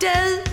[0.00, 0.50] du.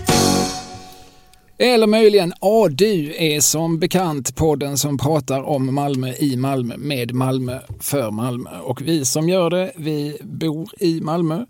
[1.60, 7.60] Eller möjligen ADU är som bekant podden som pratar om Malmö i Malmö med Malmö
[7.80, 8.50] för Malmö.
[8.64, 11.46] Och vi som gör det, vi bor i Malmö.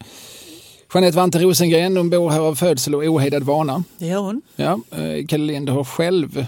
[0.93, 3.83] Jeanette Vante Rosengren, hon bor här av födsel och ohejdad vana.
[3.97, 4.41] Det gör hon.
[4.55, 6.45] Ja, eh, Kalle Lind har själv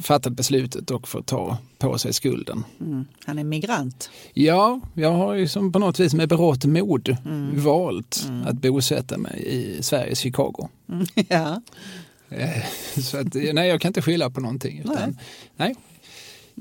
[0.00, 2.64] fattat beslutet och får ta på sig skulden.
[2.80, 3.04] Mm.
[3.24, 4.10] Han är migrant.
[4.34, 7.16] Ja, jag har ju som på något vis med berått mod
[7.54, 10.68] valt att bosätta mig i Sveriges Chicago.
[11.28, 11.62] ja.
[12.28, 12.64] Eh,
[13.02, 14.78] Så att, nej, jag kan inte skylla på någonting.
[14.78, 15.18] Utan,
[15.56, 15.74] nej.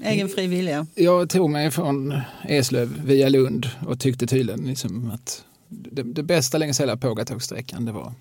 [0.04, 0.88] Egen fri vilja.
[0.96, 2.14] Jag tog mig från
[2.44, 7.92] Eslöv via Lund och tyckte tydligen liksom att det, det bästa längs hela pågatågssträckan det
[7.92, 8.14] var,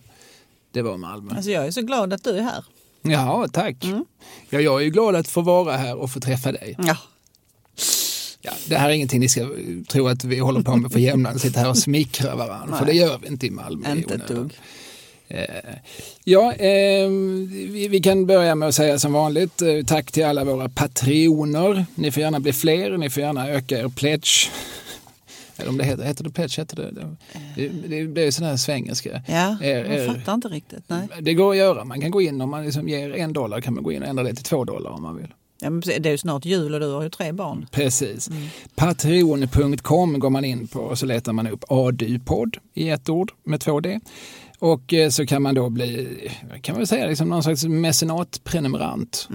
[0.73, 1.35] det var Malmö.
[1.35, 2.65] Alltså jag är så glad att du är här.
[3.13, 3.77] Ja, tack.
[4.51, 6.77] Ja, jag är ju glad att få vara här och få träffa dig.
[6.79, 6.97] Ja.
[8.43, 9.49] Ja, det här är ingenting ni ska
[9.89, 12.79] tro att vi håller på med för jämnan, sitta här och smickra varandra.
[12.79, 13.93] För det gör vi inte i Malmö.
[13.97, 14.53] Inte ett dugg.
[15.29, 15.45] Eh,
[16.25, 17.09] Ja, eh,
[17.71, 21.87] vi, vi kan börja med att säga som vanligt eh, tack till alla våra patroner.
[21.95, 24.51] Ni får gärna bli fler, ni får gärna öka er pledge.
[25.57, 26.61] Eller om det heter, heter det pledge?
[26.61, 26.91] Heter det,
[27.57, 29.23] det, det, det, är sån här svengelska.
[29.29, 30.85] Ja, Er- jag er- fattar inte riktigt.
[30.87, 31.09] Nej.
[31.23, 33.75] Det går att göra, man kan gå in om man liksom ger en dollar kan
[33.75, 35.29] man gå in och ändra det till två dollar om man vill.
[35.61, 37.67] Ja, det är ju snart jul och du har ju tre barn.
[37.71, 38.31] Precis.
[38.75, 43.61] Patreon.com går man in på och så letar man upp ADU-podd i ett ord med
[43.61, 44.01] två D.
[44.59, 46.09] Och eh, så kan man då bli,
[46.63, 49.29] kan man säga, liksom någon slags mecenatprenumerant.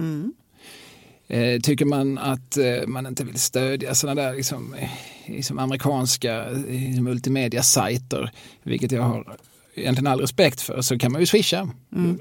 [1.30, 4.90] Eh, tycker man att eh, man inte vill stödja sådana där liksom, eh,
[5.26, 8.30] liksom amerikanska eh, liksom multimedia-sajter,
[8.62, 9.36] vilket jag har
[9.74, 11.70] egentligen all respekt för, så kan man ju swisha.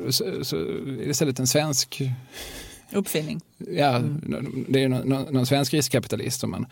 [0.09, 2.01] Så, så är det istället en svensk
[2.91, 3.41] Uppfinning.
[3.57, 4.01] Ja,
[4.67, 6.65] det är någon, någon, svensk riskkapitalist som man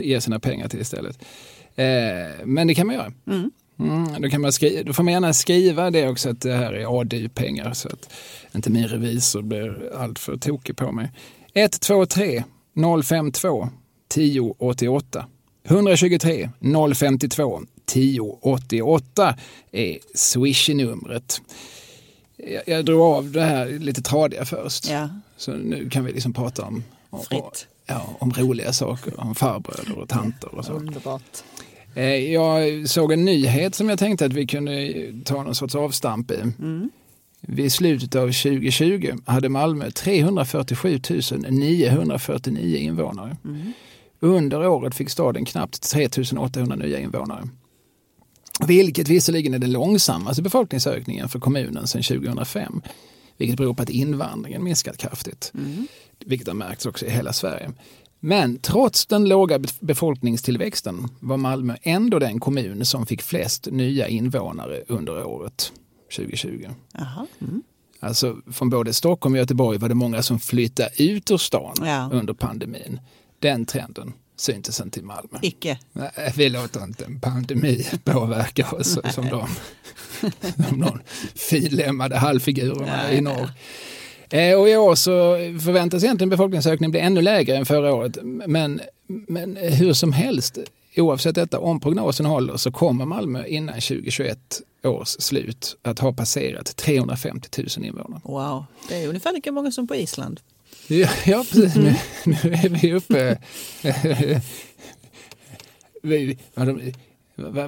[0.00, 1.18] ger sina pengar till istället.
[1.76, 3.12] Eh, men det kan man göra.
[3.26, 3.50] Mm,
[4.22, 7.00] då, kan man skriva, då får man gärna skriva det också att det här är
[7.00, 8.12] ADU-pengar så att
[8.54, 11.10] inte min revisor blir alltför tokig på mig.
[11.54, 12.44] 123
[13.04, 13.68] 052
[14.14, 15.26] 1088
[15.64, 16.50] 123
[16.94, 19.34] 052 1088
[19.72, 21.40] är swish-numret.
[22.36, 24.90] Jag, jag drog av det här lite tradiga först.
[24.90, 25.08] Ja.
[25.36, 27.20] Så nu kan vi liksom prata om, om,
[27.86, 30.72] ja, om roliga saker, om farbröder och tanter och så.
[30.72, 31.42] Underbart.
[31.94, 34.92] Eh, Jag såg en nyhet som jag tänkte att vi kunde
[35.24, 36.38] ta någon sorts avstamp i.
[37.40, 41.00] Vid slutet av 2020 hade Malmö 347
[41.50, 43.36] 949 invånare.
[44.20, 46.08] Under året fick staden knappt 3
[46.38, 47.48] 800 nya invånare.
[48.66, 52.82] Vilket visserligen är den långsammaste befolkningsökningen för kommunen sedan 2005.
[53.38, 55.52] Vilket beror på att invandringen minskat kraftigt.
[56.26, 57.70] Vilket har märkts också i hela Sverige.
[58.20, 64.08] Men trots den låga be- befolkningstillväxten var Malmö ändå den kommun som fick flest nya
[64.08, 65.72] invånare under året
[66.16, 66.68] 2020.
[66.92, 67.26] Jaha.
[67.40, 67.62] Mm.
[68.00, 72.10] Alltså från både Stockholm och Göteborg var det många som flyttade ut ur stan Ja.
[72.12, 73.00] under pandemin.
[73.38, 75.38] Den trenden syntes inte i Malmö.
[75.42, 75.78] Icke.
[75.92, 79.46] Nej, vi låter inte en pandemi påverka oss som de,
[80.68, 81.00] som de
[81.34, 83.50] finlemmade halvfigurerna i norr.
[84.30, 85.12] Eh, Och i år så
[85.64, 88.18] förväntas egentligen befolkningsökningen bli ännu lägre än förra året.
[88.46, 90.58] Men, men hur som helst,
[90.96, 94.38] oavsett detta, om prognosen håller så kommer Malmö innan 2021
[94.84, 98.20] års slut att ha passerat 350 000 invånare.
[98.24, 98.64] Wow.
[98.88, 100.40] Det är ungefär lika många som på Island.
[100.86, 101.76] Ja, ja precis.
[101.76, 103.38] Nu, nu är vi uppe...
[106.02, 106.92] vi, vad, de,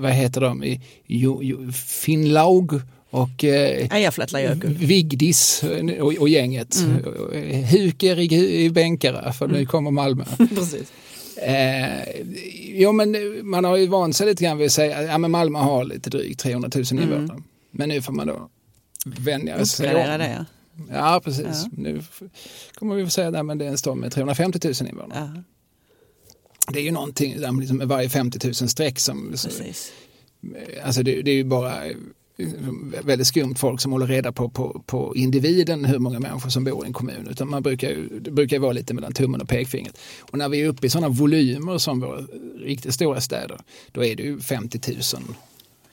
[0.00, 0.64] vad, heter de?
[0.64, 2.72] I- Jo, jo, Finnlaug
[3.10, 3.88] och eh.
[4.64, 5.64] Vigdis
[6.00, 6.76] och, och gänget.
[7.70, 10.24] Huker i, i bänkar, för nu kommer Malmö.
[10.36, 10.92] Precis.
[11.46, 12.22] Eh,
[12.74, 13.16] jo, men
[13.46, 15.84] man har ju vant sig lite grann vid att säga att ja, men Malmö har
[15.84, 17.42] lite drygt 300 000 invånare.
[17.70, 18.48] Men nu får man då
[19.06, 20.28] vänja sig Uppgradera det.
[20.30, 20.44] Ja.
[20.90, 21.46] Ja, precis.
[21.46, 21.68] Ja.
[21.72, 22.02] Nu
[22.74, 25.42] kommer vi få säga att det är en stad med 350 000 invånare.
[26.66, 29.30] Ja, Det är ju någonting där liksom, med varje 50 000 streck som...
[29.30, 29.92] precis.
[30.84, 31.74] Alltså det, det är ju bara
[32.42, 36.64] Eh, väldigt skumt folk som håller reda på, på, på individen hur många människor som
[36.64, 37.28] bor i en kommun.
[37.30, 39.98] Utan man brukar ju, det brukar ju vara lite mellan tummen och pekfingret.
[40.20, 42.20] Och när vi är uppe i sådana volymer som våra
[42.64, 43.58] riktigt stora städer,
[43.92, 45.22] då är det ju 50 000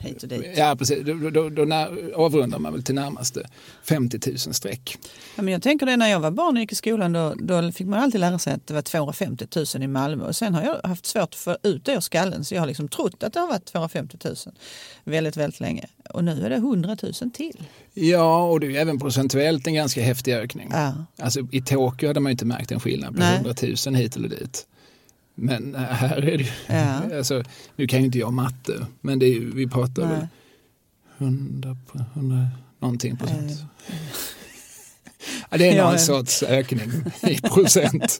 [0.01, 0.57] Hit och dit.
[0.57, 1.06] Ja, precis.
[1.06, 3.50] Då, då, då, när, avrundar man väl till närmaste
[3.84, 4.98] 50 000 streck.
[5.36, 7.72] Ja, men jag tänker det när jag var barn och gick i skolan då, då
[7.72, 10.63] fick man alltid lära sig att det var 250 000 i Malmö och sen har
[10.63, 13.34] jag haft svårt att få ut det ur skallen så jag har liksom trott att
[13.34, 14.36] det har varit 250 000
[15.04, 15.86] väldigt, väldigt länge.
[16.10, 17.63] Och nu är det 100 000 till.
[17.94, 20.69] Ja, och det är även procentuellt en ganska häftig ökning.
[20.72, 20.94] Ja.
[21.22, 23.36] Alltså, I Tokyo hade man ju inte märkt en skillnad på Nej.
[23.36, 23.54] 100
[23.86, 24.66] 000 hit eller dit.
[25.41, 27.01] Men äh, här är det ju, Ja.
[27.18, 27.44] alltså,
[27.75, 30.12] nu kan ju inte jag matte, men det är ju, vi pratar Nej.
[30.12, 30.27] väl
[31.18, 31.77] 100,
[32.13, 32.47] 100
[32.80, 33.51] någonting procent.
[35.50, 36.89] Ja, det är någon Ja, sorts ökning
[37.21, 38.19] i procent.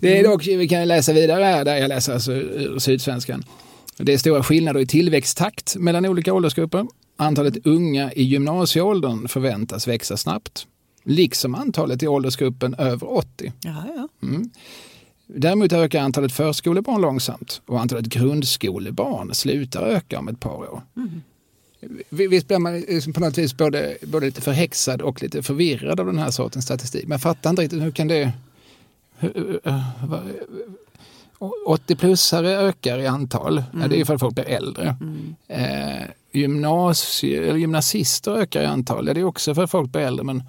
[0.00, 3.44] Det är dock, vi kan läsa vidare här, där jag läser alltså ur Sydsvenskan.
[3.96, 6.86] Det är stora skillnader i tillväxttakt mellan olika åldersgrupper.
[7.16, 10.66] Antalet unga i gymnasieåldern förväntas växa snabbt,
[11.04, 13.52] liksom antalet i åldersgruppen över 80.
[13.60, 14.08] Ja, ja.
[14.22, 14.50] Mm.
[15.26, 20.82] Däremot ökar antalet förskolebarn långsamt och antalet grundskolebarn slutar öka om ett par år.
[22.08, 26.06] Visst blir man liksom på något vis både, både lite förhäxad och lite förvirrad av
[26.06, 27.06] den här sortens statistik.
[27.08, 28.32] Man fattar inte riktigt hur kan det...
[29.18, 30.22] hur- eh, vad-
[31.66, 34.96] 80-plussare ökar i antal, ja, det är ju för att folk blir äldre.
[35.48, 36.02] Eh,
[36.32, 40.24] gymnasie, eller gymnasister ökar i antal, det är också för att folk blir äldre.
[40.24, 40.42] Men,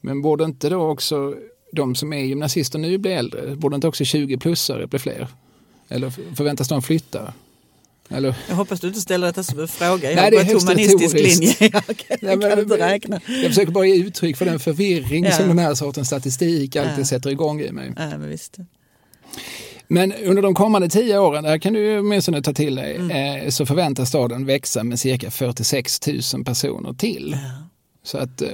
[0.00, 1.34] men borde inte då också
[1.72, 3.56] de som är gymnasister nu bli äldre?
[3.56, 5.28] Borde inte också 20-plussare bli fler?
[5.88, 7.32] Eller förväntas de flytta?
[8.10, 8.34] Eller?
[8.48, 10.10] Jag hoppas du inte ställer detta som en fråga.
[10.10, 11.54] Jag Nej, det är gått högst humanistisk linje.
[11.60, 13.20] Jag kan, Nej, men- inte räkna.
[13.26, 15.32] Jag försöker bara ge uttryck för den förvirring Ja.
[15.32, 17.04] som den här sortens statistik alltid Ja.
[17.04, 17.92] sätter igång i mig.
[17.96, 18.56] Nej, men visst.
[19.88, 23.42] Men under de kommande tio åren, där kan du åtminstone ta till dig, Mm.
[23.44, 26.00] eh, så förväntas staden växa med cirka 46
[26.34, 27.36] 000 personer till.
[27.42, 27.68] Ja.
[28.02, 28.48] Så att eh,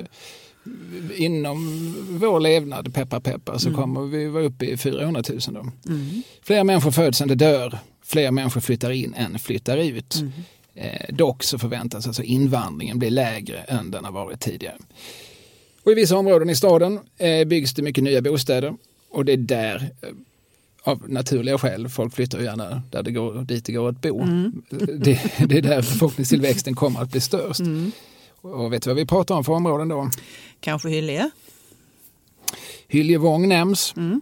[1.16, 5.61] inom vår levnad, peppar peppar, så kommer vi vara uppe i 400 000 då.
[5.93, 6.22] Mm.
[6.43, 7.78] Fler människor föds än det dör.
[8.05, 10.14] Fler människor flyttar in än flyttar ut.
[10.14, 10.32] Mm.
[10.75, 14.76] Eh, dock så förväntas alltså invandringen bli lägre än den har varit tidigare.
[15.84, 18.75] Och I vissa områden i staden eh, byggs det mycket nya bostäder
[19.11, 20.08] och det är där eh,
[20.82, 24.25] av naturliga skäl, folk flyttar ju gärna där det går, dit det går att bo.
[24.99, 27.61] Det, det är där befolkningstillväxten kommer att bli störst.
[28.44, 30.11] Och vet du vad vi pratar om för områden då?
[30.61, 31.31] Kanske Hyllie?
[32.88, 33.94] Hyljevång nämns.
[33.96, 34.20] Mm.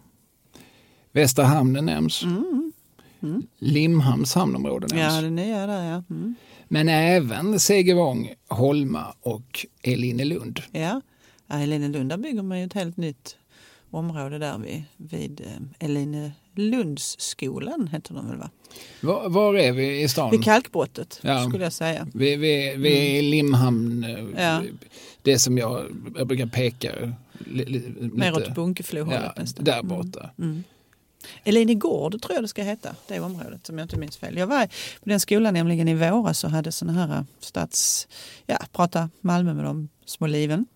[1.13, 2.25] Västra hamnen nämns.
[3.59, 5.15] Limhamns hamnområde nämns.
[5.15, 6.03] Ja, det nya där ja.
[6.11, 6.35] Mm.
[6.69, 10.63] Men även Segevång, Holma och Elinelund.
[10.73, 11.01] Ja,
[11.47, 13.37] ja Elinelund, där bygger man ju ett helt nytt
[13.91, 15.63] område där vid, vid eh,
[16.57, 18.51] Elinelundsskolan heter den väl va?
[19.01, 20.31] Var, var är vi i stan?
[20.31, 21.49] Vid kalkbrottet Ja.
[21.49, 22.07] skulle jag säga.
[22.15, 24.63] Vi, vi, vi är i Limhamn, eh, Ja.
[25.23, 25.85] det som jag,
[26.17, 29.65] jag brukar peka li, li, Mer lite- åt Bunkeflohållet ja, nästan.
[29.65, 30.31] där borta.
[30.39, 30.65] Mm.
[31.45, 34.37] Elinegård tror jag det ska heta, det området som jag inte minns fel.
[34.37, 34.67] Jag var
[35.03, 38.09] på den skolan nämligen i våras och hade såna här eh, stats...
[38.47, 40.67] Ja, prata Malmö med de små liven.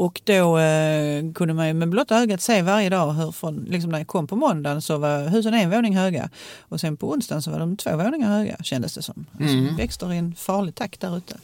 [0.00, 3.90] Och då eh, kunde man ju med blotta ögat se varje dag hur från, liksom
[3.90, 6.30] när jag kom på måndagen så var husen en våning höga
[6.60, 9.26] och sen på onsdagen så var de två våningar höga kändes det som.
[9.40, 9.76] Alltså, Mm.
[9.76, 11.36] Växter i en farlig takt där ute.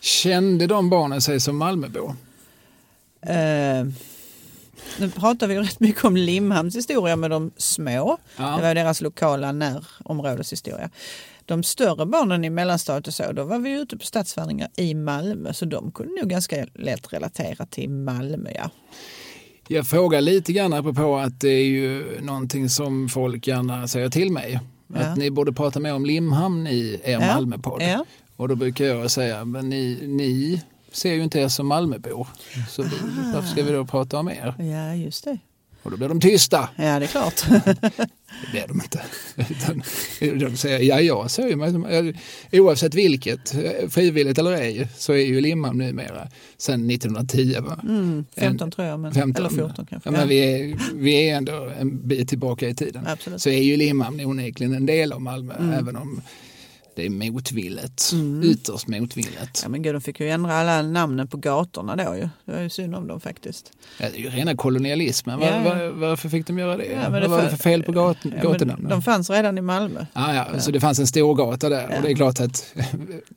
[0.00, 2.16] Kände de barnen sig som Malmöbor?
[3.22, 3.84] Eh,
[4.98, 8.18] nu pratar vi rätt mycket om Limhamns historia med de små.
[8.36, 8.56] Ja.
[8.56, 10.90] Det var deras lokala närområdeshistoria.
[11.46, 15.52] De större barnen i mellanstadiet och så, då var vi ute på stadsvandringar i Malmö
[15.52, 18.50] så de kunde nog ganska lätt relatera till Malmö.
[18.54, 18.70] Ja.
[19.68, 24.32] Jag frågar lite grann apropå att det är ju någonting som folk gärna säger till
[24.32, 24.60] mig.
[24.86, 25.00] Ja.
[25.00, 27.20] Att ni borde prata mer om Limhamn i er Ja.
[27.20, 27.82] Malmöpodd.
[27.82, 28.04] Ja.
[28.36, 30.62] Och då brukar jag säga, men ni, ni
[30.92, 32.28] ser ju inte er som Malmöbor.
[32.70, 32.82] Så
[33.34, 34.54] varför ska vi då prata om er?
[34.58, 35.38] ja, just det.
[35.84, 36.68] Och då blir de tysta.
[36.76, 37.44] Ja, det är klart.
[37.48, 39.02] Det blir de inte.
[40.46, 42.14] De säger, ja jag ju mig
[42.52, 43.54] oavsett vilket,
[43.88, 47.56] frivilligt eller ej, så är ju Limhamn numera sedan 1910.
[47.60, 47.80] Va?
[47.82, 49.46] Mm, 15 tror jag, men, 15.
[49.46, 50.08] eller 14 kanske.
[50.08, 53.06] Ja, men vi, är, vi är ändå en bit tillbaka i tiden.
[53.06, 53.42] Absolut.
[53.42, 55.72] Så är ju Limhamn onekligen en del av Malmö, Mm.
[55.72, 56.22] även om
[56.96, 58.12] det är motvilligt.
[58.44, 59.60] Ytterst motvilligt.
[59.62, 62.28] Ja, men gud, de fick ju ändra alla namnen på gatorna då ju.
[62.44, 63.72] Det var ju synd om dem faktiskt.
[64.00, 65.40] Ja, det är ju rena kolonialismen.
[65.40, 66.84] Var, Ja, var, varför fick de göra det?
[66.84, 68.90] Ja, Vad var det för- fel på gat, Ja, gatunamnen?
[68.90, 70.06] de fanns redan i Malmö.
[70.12, 72.74] Ja, ja, Så det fanns en storgata där och det är klart att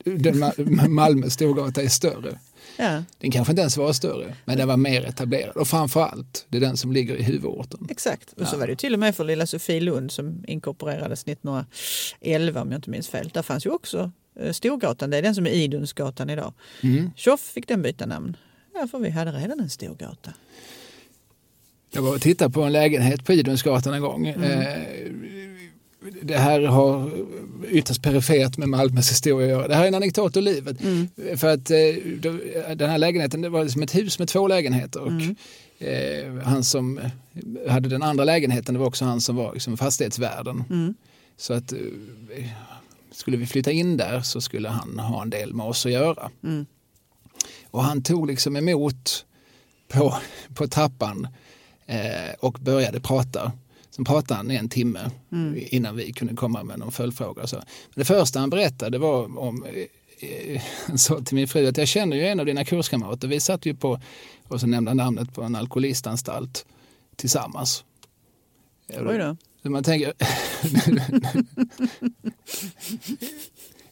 [0.88, 2.38] Malmö storgata är större.
[2.80, 5.56] Ja, Den kanske inte ens var större, men den var mer etablerad.
[5.56, 7.86] Och framförallt, det är den som ligger i huvudorten.
[7.90, 8.32] exakt.
[8.32, 8.60] Och så Ja.
[8.60, 13.08] var det till och med för lilla Sofielund som inkorporerades 1911 om jag inte minns
[13.08, 13.30] fel.
[13.34, 16.52] Där fanns ju också eh, Storgatan, det är den som är Idunsgatan idag.
[16.82, 17.10] Mm.
[17.16, 18.36] Tjoff fick den byta namn.
[18.74, 20.32] Ja, för vi hade redan en storgata.
[21.92, 24.26] Jag var och tittade på en lägenhet på Idunsgatan en gång.
[24.26, 24.78] Eh,
[26.22, 27.10] Det här har
[27.68, 29.68] ytterst perifert med Malmös historia att göra.
[29.68, 30.76] Det här är en anekdot ur livet.
[31.40, 31.78] För att eh,
[32.20, 35.00] då- den här lägenheten det var som ett hus med två lägenheter.
[35.00, 35.12] Och,
[35.86, 37.00] eh, han som
[37.68, 40.64] hade den andra lägenheten det var också han som var liksom, fastighetsvärden.
[40.70, 40.94] Mm.
[41.36, 41.78] Så att eh,
[43.12, 46.30] skulle vi flytta in där så skulle han ha en del med oss att göra.
[46.44, 46.66] Mm.
[47.70, 49.24] Och han tog liksom emot
[49.88, 50.14] på,
[50.54, 51.28] på trappan
[51.86, 53.52] eh, och började prata.
[53.98, 55.10] Sen pratade han en timme
[55.56, 57.46] innan vi kunde komma med någon följdfråga.
[57.46, 57.56] Så.
[57.56, 57.64] Men
[57.94, 59.64] det första han berättade var om
[60.20, 63.28] eh, han sa till min fru att jag känner ju en av dina kurskamrater.
[63.28, 64.00] Vi satt ju på,
[64.48, 66.66] och så nämnde han namnet på en alkoholistanstalt
[67.16, 67.84] tillsammans.
[68.88, 69.36] Oj då.
[69.62, 70.12] Så man tänker...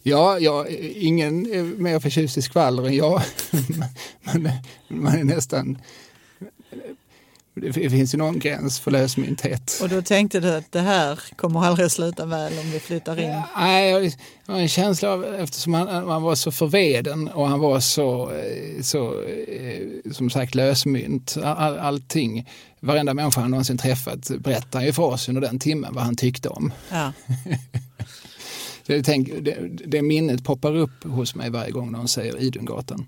[0.03, 3.23] ja, jag, ingen är mer förtjust i skvaller än jag.
[4.23, 4.59] man, är,
[4.89, 5.79] man är nästan...
[7.61, 9.79] Det finns ju någon gräns för lösmynthet.
[9.83, 13.43] Och då tänkte du att det här kommer aldrig sluta väl om vi flyttar in?
[13.57, 13.91] Nej,
[14.47, 18.31] jag har en känsla av, eftersom han, han var så förveden och han var så,
[18.33, 22.49] eh, så eh, som sagt lösmynt, all, allting,
[22.81, 26.49] varenda människa han någonsin träffat berättar ju för oss under den timmen vad han tyckte
[26.49, 26.73] om.
[26.91, 27.13] Ja.
[28.87, 33.07] Det, tänk, det, det minnet poppar upp hos mig varje gång någon säger Idungatan.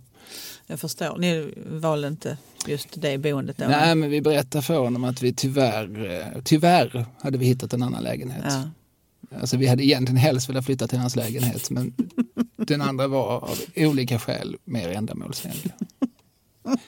[0.70, 1.18] Jag förstår.
[1.18, 3.64] Ni valde inte just det boendet då?
[3.64, 7.82] Nej, men vi berättar för honom att vi tyvärr, eh, tyvärr hade vi hittat en
[7.82, 8.44] annan lägenhet.
[8.48, 8.70] Ja.
[9.40, 11.94] Alltså vi hade egentligen helst velat flytta till hans lägenhet men
[12.56, 15.72] den andra var av olika skäl mer ändamålsenlig.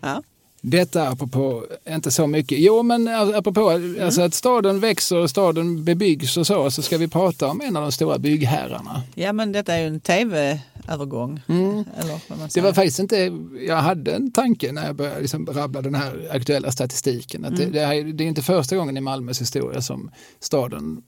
[0.00, 0.22] Ja.
[0.64, 6.36] Detta apropå, inte så mycket, jo men apropå alltså att staden växer och staden bebyggs
[6.36, 9.02] och så, så ska vi prata om en av de stora byggherrarna.
[9.14, 11.40] ja, men detta är ju en tv-övergång.
[11.46, 13.32] Man Det var faktiskt inte,
[13.66, 17.44] jag hade en tanke när jag började liksom rabbla den här aktuella statistiken.
[17.44, 21.02] Att det, det, här, det är inte första gången i Malmös historia som staden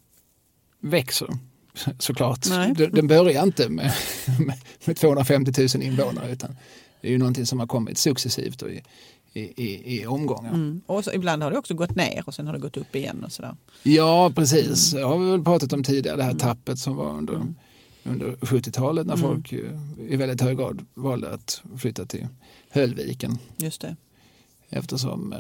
[0.81, 1.29] växer.
[1.99, 2.47] Såklart.
[2.49, 2.75] Nej.
[2.93, 3.93] Den, börjar inte med,
[4.39, 6.57] med, med 250 000 invånare utan
[7.01, 8.83] det är ju någonting som har kommit successivt och i,
[9.35, 10.55] i, i, i omgångar.
[10.55, 10.81] Mm.
[10.87, 13.25] Och så, ibland har det också gått ner och sen har det gått upp igen
[13.25, 13.57] och sådär.
[13.83, 14.91] Ja, precis.
[14.91, 17.55] Det har vi väl pratat om tidigare, det här tappet som var under,
[18.03, 19.59] under 70-talet när folk eh,
[20.09, 22.27] i väldigt hög grad valde att flytta till
[22.71, 23.39] Höllviken.
[23.57, 23.97] Just det.
[24.69, 25.39] Eftersom eh,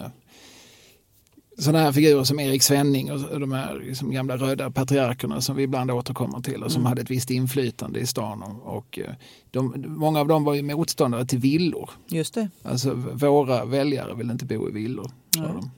[1.58, 5.62] sådana här figurer som Erik Svenning och de här liksom gamla röda patriarkerna som vi
[5.62, 8.42] ibland återkommer till och som hade ett visst inflytande i stan.
[8.42, 9.14] Och, och eh,
[9.50, 11.90] de, många av dem var ju motståndare till villor.
[12.08, 12.48] Just det.
[12.62, 15.70] Alltså våra väljare vill inte bo i villor, de.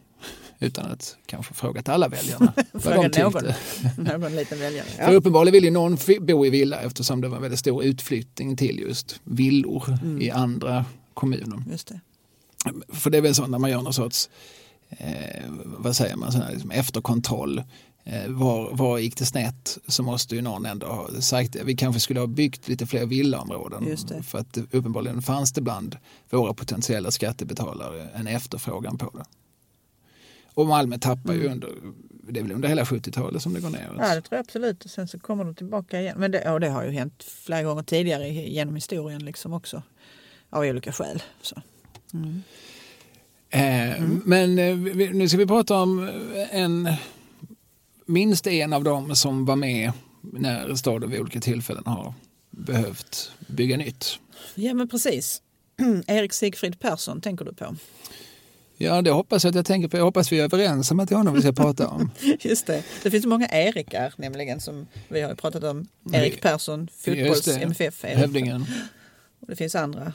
[0.59, 3.33] Utan att kanske frågat alla väljarna vad Fråga de någon.
[3.33, 3.55] tyckte.
[4.19, 4.87] Någon liten väljare.
[4.87, 8.57] För uppenbarligen vill ju någon bo i villa eftersom det var en väldigt stor utflyttning
[8.57, 11.63] till just villor i andra kommuner.
[11.71, 12.01] Just det.
[12.89, 14.29] För det är väl så när man gör någon sorts,
[14.89, 17.63] eh, vad säger man, sån här, liksom efterkontroll.
[18.05, 21.65] Eh, var, var gick det snett så måste ju någon ändå ha sagt det.
[21.65, 23.97] Vi kanske skulle ha byggt lite fler villaområden.
[24.23, 25.97] För att uppenbarligen fanns det bland
[26.31, 29.25] våra potentiella skattebetalare en efterfrågan på det.
[30.55, 31.71] Och Malmö tappar ju under,
[32.29, 33.91] det är väl under hela 70-talet som det går ner.
[33.99, 34.85] Ja, det tror jag absolut.
[34.85, 36.17] Och sen så kommer de tillbaka igen.
[36.19, 39.83] Men det, och det har ju hänt flera gånger tidigare genom historien liksom också.
[40.51, 41.23] Av olika skäl.
[41.43, 41.57] Så.
[43.51, 44.77] Eh, Men eh,
[45.13, 46.09] nu ska vi prata om
[46.51, 46.89] en,
[48.07, 52.15] minst en av dem som var med när staden vid olika tillfällen har
[52.51, 54.19] behövt bygga nytt.
[54.55, 55.43] Ja, men precis.
[56.07, 57.77] Erik Sigfrid Persson tänker du på.
[58.79, 59.97] Ja, det hoppas jag att jag tänker på.
[59.97, 62.11] Jag hoppas vi är överens om att det är honom vi ska prata om.
[62.41, 62.83] Just det.
[63.03, 65.87] Det finns många Erikar nämligen som vi har pratat om.
[66.13, 67.63] Erik Persson, Just fotbolls det.
[67.63, 68.05] MFF.
[68.05, 68.17] Erik.
[68.17, 68.67] Hövdingen.
[69.41, 70.13] Och det finns andra.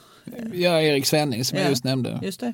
[0.53, 1.63] Ja, Erik Svenning som Ja.
[1.63, 2.19] jag just nämnde.
[2.23, 2.53] Just det.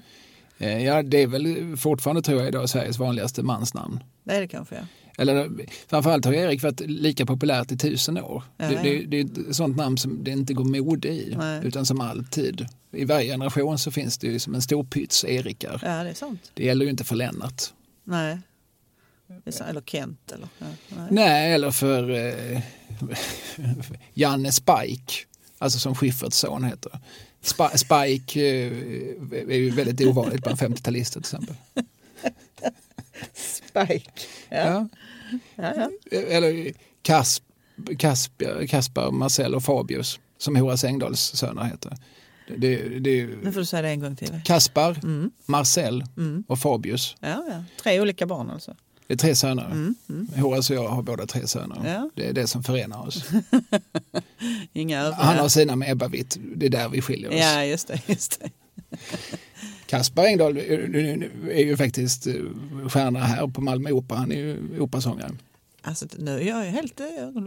[0.57, 4.03] Eh, Ja, det är väl fortfarande tror jag idag Sveriges vanligaste mansnamn.
[4.23, 4.75] Det är det kanske.
[4.75, 4.81] Ja.
[5.19, 5.49] Eller
[5.87, 8.43] framförallt har Erik varit lika populärt i tusen år.
[8.57, 8.83] Ja, det, ja.
[8.83, 11.61] det, det är ett sånt namn som det inte går mode i, Nej.
[11.63, 12.65] utan som alltid.
[12.91, 15.81] I varje generation så finns det ju som en stor pyts Erikar.
[15.83, 16.51] ja, det är sant.
[16.53, 17.63] Det gäller ju inte för Lennart.
[18.03, 18.37] Nej.
[19.69, 20.31] Eller Kent.
[20.31, 21.07] Eller, nej.
[21.09, 22.61] Nej, eller för eh,
[24.13, 25.13] Janne Spike,
[25.57, 26.99] alltså som Schyfferts son heter.
[27.43, 28.71] Sp- Spike eh,
[29.49, 31.55] är ju väldigt ovanligt bland 50-talister till exempel.
[33.33, 34.11] Spike.
[34.49, 34.87] Ja.
[35.55, 35.73] Ja.
[35.75, 35.89] Ja.
[36.11, 37.43] Eller Kasp,
[37.97, 41.97] Kasper, Kaspar, Marcel och Fabius som Horace Engdahls söner heter.
[42.57, 44.41] Det, det, Nu får du säga det en gång till.
[44.45, 45.31] Kaspar, Mm.
[45.45, 46.43] Marcel Mm.
[46.47, 47.15] och Fabius.
[47.19, 47.63] Ja, ja.
[47.83, 48.75] Tre olika barn alltså.
[49.07, 49.65] Det är tre söner.
[49.65, 49.95] Mm.
[50.09, 50.27] Mm.
[50.35, 51.77] Horace och jag har båda tre söner.
[51.85, 52.09] Ja.
[52.15, 53.23] Det är det som förenar oss.
[55.17, 56.37] Han har sina med Ebba Witt.
[56.55, 57.35] Det är där vi skiljer oss.
[57.39, 58.01] Ja, just det.
[58.07, 58.49] Just det.
[59.85, 62.33] Kaspar Engdahl är ju faktiskt eh,
[62.89, 64.17] stjärna här på Malmö Opera.
[64.17, 65.31] Han är ju operasångare.
[65.81, 67.05] Alltså, nu är jag helt eh,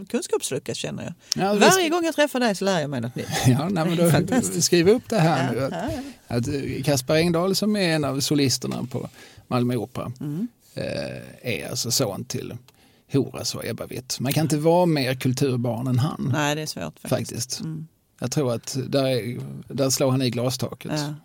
[0.09, 1.13] kunskapsluckad känner jag.
[1.43, 3.27] Ja, Varje gång jag träffar dig så lär jag mig något nytt.
[3.47, 5.65] Ja, nej, men då, skriv upp det här Ja, nu.
[5.65, 5.89] Att, ja,
[6.27, 6.35] ja.
[6.37, 9.09] att eh, Kaspar Engdahl som är en av solisterna på
[9.47, 10.47] Malmö Opera Mm.
[10.73, 12.57] Eh, är alltså son till
[13.11, 14.19] Horace och Ebba Witt.
[14.19, 17.09] Man kan inte vara mer kulturbarn än han Nej, det är svårt faktiskt.
[17.09, 17.59] faktiskt.
[17.59, 17.87] Mm.
[18.19, 20.91] Jag tror att där, är, där slår han i glastaket.
[20.95, 21.15] Ja.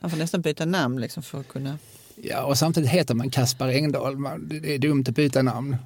[0.00, 1.78] Han får nästan byta namn liksom för att kunna...
[2.22, 4.16] Ja, och samtidigt heter man Kaspar Engdahl.
[4.48, 5.76] Det är dumt att byta namn.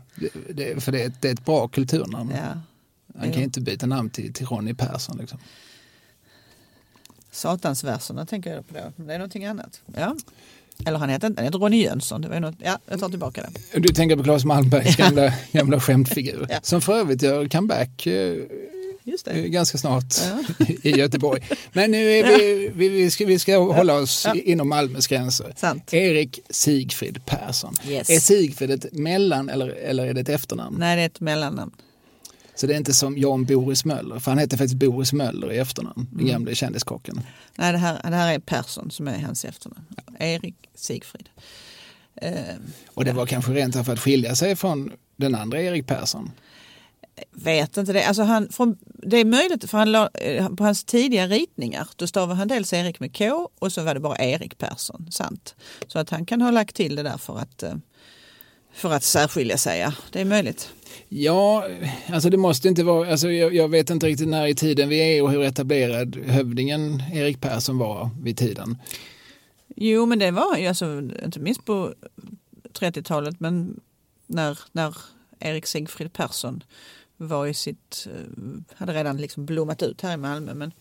[0.48, 2.32] Det, för det är, ett, det är ett bra kulturnamn.
[2.34, 2.60] Ja.
[3.06, 5.16] Man kan inte byta namn till, till Ronny Persson.
[5.18, 5.38] Liksom.
[7.30, 8.92] Satansverserna tänker jag på då.
[8.96, 9.82] Men det är någonting annat.
[9.96, 10.16] Ja.
[10.86, 12.20] Eller han heter inte, han heter Ronny Jönsson.
[12.22, 13.80] Det var något, ja, jag tar tillbaka det.
[13.80, 16.46] Du tänker på Claes Malmbergs gamla, gamla skämtfigur.
[16.50, 16.58] Ja.
[16.62, 18.34] Som för övrigt gör comeback eh,
[19.04, 20.04] Just eh, ganska snart
[20.58, 20.66] Ja.
[20.82, 21.42] i Göteborg.
[21.72, 24.34] Men nu är vi, vi, vi, ska, vi ska hålla oss Ja.
[24.44, 25.52] inom Malmös gränser.
[25.56, 25.94] Sant.
[25.94, 27.74] Erik Sigfrid Persson.
[27.88, 28.10] Yes.
[28.10, 30.76] Är Sigfrid ett mellan eller, eller är det ett efternamn?
[30.78, 31.70] Nej, det är ett mellannamn.
[32.60, 35.58] Så det är inte som Jan Boris Möller, för han heter faktiskt Boris Möller i
[35.58, 36.26] efternamn, den Mm.
[36.32, 37.20] gamle kändiskocken.
[37.56, 39.84] Nej, det här, det här är Persson som är hans efternamn.
[40.18, 41.28] Erik Sigfrid.
[42.16, 42.32] Eh,
[42.94, 46.30] Och det var kanske rent av för att skilja sig från den andra Erik Persson.
[47.32, 48.04] vet inte det.
[48.04, 52.06] Alltså han, från, det är möjligt, för han la, eh, på hans tidiga ritningar då
[52.06, 55.08] stavade han dels Erik med K och så var det bara Erik Persson.
[55.10, 55.54] Sant.
[55.86, 57.74] Så att han kan ha lagt till det där för att, eh,
[58.72, 59.78] för att särskilja sig.
[59.80, 59.92] Ja.
[60.12, 60.70] Det är möjligt.
[61.08, 61.66] Ja,
[62.08, 65.18] alltså det måste inte vara, alltså jag, jag vet inte riktigt när i tiden vi
[65.18, 68.78] är och hur etablerad hövdingen Erik Persson var vid tiden.
[69.76, 71.94] Jo, men det var ju alltså, inte minst på
[72.72, 73.80] 30-talet, men
[74.26, 74.96] när, när
[75.38, 76.62] Erik Sigfrid Persson
[77.16, 80.54] var i sitt, eh, hade redan liksom blommat ut här i Malmö.
[80.54, 80.72] Men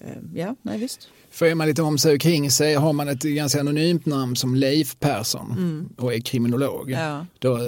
[0.00, 1.08] eh, ja, nej visst.
[1.34, 4.54] För man lite om sig och kring sig har man ett ganska anonymt namn som
[4.54, 6.90] Leif Persson och är kriminolog.
[6.90, 7.26] Ja.
[7.38, 7.66] Då eh,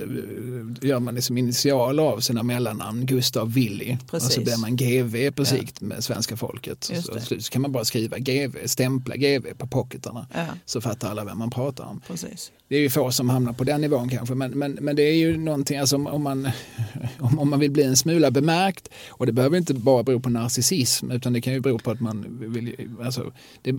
[0.81, 3.93] gör man liksom initial av sina mellannamn, Gustav Willy.
[3.95, 4.45] Och så Precis.
[4.45, 6.91] blir man GV på sikt med svenska folket.
[6.95, 10.27] Just Så, slut så kan man bara skriva GV, stämpla GV på pocketarna.
[10.35, 12.01] Ja, Så fattar alla vem man pratar om.
[12.07, 12.53] precis.
[12.69, 15.15] Det är ju få som hamnar på den nivån kanske, men, men, men det är
[15.15, 16.49] ju någonting, alltså, om, man,
[17.21, 20.29] om, om man vill bli en smula bemärkt, och det behöver inte bara bero på
[20.29, 23.33] narcissism, utan det kan ju bero på att man vill, alltså,
[23.63, 23.75] det,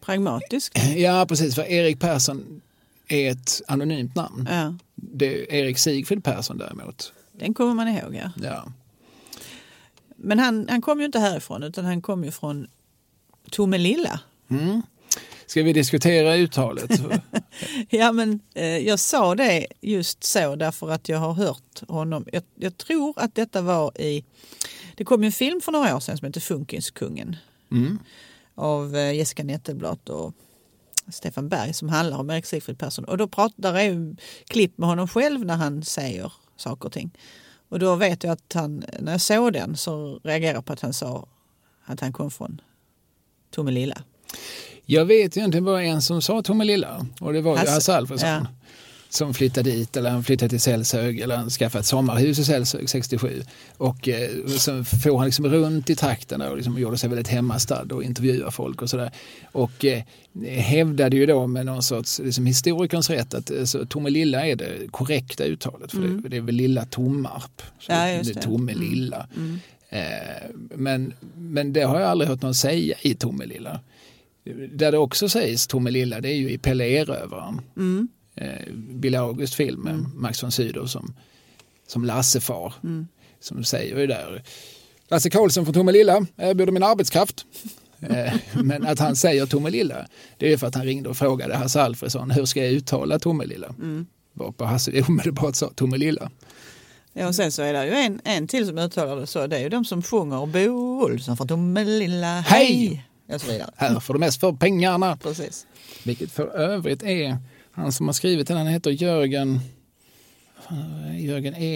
[0.00, 0.78] Pragmatisk.
[0.96, 2.60] ja precis, för Erik Persson
[3.08, 4.48] är ett anonymt namn.
[4.50, 7.12] Ja, Det är Erik Sigfrid Persson däremot.
[7.32, 8.14] den kommer man ihåg.
[8.14, 8.30] Ja.
[8.42, 8.72] Ja.
[10.16, 12.66] Men han, han kom ju inte härifrån utan han kom ju från
[13.50, 14.20] Tomelilla.
[14.48, 14.82] Mm.
[15.46, 16.90] Ska vi diskutera uttalet?
[17.90, 22.26] Ja men eh, jag sa det just så därför att jag har hört honom.
[22.32, 24.24] Jag, jag tror att detta var i,
[24.96, 27.36] det kom en film för några år sedan som heter Funkinskungen
[27.70, 27.98] Mm.
[28.54, 30.32] av eh, Jessica Nettelblatt och
[31.08, 33.04] Stefan Berg som handlar om Erik Sigfrid Persson.
[33.04, 34.16] Och då pratar, där är ju
[34.48, 37.10] klipp med honom själv när han säger saker och ting.
[37.68, 40.80] Och då vet jag att han, när jag såg den så reagerade jag på att
[40.80, 41.28] han sa
[41.84, 42.60] att han kom från
[43.50, 44.02] Tomelilla.
[44.86, 47.70] Jag vet ju inte, det var en som sa Tomelilla och det var Hasse.
[47.72, 48.28] Hasse Alfredson.
[48.28, 48.46] Ja.
[49.08, 52.88] Som flyttade dit eller han flyttade till Sällshög eller han skaffade ett sommarhus i Sällshög
[52.90, 53.42] 67.
[53.76, 57.86] Och eh, så får han liksom runt i trakten och liksom gjorde sig väldigt hemmastad
[57.90, 59.10] och intervjuade folk och sådär.
[59.52, 60.02] Och eh,
[60.48, 64.90] hävdade ju då med någon sorts liksom, historikerns rätt att eh, så, Tomelilla är det
[64.90, 65.90] korrekta uttalet.
[65.90, 67.62] För det, det är väl lilla Tommarp.
[67.80, 68.08] Så Mm.
[68.08, 68.30] Ja, det det.
[68.30, 68.42] Mm.
[68.42, 69.26] Tomelilla.
[69.88, 70.00] Eh,
[70.74, 73.80] men, men det har jag aldrig hört någon säga i Tomelilla.
[74.72, 77.60] Där det också sägs Tomelilla det är ju i Pelle Erövraren.
[77.76, 78.08] Mm.
[78.34, 81.14] Eh, Bill August film med Max von Sydow som,
[81.86, 82.74] som Lassefar.
[82.82, 83.06] Mm.
[83.40, 84.42] Som säger ju där
[85.08, 87.46] Lasse Karlsson från Tomelilla erbjuder min arbetskraft.
[88.00, 90.06] Eh, Men att han säger Tomelilla
[90.38, 93.66] det är för att han ringde och frågade Hasse Alfredson hur ska jag uttala Tomelilla?
[93.66, 94.06] Mm.
[94.32, 96.30] Varpå Hasse omedelbart sa Tomelilla.
[97.12, 99.46] Ja, och sen så är det ju en, en till som uttalar det så.
[99.46, 103.04] Det är ju de som sjunger Bo Olsson från Tomelilla, hej!
[103.32, 103.70] Och så vidare.
[103.76, 105.16] Här får du mest för pengarna.
[105.16, 105.66] Precis.
[106.02, 107.38] Vilket för övrigt är
[107.72, 109.60] han som har skrivit den, han heter Jörgen
[110.70, 111.66] eh, Jörgen e,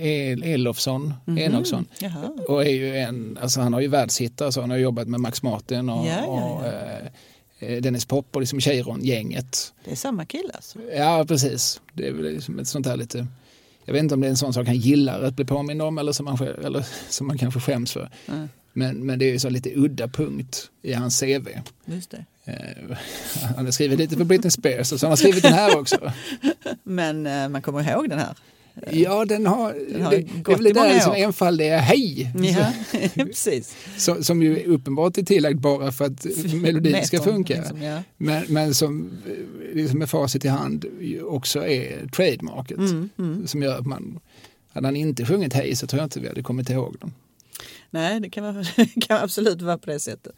[0.00, 1.86] e, Elofsson, Enoksson.
[1.98, 2.30] Jaha.
[2.48, 5.42] Och är ju en, alltså han har ju världshittar, så han har jobbat med Max
[5.42, 7.66] Martin och, Ja, ja, och ja.
[7.66, 9.72] eh, Dennis Pop och liksom Cheiron-gänget.
[9.84, 10.78] Det är samma kille alltså.
[10.96, 11.80] Ja, precis.
[11.92, 13.26] Det är väl liksom ett sånt här lite,
[13.84, 15.98] jag vet inte om det är en sån sak han gillar att bli påmind om
[15.98, 18.10] eller som man, eller som man kanske skäms för.
[18.28, 18.48] Mm.
[18.76, 21.48] Men, men det är ju så lite udda punkt i hans CV.
[21.84, 22.24] Just det.
[22.44, 22.96] Eh,
[23.56, 26.12] han har skrivit lite för Britney Spears och så har han skrivit den här också.
[26.82, 28.34] Men eh, man kommer ihåg den här.
[28.90, 32.32] Ja, den har, Den har det, det är väl det där liksom enfaldiga hej.
[32.42, 32.72] Ja,
[33.14, 33.76] precis.
[33.96, 37.56] Som, som ju uppenbart är tillagt bara för att melodin ska funka.
[37.56, 38.02] liksom, ja.
[38.16, 40.84] Men, men som eh, liksom med facit i hand
[41.22, 42.78] också är trademarket.
[42.78, 43.46] Mm, mm.
[43.46, 44.20] Som gör att man,
[44.72, 47.12] hade han inte sjungit hej så tror jag inte vi hade kommit ihåg den.
[47.96, 48.64] Nej, det kan, vara,
[49.00, 50.34] kan absolut vara på det sättet.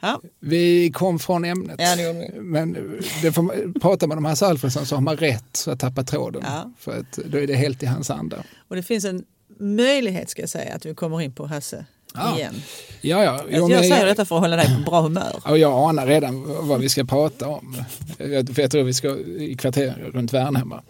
[0.00, 1.76] Ja, Vi kom från ämnet.
[1.78, 2.30] ja det.
[2.40, 6.04] Men det får, man- pratar man om Hasse Alfredson så har man rätt att tappa
[6.04, 6.42] tråden.
[6.46, 6.70] Ja.
[6.78, 8.36] För att då är det helt i hans anda.
[8.68, 9.24] Och det finns en
[9.58, 11.84] möjlighet ska jag säga att vi kommer in på Hasse
[12.14, 12.36] Ja.
[12.38, 12.54] igen.
[13.00, 13.44] Ja, ja.
[13.50, 15.42] Jo, jag säger detta för att hålla dig på bra humör.
[15.44, 17.76] Och jag anar redan vad vi ska prata om.
[18.18, 20.82] Jag- För jag tror vi ska i kvarter runt Värnhemma.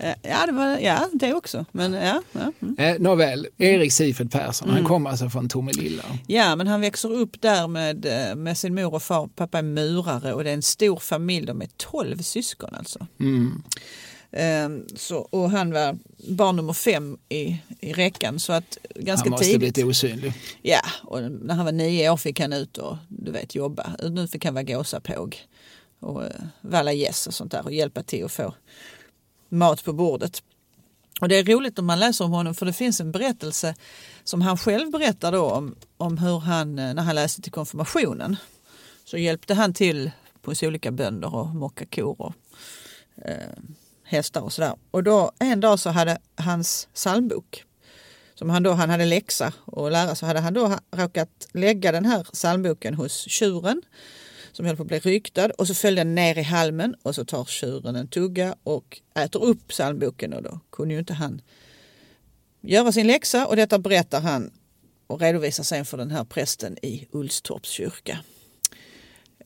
[0.00, 1.64] Eh, Ja, det, var, ja, det också.
[1.72, 2.52] Men, ja, ja.
[2.62, 2.76] Mm.
[2.78, 6.02] Eh, nåväl, Erik Sifred Persson, han kommer alltså från Tomelilla.
[6.26, 9.26] ja, men han växer upp där med, eh, med sin mor och far.
[9.26, 11.46] Pappa är murare och det är en stor familj.
[11.46, 13.06] De är tolv syskon alltså.
[13.20, 13.62] Mm.
[14.32, 19.30] Ehm, så, och han var barn nummer fem i, i räckan så att ganska Han
[19.30, 19.74] måste tidigt.
[19.74, 20.32] blivit osynlig.
[20.62, 23.96] Ja, och när han var nio år fick han ut och du vet jobba.
[24.10, 25.36] Nu fick han vara gåsapåg
[26.00, 26.28] och uh,
[26.60, 28.54] valla gäss och sånt där och hjälpa till att få
[29.48, 30.42] mat på bordet.
[31.20, 33.74] Och det är roligt om man läser om honom för det finns en berättelse
[34.24, 38.36] som han själv berättar då om, om hur han, eh, när han läste till konfirmationen,
[39.04, 40.10] så hjälpte han till
[40.44, 42.32] hos olika bönder och mocka kor och
[43.24, 43.58] eh,
[44.04, 44.74] hästar och sådär.
[44.90, 47.64] Och då en dag så hade hans psalmbok
[48.34, 52.04] som han då han hade läxa och lära så hade han då råkat lägga den
[52.04, 53.82] här psalmboken hos tjuren
[54.58, 57.24] som höll på att bli ryktad och så föll den ner i halmen och så
[57.24, 61.40] tar tjuren en tugga och äter upp psalmboken och då kunde ju inte han
[62.60, 64.50] göra sin läxa och detta berättar han
[65.06, 68.18] och redovisar sen för den här prästen i Ulstorps kyrka.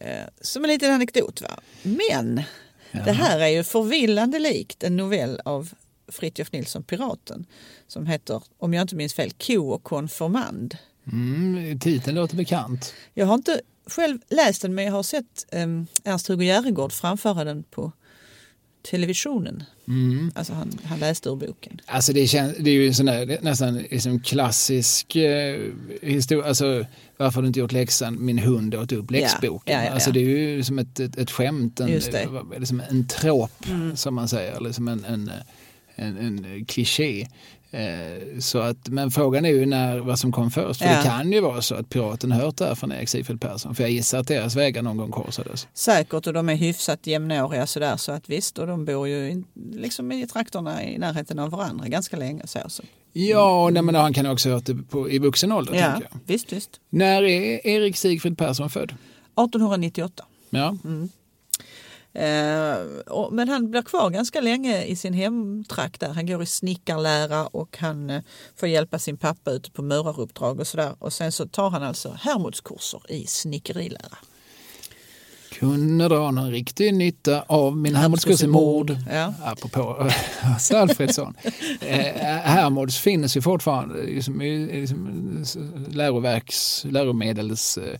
[0.00, 1.40] Eh, Som en liten anekdot.
[1.40, 1.60] Va?
[1.82, 2.42] Men
[2.92, 5.72] det här är ju förvillande likt en novell av
[6.08, 7.46] Fritiof Nilsson Piraten
[7.86, 10.76] som heter, om jag inte minns fel, Ko och konfirmand.
[11.12, 12.94] Mm, titeln låter bekant.
[13.14, 17.62] Jag har inte själv läst den men jag har sett um, Ernst-Hugo Järegård framföra den
[17.62, 17.92] på
[18.90, 19.64] televisionen.
[20.34, 21.80] Alltså han, han läste ur boken.
[21.86, 25.60] Alltså det, känns, det är ju en sån där, nästan liksom klassisk eh,
[26.02, 26.44] historia.
[26.48, 26.86] Alltså,
[27.16, 28.24] varför har du inte gjort läxan?
[28.24, 29.74] Min hund åt upp läxboken.
[29.74, 30.14] Ja, ja, ja, Alltså ja.
[30.14, 32.26] det är ju som ett, ett, ett skämt, en, Just det.
[32.26, 35.30] vad är det som en trop som man säger, eller som en, en,
[35.94, 37.28] en, en kliché.
[37.74, 40.80] Eh, så att, men frågan är ju när, vad som kom först.
[40.82, 40.96] För Ja.
[40.96, 43.74] det kan ju vara så att piraten hört det här från Erik Sifrid Persson.
[43.74, 45.68] För jag gissar att deras vägar någon gång korsades.
[45.74, 49.44] Säkert och de är hyfsat jämnåriga sådär så att visst och de bor ju in,
[49.72, 52.46] liksom i trakterna i närheten av varandra ganska länge.
[52.46, 52.82] Så, så.
[53.12, 55.74] Ja, nej, men han kan också ha hört det på, i vuxen ålder.
[55.74, 56.70] Ja, visst, visst.
[56.90, 58.94] När är Erik Sigfrid Persson född?
[59.36, 60.24] 1898.
[60.50, 60.68] Ja.
[60.68, 60.76] Och,
[63.30, 66.08] men han blir kvar ganska länge i sin hemtrakt där.
[66.12, 68.22] Han går i snickarlära och han eh,
[68.56, 70.92] får hjälpa sin pappa ute på muraruppdrag och sådär.
[70.98, 74.16] Och sen så tar han alltså Hermodskurser i snickerilära.
[75.52, 78.96] Kunde dra någon riktig nytta av min Hermodskurs i mord.
[79.10, 79.34] Ja.
[79.44, 81.34] Apropå Hasse Alfredsson.
[81.80, 87.98] eh, Hermods finns ju fortfarande liksom, i- liksom, läroverks, läromedels eh,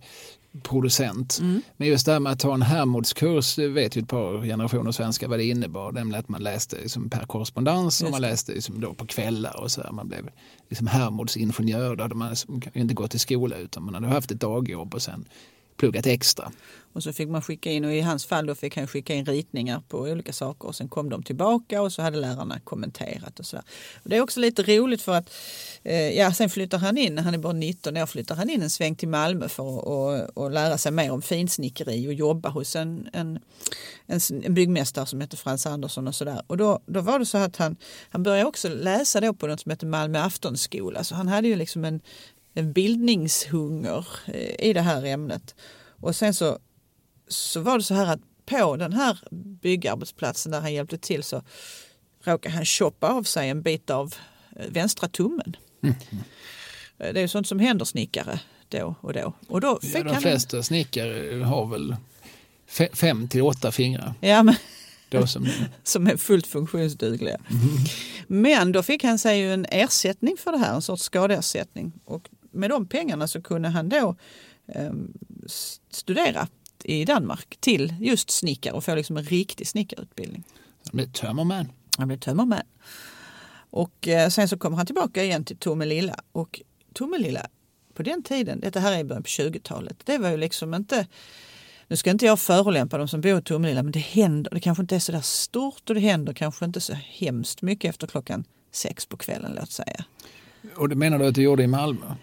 [0.62, 1.38] producent.
[1.40, 1.62] Mm.
[1.76, 4.92] Men just det här med att ta en Hermodskurs, det vet ju ett par generationer
[4.92, 5.92] svenskar vad det innebar.
[5.92, 9.70] Nämligen att man läste liksom per korrespondens och man läste liksom då på kvällar och
[9.70, 9.92] så här.
[9.92, 10.30] Man blev
[10.68, 11.96] liksom Hermods ingenjör.
[11.96, 15.02] Då hade man liksom inte gått till skola utan man hade haft ett dagjobb och
[15.02, 15.24] sen
[15.76, 16.52] pluggat extra.
[16.92, 19.26] Och så fick man skicka in, och i hans fall då fick han skicka in
[19.26, 23.46] ritningar på olika saker och sen kom de tillbaka och så hade lärarna kommenterat och
[23.46, 23.64] sådär.
[24.02, 25.34] Och det är också lite roligt för att
[25.82, 28.62] eh, ja, sen flyttar han in, när han är bara 19 år, flyttar han in
[28.62, 32.48] en sväng till Malmö för att och, och lära sig mer om finsnickeri och jobba
[32.48, 33.38] hos en, en,
[34.06, 36.42] en, en byggmästare som heter Frans Andersson och sådär.
[36.46, 37.76] Och då, då var det så att han,
[38.10, 41.56] han började också läsa då på något som heter Malmö aftonskola, så han hade ju
[41.56, 42.00] liksom en,
[42.54, 45.54] en bildningshunger eh, i det här ämnet.
[46.00, 46.58] Och sen så
[47.28, 49.18] så var det så här att på den här
[49.62, 51.42] byggarbetsplatsen där han hjälpte till så
[52.24, 54.14] råkade han choppa av sig en bit av
[54.56, 55.56] eh, vänstra tummen.
[55.82, 55.94] Mm.
[56.98, 59.32] Eh, Det är sånt som händer snickare då och då.
[59.48, 60.22] Och då Ja, fick de han...
[60.22, 61.96] flesta snickare har väl
[62.70, 64.14] fe- fem till åtta fingrar.
[64.20, 64.54] Ja, men,
[65.08, 65.48] Då som,
[65.82, 67.36] som är fullt funktionsdugliga.
[67.50, 67.68] Mm.
[68.26, 71.92] Men då fick han sig ju en ersättning för det här, en sorts skadeersättning.
[72.04, 74.16] Och med de pengarna så kunde han då
[74.66, 74.92] eh,
[75.90, 76.48] studera
[76.84, 80.44] i Danmark till just snickare och få liksom en riktig snickarutbildning.
[80.82, 81.72] som blir tömmermän.
[81.98, 82.62] Han blev tömmerman.
[83.70, 86.16] Och eh, sen så kommer han tillbaka igen till Tomelilla.
[86.32, 86.60] Och
[86.92, 87.46] Tomelilla
[87.94, 91.06] på den tiden, detta här är i början på 20-talet, det var ju liksom inte
[91.88, 94.82] nu ska inte jag förolämpa de som bor i Tomelilla men det händer, det kanske
[94.82, 98.44] inte är så där stort och det händer kanske inte så hemskt mycket efter klockan
[98.70, 100.04] sex på kvällen låt säga.
[100.76, 102.14] Och det menar du att du gjorde i Malmö?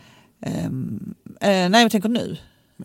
[0.41, 2.37] Ehm, eh, nej jag tänker nu.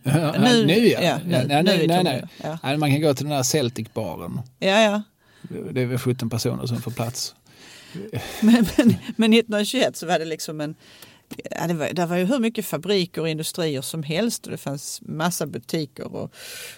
[0.02, 1.00] Ja, Nu- nu ja.
[1.02, 2.24] ja, nu- nej, nej, nu nej, nej.
[2.62, 2.76] Ja.
[2.76, 4.40] Man kan gå till den här Celtic-baren.
[4.58, 5.02] Ja ja.
[5.72, 7.34] Det är väl 17 personer som får plats.
[8.40, 10.74] Men, men, men 1921 så var det liksom en
[11.50, 14.58] Ja, det, var, det var ju hur mycket fabriker och industrier som helst och det
[14.58, 16.34] fanns massa butiker och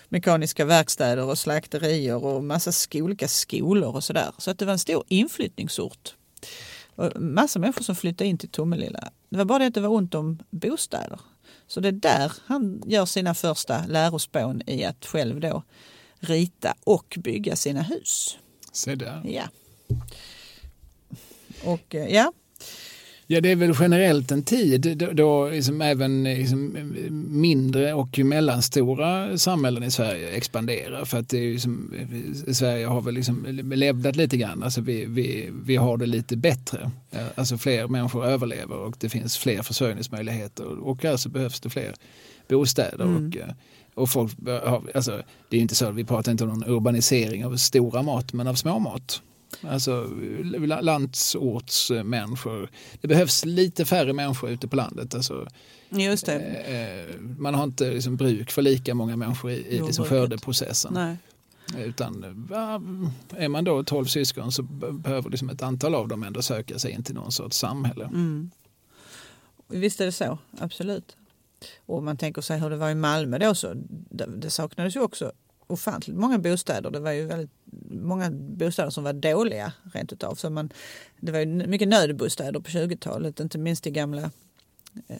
[0.09, 4.31] mekaniska verkstäder och slakterier och massa olika skolor och sådär.
[4.39, 6.15] Så att det var en stor inflyttningsort.
[7.17, 9.11] Massa människor som flyttade in till Tomelilla.
[9.29, 11.21] Det var bara det att det var ont om bostäder.
[11.67, 15.63] Så det är där han gör sina första lärospån i att själv då
[16.19, 18.39] rita och bygga sina hus.
[18.73, 19.23] Se där.
[19.25, 19.45] Ja.
[21.65, 22.33] Och eh, ja,
[23.29, 26.93] Ja, det är väl generellt en tid då, då liksom även liksom
[27.29, 31.05] mindre och mellanstora samhällen i Sverige expanderar.
[31.05, 31.95] För att det är liksom,
[32.53, 34.63] Sverige har väl liksom levdat lite grann.
[34.63, 36.91] Alltså vi, vi, vi har det lite bättre.
[37.35, 41.95] Alltså fler människor överlever och det finns fler försörjningsmöjligheter och alltså behövs det fler
[42.49, 43.05] bostäder.
[43.05, 43.33] Mm.
[43.95, 44.33] Och, och folk
[44.95, 48.47] alltså, det är inte så, vi pratar inte om någon urbanisering av stora mat men
[48.47, 49.23] av småmat.
[49.63, 50.11] Alltså
[50.81, 52.71] landsortsmänniskor.
[53.01, 55.15] Det behövs lite färre människor ute på landet.
[55.15, 55.49] Alltså,
[55.91, 56.35] Just det.
[56.35, 60.95] Eh, man har inte liksom bruk för lika många människor i, i liksom skördeprocessen.
[60.95, 61.17] Nej.
[61.79, 62.25] Utan
[63.37, 66.93] är man då tolv syskon så behöver liksom ett antal av dem ändå söka sig
[66.93, 68.05] in till någon sorts samhälle.
[68.05, 68.51] Mm.
[69.69, 71.17] Visst är det så, absolut.
[71.87, 73.75] Och man tänker sig hur det var i Malmö då så
[74.37, 75.33] det saknades ju också
[75.67, 76.91] ofantligt många bostäder.
[76.91, 77.56] Det var ju väldigt
[77.91, 80.35] många bostäder som var dåliga rent utav.
[80.35, 80.71] Så man,
[81.21, 84.31] det var ju mycket nödbostäder på 20-talet, inte minst i gamla
[85.09, 85.17] eh,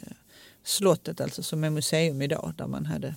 [0.63, 3.15] slottet alltså som är museum idag där man hade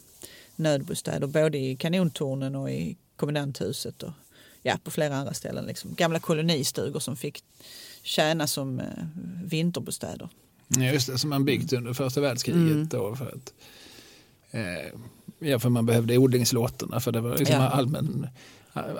[0.57, 4.13] nödbostäder både i kanontornen och i kommendanthuset och
[4.63, 5.65] ja, på flera andra ställen.
[5.65, 5.95] Liksom.
[5.95, 7.45] Gamla kolonistugor som fick
[8.03, 8.87] tjäna som eh,
[9.45, 10.29] vinterbostäder.
[10.69, 12.73] Ja, just det, som man byggt under första världskriget.
[12.73, 12.89] Mm.
[12.89, 13.55] Då för att,
[14.51, 14.99] eh,
[15.39, 17.69] ja, för man behövde odlingslåtorna för det var liksom ja.
[17.69, 18.29] allmän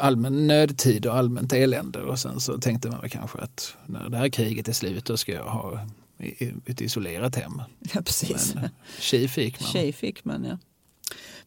[0.01, 4.29] allmän nödtid och allmänt elände och sen så tänkte man kanske att när det här
[4.29, 5.87] kriget är slut då ska jag ha
[6.67, 7.63] ett isolerat hem.
[7.95, 8.55] Ja, precis.
[8.55, 8.69] Men
[9.01, 9.71] tji fick man.
[9.71, 10.59] Tji fick man, ja.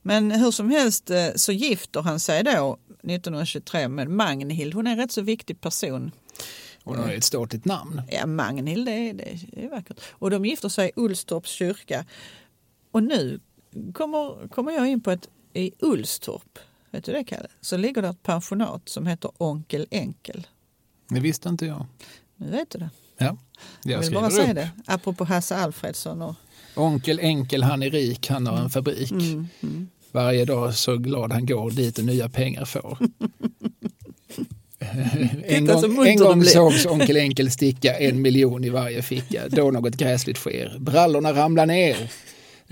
[0.01, 4.73] Men hur som helst eh, så gifter han sig då 1923 med Magnhild.
[4.73, 6.11] Hon är en rätt så viktig person.
[6.83, 8.01] Hon har ett ståtligt namn.
[8.11, 9.99] Ja, Magnhild, det, det, det är vackert.
[10.11, 12.05] Och de gifter sig i Ullstorps kyrka.
[12.91, 13.39] Och nu
[13.93, 16.59] kommer, kommer jag in på att i Ullstorp
[16.93, 17.47] Vet du det Kalle?
[17.61, 20.47] Så ligger det ett pensionat som heter Onkel Enkel.
[21.09, 21.85] Det visste inte jag.
[22.35, 22.89] Nu vet du det.
[23.17, 23.37] Ja,
[23.83, 26.21] jag, jag vill bara säga det, apropå Hasse Alfredsson.
[26.21, 26.35] Och...
[26.75, 29.11] Onkel Enkel, han är rik, han har en fabrik.
[29.11, 29.87] Mm, mm.
[30.11, 32.97] Varje dag så glad han går dit och nya pengar får.
[35.45, 39.49] en gång, en gång sågs Onkel Enkel sticka en miljon i varje ficka.
[39.49, 40.75] Då något gräsligt sker.
[40.79, 42.11] Brallorna ramlar ner.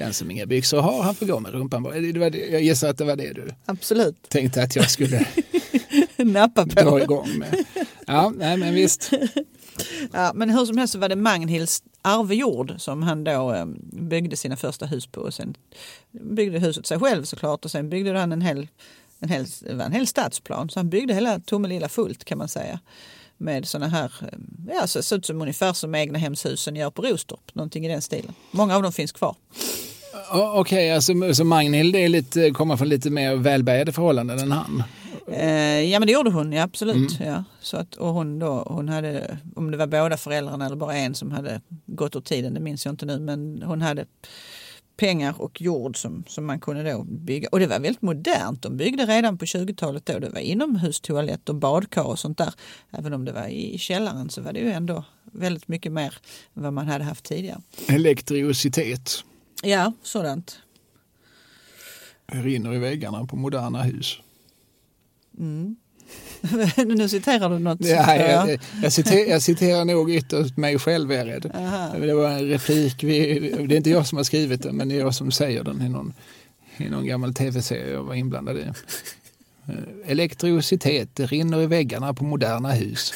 [0.02, 2.90] Den som inga byxor har, han får gå med rumpan det var det, Jag gissar
[2.90, 4.30] att det var det du Absolut.
[4.30, 5.26] tänkte att jag skulle
[6.18, 6.82] nappa på.
[6.82, 7.66] dra igång med.
[8.08, 9.12] Ja, nej, men visst.
[10.14, 14.38] Ja, men hur som helst så var det Magnhilds arvejord som han då eh, byggde
[14.38, 15.22] sina första hus på.
[15.22, 15.56] Och sen
[16.12, 18.68] byggde huset sig själv såklart och sen byggde han en hel,
[19.20, 20.70] en hel, en hel stadsplan.
[20.70, 22.80] Så han byggde hela Tomelilla fullt kan man säga
[23.38, 24.40] med sådana här, eh,
[24.76, 28.02] ja så ser ut som ungefär som egna hemshusen gör på Rostorp, någonting i den
[28.02, 28.34] stilen.
[28.52, 29.36] Många av dem finns kvar.
[30.30, 34.84] Okej, okay, alltså, så Magnhild är lite, kommer från lite mer välbärgade förhållanden än han?
[35.28, 37.20] Eh, ja men det gjorde hon, ja, absolut.
[37.20, 37.34] Mm.
[37.34, 37.44] Ja.
[37.62, 41.16] Så att, och hon, då, hon hade, om det var båda föräldrarna eller bara en
[41.16, 44.06] som hade gått ur tiden, det minns jag inte nu, men hon hade
[44.98, 47.50] pengar och jord som, som man kunde då bygga.
[47.52, 48.62] Och det var väldigt modernt.
[48.62, 50.20] De byggde redan på 20-talet då.
[50.20, 52.54] Det var inomhustoalett och badkar och sånt där.
[52.92, 56.14] Även om det var i källaren så var det ju ändå väldigt mycket mer
[56.56, 57.62] än vad man hade haft tidigare.
[57.88, 59.24] Elektricitet.
[59.62, 60.60] Ja, sådant.
[62.26, 64.20] Det rinner i väggarna på moderna hus.
[65.40, 65.76] Mm.
[66.86, 67.86] nu citerar du något.
[67.86, 71.52] Ja, jag, jag, citerar, jag citerar nog ytterst mig själv är rädd.
[71.56, 71.98] Aha.
[72.00, 74.96] Det var en replik, vi, det är inte jag som har skrivit den men det
[74.96, 76.14] är jag som säger den i någon,
[76.78, 78.66] i någon gammal tv-serie jag var inblandad i.
[80.06, 83.14] Elektricitet det rinner i väggarna på moderna hus.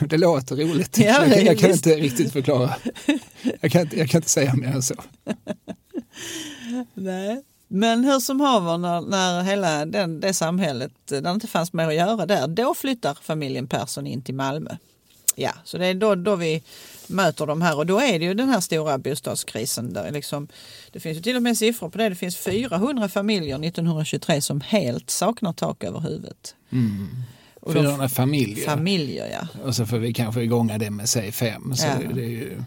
[0.00, 0.98] Det låter roligt.
[0.98, 2.74] Ja, jag, jag kan inte riktigt förklara.
[3.60, 4.94] Jag kan, jag kan inte säga mer än så.
[6.94, 7.42] Nej.
[7.68, 11.88] Men hur som haver när, när hela den, det samhället, där det inte fanns mer
[11.88, 14.70] att göra där, då flyttar familjen Persson in till Malmö.
[15.34, 16.62] Ja, så det är då, då vi
[17.06, 19.92] möter de här och då är det ju den här stora bostadskrisen.
[19.92, 20.48] Där liksom,
[20.92, 22.08] det finns ju till och med siffror på det.
[22.08, 26.54] Det finns 400 familjer 1923 som helt saknar tak över huvudet.
[26.72, 27.08] Mm.
[27.66, 28.66] 400 familjer.
[28.66, 29.62] Familjer, ja.
[29.64, 31.74] Och så får vi kanske igånga det med säg fem.
[31.74, 31.94] Så ja.
[32.08, 32.62] det, det, är ju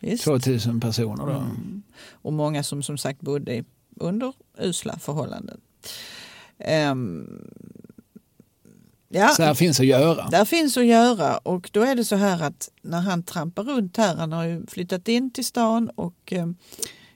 [0.00, 0.24] Visst.
[0.24, 1.32] 2000 personer då.
[1.32, 1.82] Mm.
[2.12, 3.64] Och många som som sagt bodde
[3.96, 5.60] under usla förhållanden.
[6.90, 7.48] Um,
[9.08, 10.28] ja, så här finns att göra.
[10.28, 13.96] Där finns att göra och då är det så här att när han trampar runt
[13.96, 16.56] här, han har ju flyttat in till stan och um,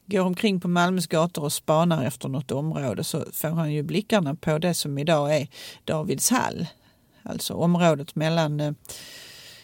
[0.06, 4.34] går omkring på Malmös gator och spanar efter något område så får han ju blickarna
[4.34, 5.48] på det som idag är
[5.84, 6.66] Davidshall.
[7.26, 8.72] Alltså området mellan uh,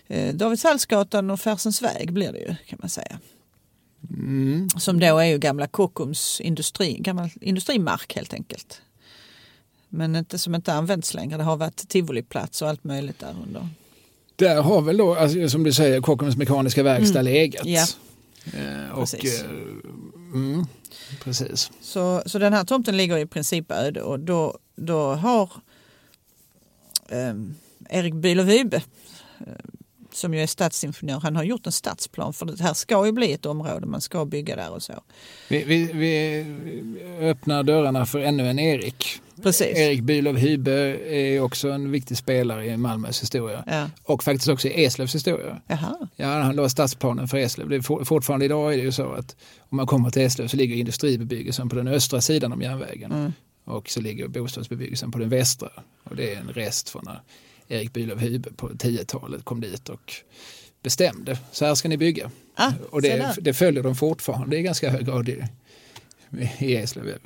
[0.07, 3.18] eh, Davidshalsgatan och Färsens väg blir det ju kan man säga.
[4.11, 4.68] Mm.
[4.79, 8.83] Som då är ju gamla Kockums industri, gammal industrimark helt enkelt.
[9.88, 11.37] Men inte, som inte används längre.
[11.37, 13.68] Det har varit tivoliplats och allt möjligt där under.
[14.37, 17.33] Där har väl då, alltså, som du säger, Kockums mekaniska verkstad Mm.
[17.33, 17.66] legat.
[17.66, 17.87] Ja.
[18.44, 19.42] Eh, och, Precis.
[19.42, 19.51] eh,
[20.35, 20.66] mm,
[21.25, 21.70] precis.
[21.81, 25.51] Så, så den här tomten ligger i princip öde och då, då har
[27.90, 28.83] Erik Bülow eh,
[30.12, 33.33] som ju är stadsingenjör, han har gjort en stadsplan för det här ska ju bli
[33.33, 34.92] ett område, man ska bygga där och så.
[35.48, 36.44] Vi, vi, vi
[37.20, 39.20] öppnar dörrarna för ännu en Erik.
[39.42, 39.79] Precis.
[39.79, 40.72] Erik Bülow Hybe
[41.09, 43.64] är också en viktig spelare i Malmös historia.
[43.66, 43.90] Ja.
[44.03, 45.61] Och faktiskt också i Eslövs historia.
[45.66, 46.09] Jaha.
[46.16, 47.68] Ja, han la stadsplanen för Eslöv.
[47.68, 50.57] Det for, fortfarande idag är det ju så att om man kommer till Eslöv så
[50.57, 53.12] ligger industribebyggelsen på den östra sidan om järnvägen.
[53.12, 53.33] Mm.
[53.64, 55.70] Och så ligger bostadsbebyggelsen på den västra.
[56.05, 57.20] Och det är en rest från när
[57.68, 60.14] Erik Bülow Hybe på 10-talet kom dit och
[60.83, 61.38] bestämde.
[61.53, 62.31] Så här ska ni bygga.
[62.55, 65.44] Ah, och det, det följer de fortfarande i ganska hög grad i,
[66.59, 67.18] i Eslöv.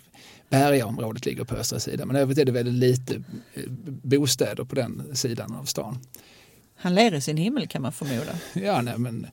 [0.49, 3.15] Bergaområdet ligger på östra sidan men övrigt är det väldigt lite
[3.55, 3.63] eh,
[4.03, 5.99] bostäder på den sidan av stan.
[6.79, 8.33] Han ler i sin himmel kan man förmoda.
[8.55, 9.27] Ja, nej, men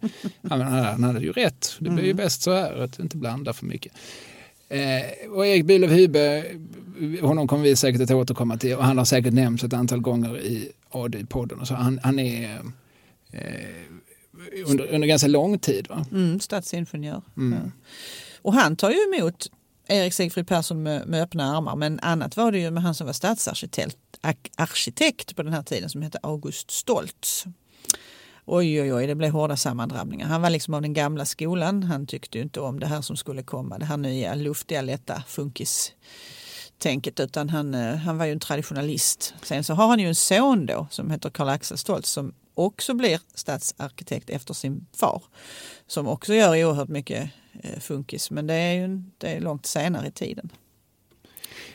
[0.50, 1.76] han, han, hade ju rätt.
[1.80, 3.94] Det blir ju bäst så här, att inte blanda för mycket.
[4.70, 6.44] Eh, och Erik Bülow Hybe,
[7.22, 10.38] honom kommer vi säkert att återkomma till och han har säkert nämnts ett antal gånger
[10.38, 11.60] i AD-podden.
[11.60, 11.74] och så.
[11.74, 12.60] Han, han är
[13.32, 13.42] eh,
[14.66, 15.88] under, under ganska lång tid.
[15.90, 16.06] Va?
[16.12, 17.22] Mm, stadsingenjör.
[17.38, 17.60] Mm.
[17.60, 17.72] Ja.
[18.42, 19.52] Och han tar ju emot
[19.88, 21.76] Erik Sigfrid Persson med, med öppna armar.
[21.76, 23.98] Men annat var det ju med han som var stadsarkitekt
[24.56, 27.46] arkitekt på den här tiden som hette August Stoltz.
[28.46, 30.28] Oj, oj, oj, det blev hårda sammandrabbningar.
[30.28, 31.84] Han var liksom av den gamla skolan.
[31.84, 33.78] Han tyckte ju inte om det här som skulle komma.
[33.78, 35.94] Det här nya luftiga, lätta funkis
[36.84, 39.34] tänket utan han, eh, han var ju en traditionalist.
[39.44, 43.20] Sen så har han ju en son då som heter Karl-Axel Stoltz som också blir
[43.36, 45.24] stadsarkitekt efter sin far.
[45.88, 47.30] Som också gör oerhört mycket
[47.64, 50.50] eh, funkis men det är ju det är långt senare i tiden.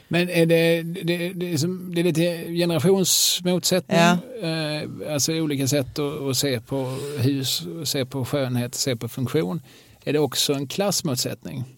[0.08, 3.98] Men är det, det, det, är det är lite generationsmotsättning?
[3.98, 4.18] Ja.
[4.42, 6.84] Eh, alltså olika sätt att, att se på
[7.18, 9.60] hus, se på skönhet, se på funktion.
[10.04, 11.77] Är det också en klassmotsättning?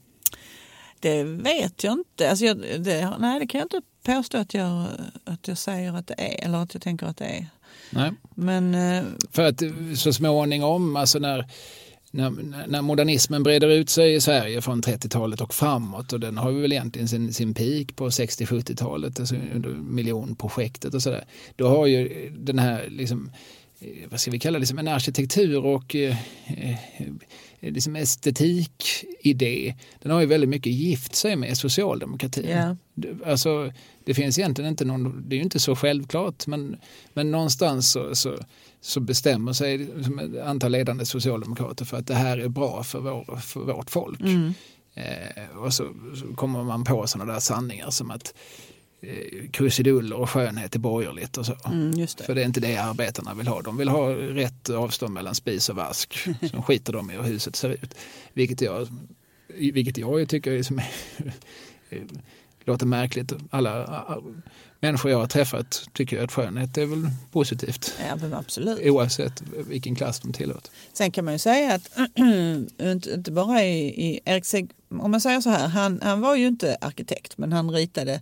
[1.00, 2.30] Det vet jag inte.
[2.30, 4.86] Alltså jag, det, nej, det kan jag inte påstå att jag,
[5.24, 7.46] att jag säger att det är eller att jag tänker att det är.
[7.90, 8.12] Nej.
[8.34, 9.62] Men eh, För att
[9.96, 11.46] så småningom, alltså när,
[12.10, 12.30] när,
[12.66, 16.72] när modernismen breder ut sig i Sverige från 30-talet och framåt och den har väl
[16.72, 21.24] egentligen sin, sin peak på 60-70-talet, alltså under miljonprojektet och sådär.
[21.56, 23.30] Då har ju den här, liksom,
[23.80, 26.16] eh, vad ska vi kalla det, liksom en arkitektur och eh,
[27.60, 27.96] eh, liksom
[28.64, 32.44] estetikidé, den har ju väldigt mycket gift sig med socialdemokratin.
[32.94, 33.72] Det- Alltså,
[34.04, 36.76] det finns egentligen inte någon, det är ju inte så självklart, men,
[37.12, 38.36] men någonstans så, så,
[38.80, 43.00] så bestämmer sig liksom ett antal ledande socialdemokrater för att det här är bra för,
[43.00, 44.20] vår, för vårt folk.
[44.20, 44.52] mm,
[44.94, 45.84] Eh, och så,
[46.20, 48.34] så kommer man på sådana där sanningar som att
[49.00, 51.56] eh, krusiduller och skönhet är borgerligt och så.
[51.66, 52.24] mm, just det.
[52.24, 53.62] För det är inte det arbetarna vill ha.
[53.62, 56.14] De vill ha rätt avstånd mellan spis och vask.
[56.50, 57.94] Sen skiter de i hur huset ser ut.
[58.32, 58.88] Vilket jag,
[59.48, 60.80] vilket jag tycker är som,
[62.64, 63.32] låter märkligt.
[63.50, 64.04] Alla
[64.80, 67.94] människor jag har träffat tycker att skönhet är väl positivt.
[68.08, 68.80] Ja, men absolut.
[68.86, 70.60] Oavsett vilken klass de tillhör.
[70.92, 71.90] Sen kan man ju säga att
[72.80, 76.36] inte, inte bara i, i Erik Seg, om man säger så här, han, han var
[76.36, 78.20] ju inte arkitekt men han ritade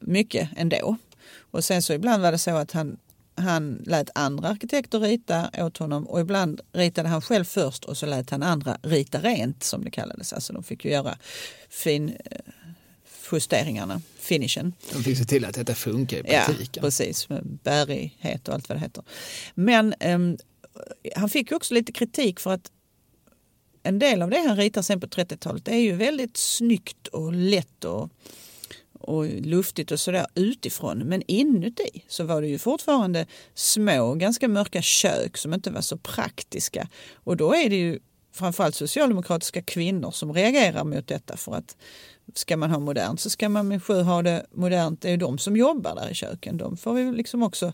[0.00, 0.96] mycket ändå.
[1.38, 2.96] Och sen så ibland var det så att han,
[3.34, 8.06] han lät andra arkitekter rita åt honom och ibland ritade han själv först och så
[8.06, 10.32] lät han andra rita rent som det kallades.
[10.32, 11.18] Alltså de fick ju göra
[11.68, 12.38] fin eh,
[13.32, 14.72] justeringarna, finishen.
[14.92, 16.82] De fick se till att detta funkar i Ja, praktiken.
[16.82, 17.28] precis.
[17.28, 19.04] Med bärighet och allt vad det heter.
[19.54, 20.36] Men ehm,
[21.16, 22.70] han fick ju också lite kritik för att
[23.82, 27.84] en del av det han ritar sen på 30-talet är ju väldigt snyggt och lätt
[27.84, 28.10] och,
[29.04, 30.98] och luftigt och sådär utifrån.
[30.98, 35.96] Men inuti så var det ju fortfarande små, ganska mörka kök som inte var så
[35.96, 36.88] praktiska.
[37.14, 37.98] Och då är det ju
[38.32, 41.76] framförallt socialdemokratiska kvinnor som reagerar mot detta för att
[42.34, 45.02] ska man ha modernt så ska man med sju ha det modernt.
[45.02, 46.56] Det är ju de som jobbar där i köken.
[46.56, 47.72] De får vi liksom också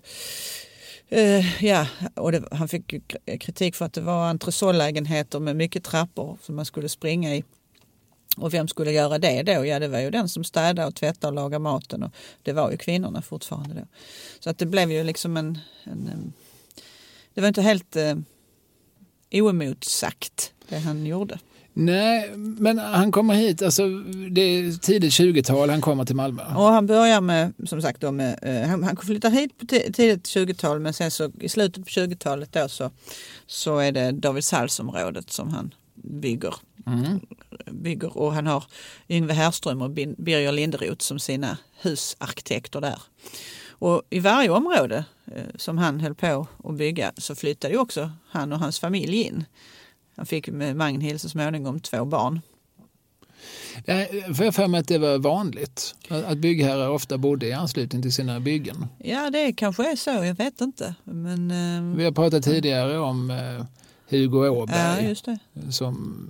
[1.13, 3.01] Uh, ja, och det, han fick ju
[3.39, 7.45] kritik för att det var entresollägenheter med mycket trappor som man skulle springa i.
[8.37, 9.67] Och vem skulle göra det då?
[9.67, 12.03] Ja, det var ju den som städade och tvättade och lagade maten.
[12.03, 12.13] Och
[12.43, 13.87] det var ju kvinnorna fortfarande då.
[14.41, 15.59] Så att det blev ju liksom en...
[15.85, 16.33] en
[17.35, 18.15] det var inte helt eh,
[19.33, 21.39] oemotsagt det han gjorde.
[21.73, 23.89] Nej, men han kommer hit, alltså
[24.31, 26.43] det är tidigt 20-tal, han kommer till Malmö.
[26.57, 30.25] Och han börjar med, som sagt, då med, eh, han, han flyttar hit på tidigt
[30.25, 32.91] 20-tal men sen så i slutet på 20-talet då så,
[33.47, 36.55] så är det David Salsområdet som han bygger.
[36.87, 37.21] Mm.
[37.71, 38.65] bygger och han har
[39.09, 43.03] Yngve Härström och Birger Linderoth som sina husarkitekter där.
[43.69, 48.53] Och i varje område eh, som han höll på att bygga så flyttade också han
[48.53, 49.45] och hans familj in.
[50.17, 52.41] Han fick med Magnhild så småningom två barn.
[54.37, 58.13] Får jag för mig att det var vanligt att byggherrar ofta bodde i anslutning till
[58.13, 58.87] sina byggen?
[58.99, 60.11] Ja, det kanske är så.
[60.11, 60.95] Jag vet inte.
[61.05, 63.65] Men, eh, Vi har pratat tidigare om eh,
[64.11, 65.37] Hugo Åberg ja,
[65.71, 66.27] som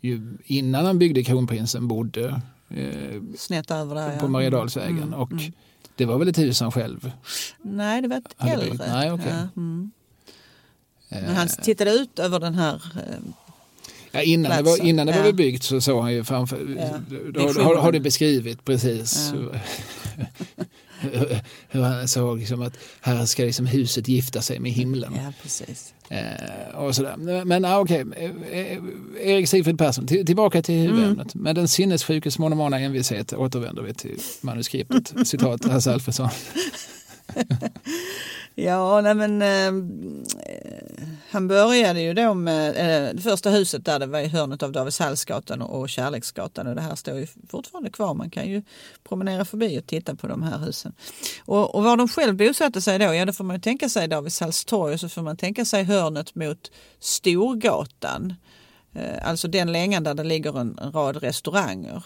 [0.00, 5.02] ju innan han byggde Kronprinsen bodde eh, Snett över där, på Mariedalsvägen.
[5.02, 5.52] Mm, och mm.
[5.96, 7.12] Det var väl ett hus han själv
[7.62, 8.86] Nej, det var ett äldre.
[8.92, 9.28] Nej, okay.
[9.28, 9.90] ja, mm.
[11.08, 13.34] Men han tittade ut över den här eh,
[14.14, 17.16] Ja, innan det var, innan det var bebyggt så såg han ju framför, ja.
[17.34, 19.58] då, har, har du beskrivit precis ja.
[21.68, 25.12] hur han såg liksom att här ska liksom huset gifta sig med himlen.
[25.16, 25.94] Ja, precis.
[26.12, 27.44] Eh, och sådär.
[27.44, 28.24] Men ah, okej, okay.
[28.50, 28.78] Eh,
[29.20, 31.34] Erik Sigfrid Persson, till, tillbaka till huvudämnet.
[31.34, 31.44] Mm.
[31.44, 35.28] Med den sinnessjukes monomana envishet återvänder vi till manuskriptet.
[35.28, 36.28] Citat Hasse Alfredsson.
[38.54, 39.72] Ja, nej men eh,
[41.30, 44.72] han började ju då med eh, det första huset där det var i hörnet av
[44.72, 48.14] Davidshallsgatan och, och Kärleksgatan och det här står ju fortfarande kvar.
[48.14, 48.62] Man kan ju
[49.08, 50.92] promenera förbi och titta på de här husen.
[51.44, 54.08] Och, och var de själv bosatte sig då, ja då får man ju tänka sig
[54.08, 58.34] Davidshallstorg och så får man tänka sig hörnet mot Storgatan.
[58.94, 62.04] Eh, alltså den längan där det ligger en, en rad restauranger.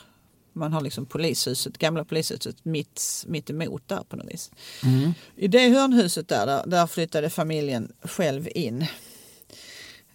[0.56, 4.50] Man har liksom polishuset, gamla polishuset mitt, mitt emot där på något vis.
[4.84, 5.12] Mm.
[5.36, 8.86] I det hörnhuset där, där, där, flyttade familjen själv in.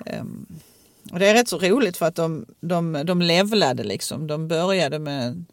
[0.05, 0.45] Um,
[1.11, 4.27] och det är rätt så roligt för att de, de, de levlade liksom.
[4.27, 5.45] De började med en,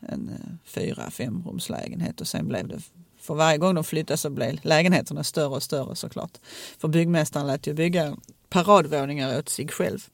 [0.00, 2.80] en eh, fyra, fem rumslägenhet och sen blev det
[3.22, 6.38] för varje gång de flyttade så blev lägenheterna större och större såklart.
[6.78, 8.16] För byggmästaren lät ju bygga
[8.48, 10.08] paradvåningar åt sig själv.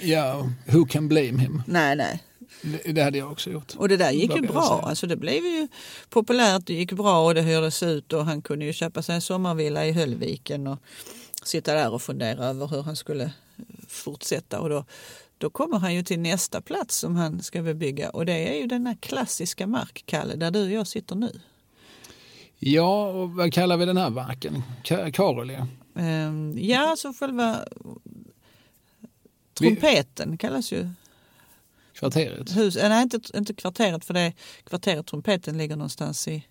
[0.00, 1.62] Ja, who can blame him?
[1.66, 2.22] Nej, nej.
[2.84, 3.74] Det hade jag också gjort.
[3.76, 4.84] Och det där gick ju bra.
[4.84, 5.68] Alltså det blev ju
[6.08, 9.20] populärt, det gick bra och det hördes ut och han kunde ju köpa sig en
[9.20, 10.78] sommarvilla i Höllviken och
[11.42, 13.32] sitta där och fundera över hur han skulle
[13.88, 14.60] fortsätta.
[14.60, 14.84] Och då,
[15.38, 18.66] då kommer han ju till nästa plats som han ska bebygga och det är ju
[18.66, 21.40] denna klassiska mark, Kalle, där du och jag sitter nu.
[22.58, 24.62] Ja, och vad kallar vi den här marken?
[25.12, 25.58] Karoli?
[25.94, 27.64] Um, ja, alltså själva
[29.54, 30.36] trumpeten vi...
[30.36, 30.88] kallas ju
[32.02, 32.56] Kvarteret?
[32.56, 34.32] Hus, eh, nej, inte, inte kvarteret för det
[34.64, 36.44] kvarteret Trumpeten ligger någonstans i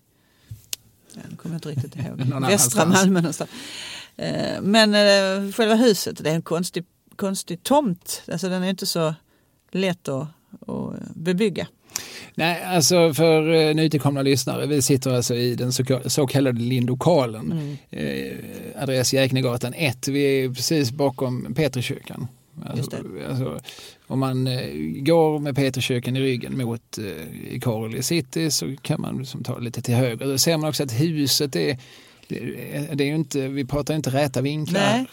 [1.14, 2.40] Ja, nu kommer jag inte riktigt ihåg.
[2.48, 3.50] Västra Malmö någonstans.
[4.16, 6.84] Eh, men eh, själva huset, det är en konstig,
[7.16, 8.22] konstig tomt.
[8.32, 9.14] Alltså den är inte så
[9.70, 10.26] lätt att,
[10.66, 11.66] att bebygga.
[12.34, 15.72] Nej, alltså för nytillkomna lyssnare, vi sitter alltså i den
[16.10, 17.52] så, kallade Lindokalen.
[17.52, 17.76] Mm.
[17.90, 22.28] Eh, adress Jäknegatan 1, vi är precis bakom Petrikyrkan.
[22.60, 22.96] Alltså,
[23.28, 23.60] alltså,
[24.06, 29.18] om man eh, går med Peterkyrkan i ryggen mot eh, Karoli city så kan man
[29.18, 30.26] liksom ta lite till höger.
[30.26, 31.78] Då ser man också att huset är,
[32.28, 32.38] det,
[32.94, 34.80] det är inte, vi pratar inte räta vinklar.
[34.80, 35.06] Nej,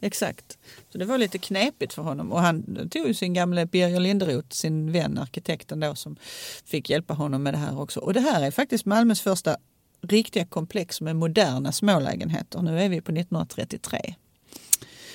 [0.00, 0.58] exakt.
[0.92, 4.48] Så det var lite knepigt för honom och han tog ju sin gamle Birger Linderoth,
[4.50, 6.16] sin vän arkitekten då som
[6.64, 8.00] fick hjälpa honom med det här också.
[8.00, 9.56] Och det här är faktiskt Malmös första
[10.02, 12.62] riktiga komplex med moderna smålägenheter.
[12.62, 14.14] Nu är vi på 1933.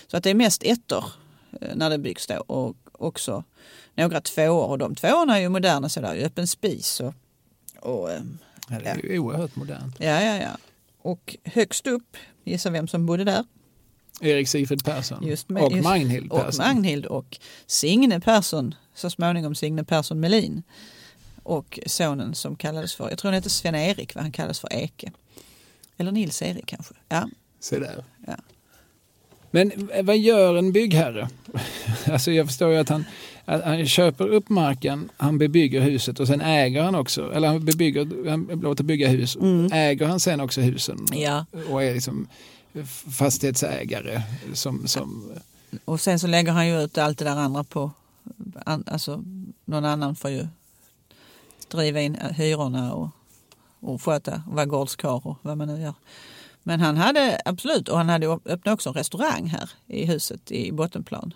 [0.08, 1.27] Så att det är mest ettor Eh,
[1.76, 3.44] när det byggs då och också
[3.96, 7.14] några tvåor och de tvåorna är ju moderna så där är öppen spis och,
[7.80, 8.22] och eh,
[8.70, 9.96] ja, det är ju oerhört modernt.
[10.00, 10.58] Ja, ja, ja.
[11.02, 13.46] Och högst upp, gissa vem som bodde där?
[14.22, 16.48] Erik Sigfrid Persson just med, och just, Magnhild Persson.
[16.48, 20.64] Och Magnhild och Signe Persson, så småningom Signe Persson Melin.
[21.44, 25.12] Och sonen som kallades för, jag tror han hette Sven-Erik, vad han kallades för Eke.
[25.98, 26.94] Eller Nils-Erik kanske.
[27.10, 27.30] Ja.
[27.60, 28.04] Se där.
[28.28, 28.36] Ja.
[29.58, 31.30] Men vad gör en byggherre?
[32.12, 33.06] Alltså jag förstår ju att han,
[33.46, 37.66] att han köper upp marken, han bebygger huset och sen äger han också, eller han,
[37.66, 39.36] bebygger, han låter bygga hus.
[39.36, 39.72] Mm.
[39.74, 41.06] Äger han sen också husen?
[41.12, 41.46] Ja.
[41.70, 42.28] Och är liksom
[43.18, 44.22] fastighetsägare
[44.54, 45.32] som, som...
[45.86, 47.92] Och sen så lägger han ju ut allt det där andra på,
[48.66, 49.24] alltså
[49.66, 50.48] någon annan får ju
[51.68, 53.10] driva in hyrorna och,
[53.80, 55.94] och sköta, vara gårdskarl och vad man nu gör.
[56.68, 60.72] Men han hade absolut, och han hade öppnat också en restaurang här i huset i
[60.72, 61.34] bottenplan.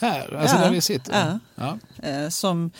[0.00, 1.12] Här, alltså ja, där vi sitter?
[1.12, 1.38] Ja.
[1.54, 2.08] ja.
[2.08, 2.70] Eh, som,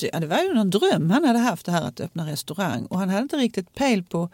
[0.00, 3.08] det var ju någon dröm han hade haft det här att öppna restaurang och han
[3.08, 4.28] hade inte riktigt pejl på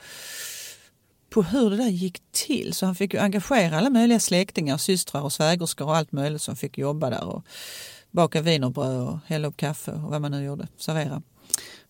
[1.30, 2.74] på hur det där gick till.
[2.74, 6.56] Så han fick ju engagera alla möjliga släktingar, systrar och svägerskor och allt möjligt som
[6.56, 7.24] fick jobba där.
[7.24, 7.44] Och
[8.10, 11.22] baka wienerbröd och hälla upp kaffe och vad man nu gjorde, servera.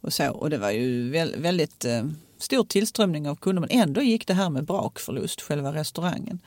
[0.00, 0.30] Och, så.
[0.30, 2.04] och det var ju väldigt eh,
[2.38, 6.40] stor tillströmning av kunder men ändå gick det här med brakförlust, själva restaurangen.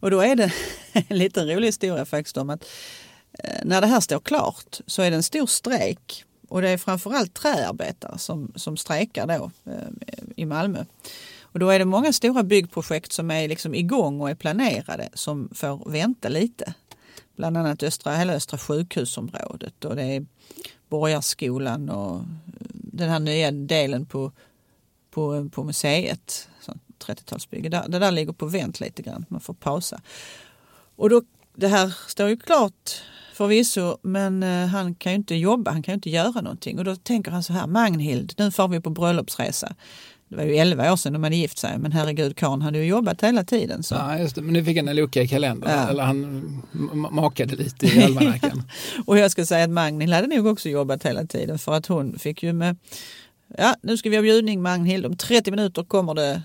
[0.00, 0.52] Och då är det
[1.08, 2.64] en liten rolig historia faktiskt om att
[3.38, 6.78] eh, när det här står klart så är det en stor strejk och det är
[6.78, 10.84] framförallt träarbetare som, som strejkar då eh, i Malmö.
[11.40, 15.48] Och då är det många stora byggprojekt som är liksom igång och är planerade som
[15.54, 16.74] får vänta lite.
[17.36, 20.26] Bland annat östra, hela Östra sjukhusområdet och det är
[20.88, 22.22] Borgarskolan och eh,
[22.72, 24.32] den här nya delen på,
[25.14, 26.48] på, på museet,
[27.06, 27.68] 30-talsbygge.
[27.68, 30.00] Det, det där ligger på vänt lite grann, man får pausa.
[30.96, 31.22] Och då,
[31.56, 33.02] det här står ju klart
[33.34, 36.78] förvisso, men eh, han kan ju inte jobba, han kan ju inte göra någonting.
[36.78, 39.74] Och då tänker han så här, Magnhild, nu får vi på bröllopsresa.
[40.28, 42.84] Det var ju 11 år sedan de hade gift sig, men herregud, karln hade ju
[42.84, 43.82] jobbat hela tiden.
[43.82, 43.94] Så.
[43.94, 44.42] Ja, just det.
[44.42, 45.88] Men nu fick han en lucka i kalendern, ja.
[45.88, 46.62] eller han
[47.10, 48.62] makade lite i almanackan.
[49.06, 52.18] och jag ska säga att Magnhild hade nog också jobbat hela tiden, för att hon
[52.18, 52.76] fick ju med,
[53.58, 56.42] ja, nu ska vi ha bjudning Magnhild, om 30 minuter kommer det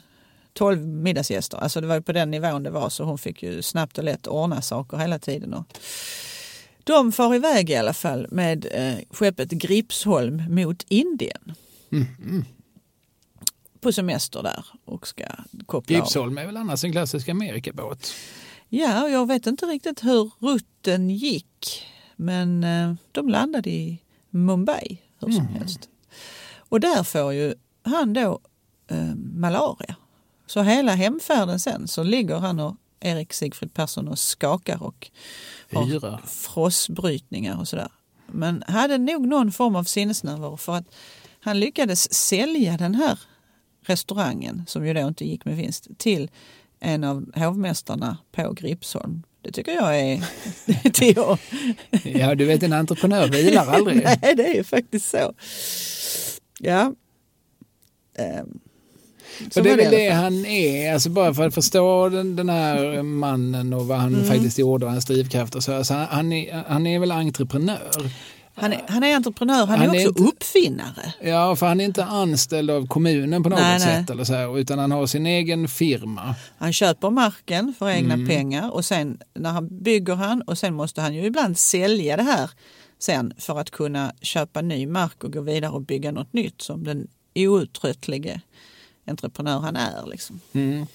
[0.53, 1.57] 12 middagsgäster.
[1.57, 4.03] Alltså det var ju på den nivån det var, så hon fick ju snabbt och
[4.03, 5.53] lätt ordna saker hela tiden.
[5.53, 5.65] Och
[6.83, 11.53] de far iväg i alla fall med eh, skeppet Gripsholm mot Indien.
[11.91, 12.45] Mm, mm
[13.81, 15.23] på semester där och ska
[15.65, 18.13] koppla Gipsholm är väl annars en klassisk Amerikabåt?
[18.69, 21.85] Ja, och jag vet inte riktigt hur rutten gick.
[22.15, 25.53] Men eh, de landade i Mumbai hur som mm.
[25.53, 25.89] helst.
[26.69, 27.53] Och där får ju
[27.83, 28.39] han då
[28.87, 29.95] eh, malaria.
[30.47, 35.11] Så hela hemfärden sen så ligger han och Erik Sigfrid Persson och skakar och
[35.73, 37.91] har frostbrytningar och sådär.
[38.27, 40.85] Men hade nog någon form av sinnesnärvaro för att
[41.39, 43.19] han lyckades sälja den här
[43.85, 46.29] restaurangen, som ju då inte gick med vinst, till
[46.79, 49.23] en av hovmästarna på Gripsholm.
[49.41, 50.25] Det tycker jag är
[50.89, 51.15] till
[52.03, 54.03] Ja, du vet en entreprenör vilar aldrig.
[54.21, 55.33] Nej, det är ju faktiskt så.
[56.59, 56.93] Ja.
[58.17, 58.59] Um.
[59.51, 63.01] Så det är väl det han är, alltså bara för att förstå den, den här
[63.01, 64.25] mannen och vad han mm.
[64.25, 65.73] faktiskt gjorde och hans drivkraft och så.
[65.73, 68.11] Alltså han, är, han är väl entreprenör.
[68.55, 71.13] Han är, han är entreprenör, han, han är, också inte, uppfinnare.
[71.21, 74.05] Ja, för han är inte anställd av kommunen på något nej, sätt nej.
[74.11, 76.35] Eller så här, utan han har sin egen firma.
[76.57, 78.27] Han köper marken för egna mm.
[78.27, 82.23] pengar och sen när han bygger han och sen måste han ju ibland sälja det
[82.23, 82.49] här
[82.99, 86.83] sen för att kunna köpa ny mark och gå vidare och bygga något nytt som
[86.83, 88.41] den outtröttlige
[89.05, 90.07] entreprenör han är.
[90.07, 90.39] Liksom.
[90.53, 90.85] Mm.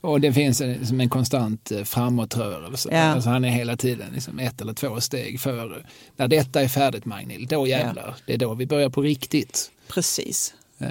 [0.00, 2.88] Och det finns en, som en konstant eh, framåtrörelse.
[2.92, 3.00] Ja.
[3.00, 5.86] Alltså han är hela tiden liksom ett eller två steg före.
[6.16, 8.14] När detta är färdigt Magnhild, då jävlar, ja.
[8.26, 9.70] det är då vi börjar på riktigt.
[9.88, 10.54] Precis.
[10.82, 10.88] Uh.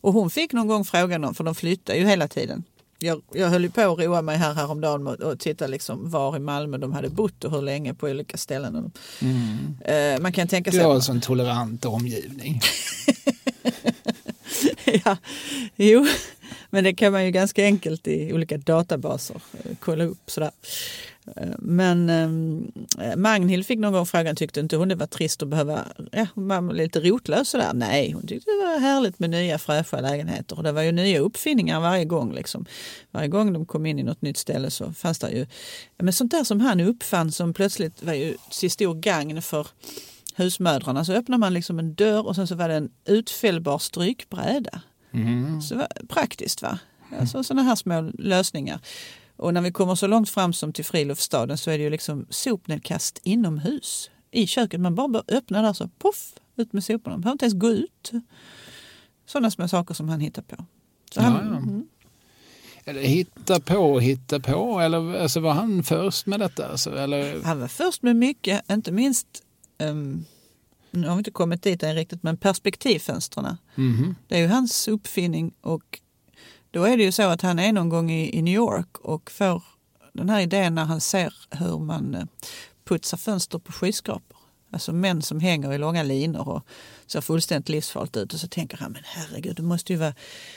[0.00, 2.64] Och hon fick någon gång frågan om, för de flyttar ju hela tiden.
[3.00, 6.36] Jag, jag höll ju på att roa mig här häromdagen och, och titta liksom var
[6.36, 8.92] i Malmö de hade bott och hur länge på olika ställen.
[9.20, 10.14] Mm.
[10.14, 10.80] Uh, man kan tänka sig...
[10.80, 12.60] Du har en sån tolerant omgivning.
[15.04, 15.16] ja,
[15.76, 16.06] jo,
[16.70, 20.30] men det kan man ju ganska enkelt i olika databaser eh, kolla upp.
[20.30, 20.50] Sådär.
[21.58, 22.10] Men
[23.00, 26.26] eh, Magnhild fick någon gång frågan, tyckte inte hon det var trist att behöva, ja,
[26.34, 27.70] hon var lite rotlös sådär.
[27.74, 31.18] Nej, hon tyckte det var härligt med nya fräscha lägenheter och det var ju nya
[31.18, 32.34] uppfinningar varje gång.
[32.34, 32.66] Liksom.
[33.10, 35.46] Varje gång de kom in i något nytt ställe så fanns det ju,
[35.98, 39.66] men sånt där som han uppfann som plötsligt var ju till stor gagn för
[40.34, 44.80] husmödrarna så öppnar man liksom en dörr och sen så var det en utfällbar strykbräda.
[45.12, 45.60] Mm.
[45.62, 46.78] Så praktiskt va?
[47.20, 48.80] Alltså sådana här små lösningar.
[49.38, 52.26] Och när vi kommer så långt fram som till friluftsstaden så är det ju liksom
[52.30, 54.80] sopnedkast inomhus i köket.
[54.80, 57.14] Man bara bör öppna där så poff, ut med soporna.
[57.16, 58.12] Man behöver inte ens gå ut.
[59.26, 60.64] Sådana små saker som han hittar på.
[61.10, 61.56] Så han, ja, ja.
[61.56, 61.88] Mm.
[62.84, 66.68] Eller hitta på, hitta på, eller alltså var han först med detta?
[66.68, 67.42] Alltså, eller?
[67.42, 69.26] Han var först med mycket, inte minst
[69.78, 70.24] um,
[70.90, 73.56] nu har vi inte kommit dit än riktigt, men perspektivfönstren.
[73.76, 74.14] Mm.
[74.28, 76.00] Det är ju hans uppfinning och
[76.78, 79.30] då är det ju så att han är någon gång i, i New York och
[79.30, 79.62] får
[80.12, 82.24] den här idén när han ser hur man eh,
[82.84, 84.38] putsar fönster på skyskrapor.
[84.70, 86.66] Alltså män som hänger i långa linor och
[87.06, 88.34] ser fullständigt livsfarligt ut.
[88.34, 90.14] Och så tänker han, men herregud, det måste ju vara,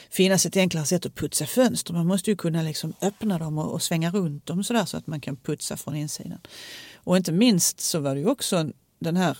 [0.09, 1.93] finnas ett enklare sätt att putsa fönster.
[1.93, 5.07] Man måste ju kunna liksom öppna dem och, och svänga runt dem sådär så att
[5.07, 6.39] man kan putsa från insidan.
[6.95, 9.37] Och inte minst så var det ju också den här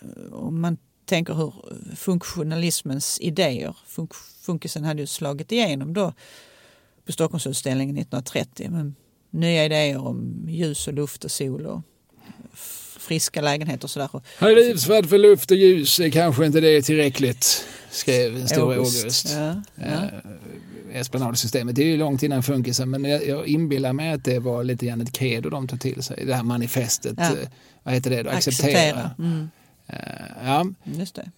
[0.00, 1.52] eh, om man tänker hur
[1.96, 6.12] funktionalismens idéer, funk funkisen hade ju slagit igenom då
[7.06, 8.92] på Stockholmsutställningen 1930 med
[9.30, 11.80] nya idéer om ljus och luft och sol och
[12.98, 14.10] friska lägenheter och sådär.
[14.54, 19.28] Livsvärd för luft och ljus är kanske inte det tillräckligt, skrev en stor August.
[19.36, 20.02] Ja, ja.
[20.92, 21.74] Esplanadsystemet.
[21.76, 24.86] Det är ju långt innan funkisen men jag, jag inbillar mig att det var lite
[24.86, 26.24] grann ett credo de tog till sig.
[26.26, 27.24] Det här manifestet, Ja.
[27.24, 27.48] eh,
[27.82, 28.30] vad heter det då?
[28.30, 28.70] Acceptera.
[28.70, 29.10] Acceptera.
[29.18, 29.46] Mm, Eh,
[30.44, 30.66] ja.
[30.84, 31.30] just det.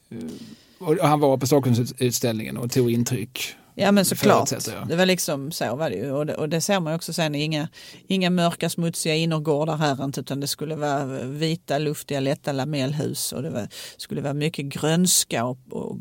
[0.79, 3.57] Och han var på Stockholmsutställningen och tog intryck.
[3.81, 4.51] Ja men såklart.
[4.89, 6.13] Det var liksom så var det ju.
[6.13, 7.35] Och det, och det ser man också sen.
[7.35, 7.69] Inga,
[8.07, 13.43] inga mörka smutsiga innergårdar här inte utan det skulle vara vita luftiga lätta lamellhus och
[13.43, 15.97] det var, skulle vara mycket grönska och, och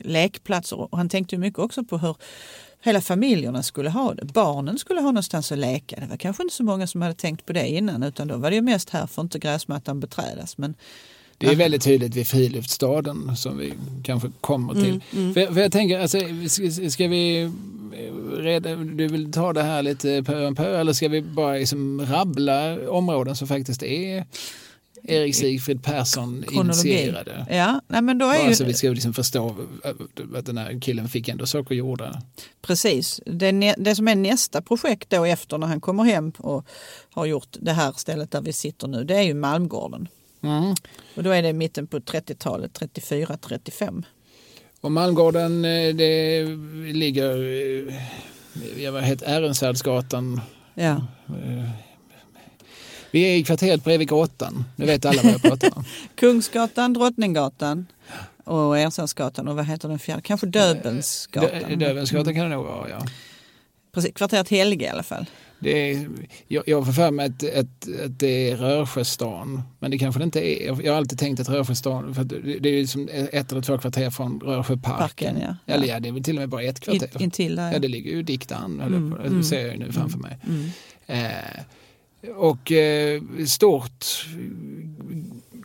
[0.00, 0.80] lekplatser.
[0.80, 2.16] Och han tänkte ju mycket också på hur
[2.82, 4.24] hela familjerna skulle ha det.
[4.24, 6.00] Barnen skulle ha någonstans att leka.
[6.00, 8.50] Det var kanske inte så många som hade tänkt på det innan utan då var
[8.50, 10.58] det ju mest här får inte gräsmattan beträdas.
[10.58, 10.74] Men
[11.38, 13.72] Det är väldigt tydligt vid friluftsstaden som vi
[14.02, 15.00] kanske kommer till.
[15.10, 16.18] För, för jag tänker, alltså,
[16.48, 17.50] ska, ska vi
[18.36, 22.06] reda, du vill ta det här lite pö om pö eller ska vi bara liksom
[22.06, 24.24] rabbla områden som faktiskt är
[25.02, 26.90] Erik Sigfrid Persson kronologi.
[26.90, 27.46] initierade?
[27.50, 29.56] Ja, nej, men då är Bara ju, så vi ska liksom förstå
[30.36, 32.22] att den här killen fick ändå saker gjorda.
[32.62, 33.20] Precis.
[33.26, 36.66] Det, det som är nästa projekt då efter när han kommer hem och
[37.10, 40.08] har gjort det här stället där vi sitter nu, det är ju Malmgården.
[40.42, 40.74] Mm.
[41.14, 44.02] Och då är det mitten på 30-talet, 34-35.
[44.80, 46.44] Och Malmgården, eh, det
[46.92, 47.36] ligger,
[48.84, 50.40] eh, vad heter Ärensvärdsgatan.
[50.74, 50.90] Ja.
[51.28, 51.70] Eh,
[53.10, 54.64] Vi är i kvarteret bredvid grottan.
[54.76, 55.84] Nu vet alla vad jag pratar om.
[56.14, 57.86] Kungsgatan, Drottninggatan
[58.44, 60.22] och Ersansgatan och vad heter den fjärde?
[60.22, 61.50] Kanske Döbelnsgatan.
[61.68, 63.06] Dö- Dövensgatan kan det nog vara, ja.
[63.92, 65.26] Precis, kvarteret Helge i alla fall.
[65.60, 66.08] Det är,
[66.48, 70.24] jag, jag får för mig att, att, att det är Rörsjöstan, men det kanske det
[70.24, 70.84] inte är.
[70.84, 72.24] Jag, har alltid tänkt att Rörsjöstan, för
[72.60, 74.98] det, är som ett eller två kvarter från Rörsjöparken.
[74.98, 75.74] Parken, ja.
[75.74, 77.10] Eller ja, det är väl till och med bara ett kvarter.
[77.16, 77.72] In, intill där.
[77.72, 79.16] Ja, det ligger ju dikt an, Mm, på.
[79.16, 80.36] det mm, ser jag ju nu framför mig.
[80.46, 80.70] Mm.
[81.06, 84.26] Eh, och eh, stort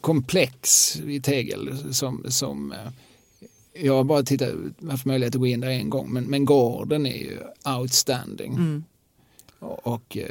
[0.01, 2.77] komplex i tegel som, som eh,
[3.73, 4.49] jag har bara tittat,
[4.89, 7.37] haft möjlighet att gå in där en gång, men, men gården är ju
[7.79, 8.53] outstanding.
[8.53, 8.83] Mm.
[9.63, 10.29] Och, eh,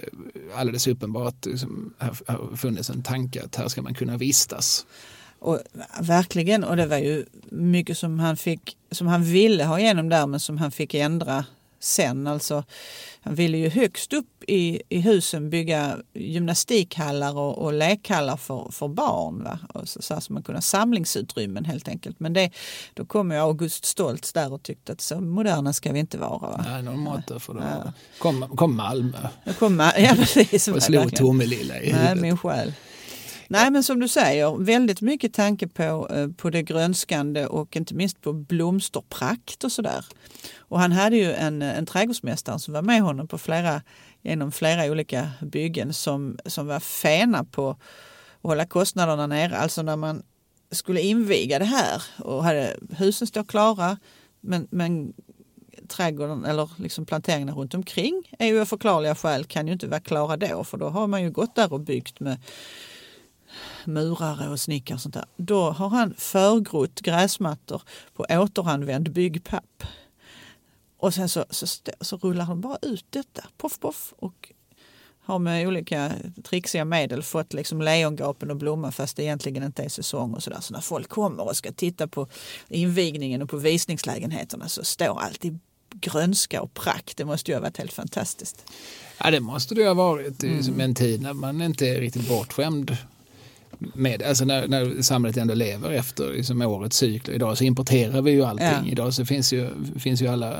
[0.54, 4.86] alldeles uppenbart liksom, har, har funnits en tanke att här ska man kunna vistas.
[5.38, 5.60] Och,
[6.00, 10.26] verkligen, och det var ju mycket som han, fick, som han ville ha igenom där
[10.26, 11.44] men som han fick ändra
[11.82, 12.26] sen.
[12.26, 12.64] Alltså,
[13.20, 18.88] han ville ju högst upp i, i husen bygga gymnastikhallar och, och lekhallar för, för
[18.88, 19.44] barn.
[19.44, 19.58] Va?
[19.74, 22.20] Och så, så, som man kunde ha samlingsutrymmen helt enkelt.
[22.20, 22.50] Men det,
[22.94, 26.38] då kom ju August Stoltz där och tyckte att så moderna ska vi inte vara.
[26.38, 26.64] Va?
[26.68, 27.78] Nej, någon måtta får det Ja.
[27.78, 27.92] vara.
[28.18, 29.18] Kom, kom Malmö
[29.58, 31.16] kom, ja, precis, och slog.
[31.16, 32.20] Tomelilla i Nej, huvudet.
[32.22, 32.72] min själ.
[33.52, 37.94] Nej, men som du säger, väldigt mycket tanke på, eh, på det grönskande och inte
[37.94, 40.04] minst på blomsterprakt och sådär.
[40.58, 43.82] Och han hade ju en, eh, en trädgårdsmästare som var med honom på flera,
[44.22, 47.78] genom flera olika byggen som, som var fena på att
[48.42, 49.56] hålla kostnaderna nere.
[49.56, 50.22] Alltså när man
[50.70, 53.98] skulle inviga det här och hade husen står klara
[54.40, 55.12] men, men
[55.88, 60.00] trädgården eller liksom planteringarna runt omkring är ju av förklarliga skäl kan ju inte vara
[60.00, 62.38] klara då för då har man ju gått där och byggt med
[63.84, 65.24] murare och snickare och sånt där.
[65.36, 67.82] Då har han förgrott gräsmattor
[68.14, 69.84] på återanvänd byggpapp.
[70.98, 71.66] Och sen så, så,
[72.00, 74.52] så rullar han bara ut detta, poff poff och
[75.24, 76.12] har med olika
[76.44, 80.60] trixiga medel fått liksom lejongapen att blomma fast det egentligen inte är säsong och sådär.
[80.60, 82.28] Så när folk kommer och ska titta på
[82.68, 85.58] invigningen och på visningslägenheterna så står alltid
[85.94, 87.16] grönska och prakt.
[87.16, 88.64] Det måste ju ha varit helt fantastiskt.
[89.18, 90.58] Ja, det måste det ha varit Mm.
[90.58, 92.96] i som en tid när man inte är riktigt bortskämd
[93.94, 97.34] med, alltså när, när samhället ändå lever efter liksom årets cykler.
[97.34, 98.66] Idag så importerar vi ju allting.
[98.66, 98.86] Ja.
[98.86, 99.68] Idag så finns ju,
[99.98, 100.56] finns ju alla,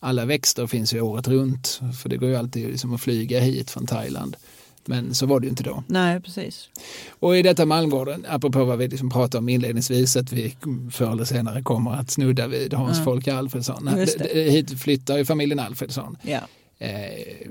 [0.00, 1.80] alla växter finns ju året runt.
[2.02, 4.36] För det går ju alltid liksom att flyga hit från Thailand.
[4.84, 5.84] Men så var det ju inte då.
[5.86, 6.68] Nej, precis.
[7.10, 10.56] Och i detta Malmgården, apropå vad vi liksom pratade om inledningsvis, att vi
[10.90, 13.04] förr eller senare kommer att snudda vid Hans Ja.
[13.04, 13.90] Folke Alfredsson.
[14.34, 16.40] Hit flyttar ju familjen Alfredsson Ja.
[16.78, 17.48] Eh,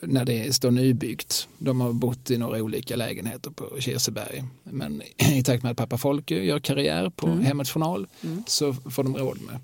[0.00, 1.48] när det står nybyggt.
[1.58, 4.44] De har bott i några olika lägenheter på Kirseberg.
[4.62, 7.40] Men i takt med att pappa Folke gör karriär på Mm.
[7.44, 8.42] Hemmets Journal Mm.
[8.46, 9.58] så får de råd med.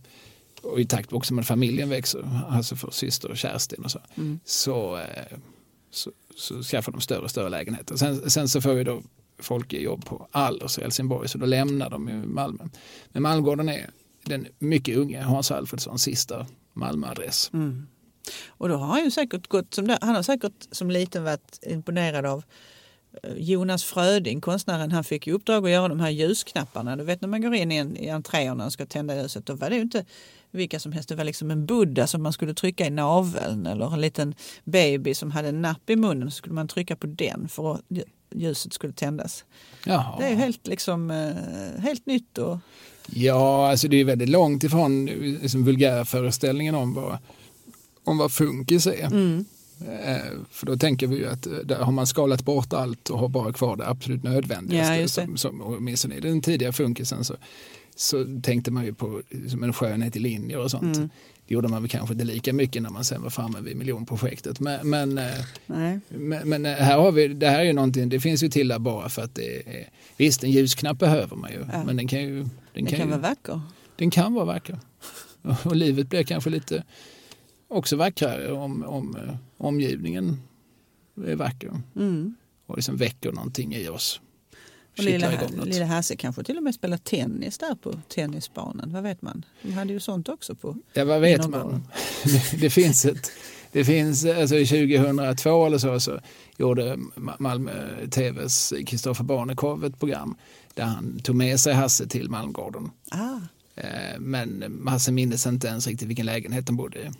[0.62, 4.40] Och i takt också med familjen växer, alltså för syster och Kerstin och så, Mm.
[4.44, 5.38] så, eh,
[5.90, 7.96] så, så skaffar de större och större lägenheter.
[7.96, 9.02] Sen, sen så får ju då
[9.38, 12.64] Folke jobb på Allers i Helsingborg så då lämnar de ju Malmö.
[13.12, 13.90] Men Malmgården är
[14.24, 17.50] den mycket unge Hans Alfredssons sista Malmöadress.
[17.54, 17.86] Mm.
[18.48, 19.96] Och då har han ju säkert gått som.
[20.00, 22.44] Han har säkert som liten varit imponerad av
[23.22, 24.92] eh, Jonas Fröding, konstnären.
[24.92, 26.96] Han fick ju uppdrag att göra de här ljusknapparna.
[26.96, 29.46] Du vet när man går in i, en, i entréerna och ska tända ljuset.
[29.46, 30.04] Då var det ju inte
[30.50, 31.08] vilka som helst.
[31.08, 35.14] Det var liksom en buddha som man skulle trycka i naveln eller en liten baby
[35.14, 36.30] som hade en napp i munnen.
[36.30, 38.04] Så skulle man trycka på den för att lj-
[38.34, 39.44] ljuset skulle tändas.
[39.84, 40.14] Jaha.
[40.18, 42.38] Det är ju helt, liksom, eh, helt nytt.
[42.38, 42.58] Och,
[43.12, 47.18] Ja, alltså det är väldigt långt ifrån liksom, vulgärföreställningen om vad,
[48.10, 49.06] om vad funkis är.
[49.06, 49.44] Mm.
[50.04, 50.16] Eh,
[50.50, 53.28] För då tänker vi ju att eh, där har man skalat bort allt och har
[53.28, 54.94] bara kvar det absolut Ja, nödvändigaste.
[54.94, 55.24] just det.
[55.24, 57.34] som, som, och åtminstone i den tidiga funkisen så,
[57.96, 60.96] så tänkte man ju på som en skönhet i linjer och sånt.
[60.96, 61.10] Mm.
[61.46, 64.60] Det gjorde man väl kanske inte lika mycket när man sen var framme vid miljonprojektet.
[64.60, 65.24] Men, men, eh,
[66.08, 68.78] men, men här har vi, det här är ju någonting, det finns ju till där
[68.78, 71.84] bara för att det är, visst en ljusknapp behöver man ju, Ja.
[71.84, 73.60] men den kan ju, den Den kan kan ju, vara vacker.
[73.96, 74.78] den kan vara vacker.
[75.64, 76.84] Och livet blir kanske lite
[77.70, 80.40] också vackrare om, om eh, omgivningen
[81.26, 82.34] är vacker Mm.
[82.66, 84.20] och liksom väcker någonting i oss.
[84.98, 85.30] Och lilla,
[85.64, 88.92] lilla Hasse kanske till och med spelar tennis där på tennisbanan.
[88.92, 89.44] Vad vet man?
[89.62, 90.76] De hade ju sånt också på.
[90.92, 91.86] Ja, vad vet man?
[92.24, 93.30] Det, det finns ett,
[93.72, 96.20] det finns, alltså 2002 eller så, så
[96.58, 97.72] gjorde Ma- Malmö
[98.10, 100.36] TVs Kristoffer Barnekow ett program
[100.74, 102.90] där han tog med sig Hasse till Malmgården.
[103.10, 103.36] Ah,
[103.74, 107.10] Eh, Men Hasse minns inte ens riktigt vilken lägenhet de bodde i.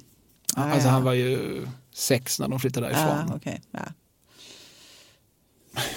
[0.56, 0.92] Ah, alltså ja.
[0.92, 3.30] han var ju sex när de flyttade därifrån.
[3.30, 3.62] ah, okej.
[3.70, 3.80] Ja.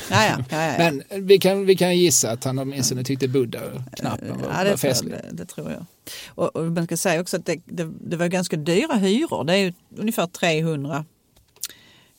[0.09, 0.75] Ja, ja, ja.
[0.77, 4.69] Men vi kan, vi kan gissa att han åtminstone tyckte Buddha-knappen var, Ja, var det,
[4.69, 5.13] tror festlig.
[5.13, 5.85] jag, det, tror jag.
[6.27, 9.43] Och, och man ska säga också att det, det, det var ganska dyra hyror.
[9.43, 11.05] Det är ju ungefär 300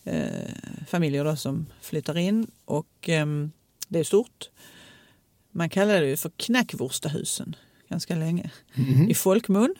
[0.04, 0.26] eh,
[0.88, 3.52] familjer då som flyttar in och ehm,
[3.88, 4.50] det är stort.
[5.52, 7.56] Man kallade det ju för Knackvurstahusen
[7.88, 8.50] ganska länge.
[8.74, 9.10] Mhm.
[9.10, 9.74] I folkmun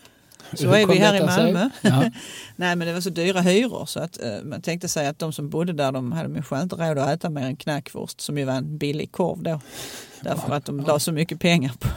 [0.53, 1.27] så Hur är vi här i?
[1.27, 1.71] Malmö.
[1.81, 2.11] Ja.
[2.57, 5.33] Nej men det var så dyra hyror så att eh, man tänkte sig att de
[5.33, 8.45] som bodde där de hade kanske inte råd att äta mer än knackwurst som ju
[8.45, 9.61] var en billig korv då.
[10.21, 11.89] Därför att de la så mycket pengar på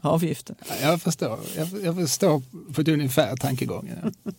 [0.08, 0.56] avgiften.
[0.82, 2.42] Jag förstår, jag, jag förstår
[2.74, 4.14] på ett ungefär tankegången.
[4.24, 4.32] Ja.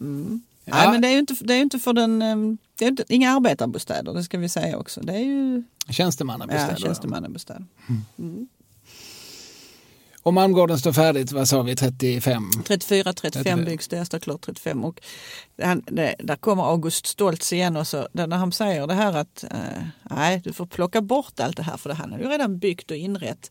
[0.00, 0.42] Mm.
[0.64, 0.76] Ja.
[0.76, 2.36] Nej men det är ju inte, det är inte för den, eh,
[2.78, 5.00] det är inte, inga arbetarbostäder det ska vi säga också.
[5.00, 6.70] Det är ju Tjänstemannabostäder.
[6.70, 7.64] ja, tjänstemannabostäder.
[8.18, 8.48] Mm.
[10.24, 12.50] Och Malmgården står färdigt, vad sa vi, 35?
[12.64, 13.64] 34, 35 35.
[13.64, 14.84] byggs det, står klart 35.
[14.84, 15.00] Och
[15.62, 19.44] han, det, där kommer August Stoltz igen och så, när han säger det här att
[19.44, 22.58] eh, nej, du får plocka bort allt det här för det han hade ju redan
[22.58, 23.50] byggt och inrett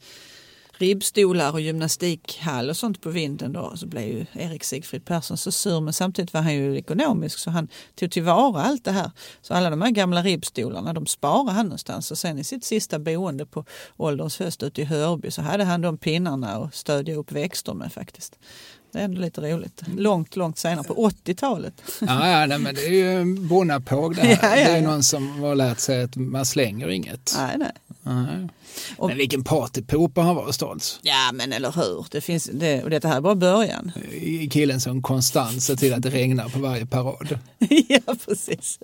[0.77, 3.73] ribbstolar och gymnastikhall och sånt på vinden då.
[3.75, 7.49] Så blev ju Erik Sigfrid Persson så sur men samtidigt var han ju ekonomisk så
[7.49, 9.11] han tog tillvara allt det här.
[9.41, 12.99] Så alla de här gamla ribbstolarna de sparade han någonstans och sen i sitt sista
[12.99, 13.65] boende på
[13.97, 17.93] ålderns höst ute i Hörby så hade han de pinnarna och stödja upp växter med
[17.93, 18.39] faktiskt.
[18.93, 19.81] Det är ändå lite roligt.
[19.97, 21.73] Långt, långt senare på 80-talet.
[22.01, 24.37] Ja, ja nej, men det är ju en bonnapåg det här.
[24.57, 27.33] Ja, ja, Det är någon som har lärt sig att man slänger inget.
[27.37, 27.71] Nej, nej.
[28.05, 28.47] Nej.
[28.97, 30.99] Och- Men vilken partypooper han var Stoltz.
[31.01, 32.05] Ja men eller hur.
[32.11, 33.91] Det finns, det, och detta här är bara början.
[34.51, 37.39] Killen som konstant ser till att det regnar på varje parad.
[37.87, 38.79] ja, precis.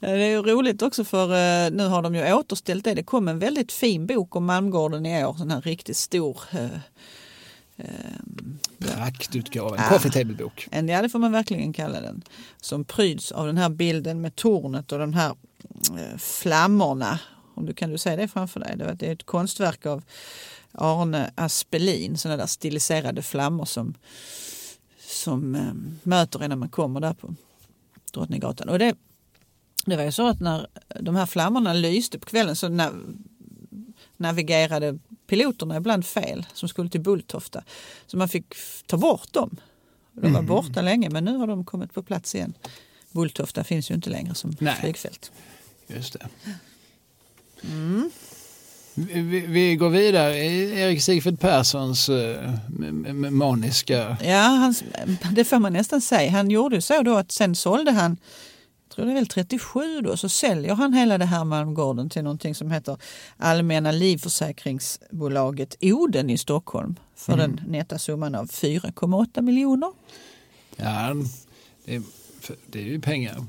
[0.00, 2.94] Det är ju roligt också för eh, nu har de ju återställt det.
[2.94, 5.34] Det kom en väldigt fin bok om Malmgården i år.
[5.38, 6.40] Sån här riktigt stor.
[7.78, 7.86] Eh,
[8.78, 9.88] Praktutgåva, en Ah.
[9.88, 10.68] coffee table-bok.
[10.72, 12.22] Ja, det får man verkligen kalla den.
[12.60, 15.34] Som pryds av den här bilden med tornet och de här
[15.98, 17.18] eh, flammorna.
[17.54, 18.74] Om du kan du se det framför dig.
[18.76, 20.02] Det är- ett konstverk av
[20.72, 22.18] Arne Aspelin.
[22.18, 23.94] Sådana där stiliserade flammor som,
[25.00, 25.72] som eh,
[26.02, 27.34] möter en när man kommer där på
[28.12, 28.68] Drottninggatan.
[28.68, 28.94] Och det,
[29.86, 30.66] det var ju så att när
[31.00, 32.90] de här flammorna lyste på kvällen så na,
[34.16, 34.98] navigerade
[35.28, 37.62] piloterna ibland fel som skulle till Bulltofta.
[38.06, 38.54] Så man fick
[38.86, 39.56] ta bort dem.
[40.12, 42.54] De var borta länge men nu har de kommit på plats igen.
[43.12, 44.76] Bulltofta finns ju inte längre som Nej.
[44.80, 45.32] flygfält.
[45.86, 46.28] Just det.
[47.62, 48.10] Mm.
[48.94, 54.16] Vi, vi- går vidare i Erik Sigfrid Perssons m- maniska...
[54.24, 54.74] Ja, han,
[55.32, 56.30] det får man nästan säga.
[56.30, 58.16] Han gjorde så då att sen sålde han,
[58.90, 62.54] tror det är väl 37 då, så säljer han hela det här Malmgården till någonting
[62.54, 62.96] som heter
[63.36, 69.92] Allmänna livförsäkringsbolaget Oden i Stockholm för den netta summan av 4,8 miljoner.
[70.76, 71.14] Ja,
[71.84, 72.02] det, är-
[72.66, 73.44] det är ju pengar.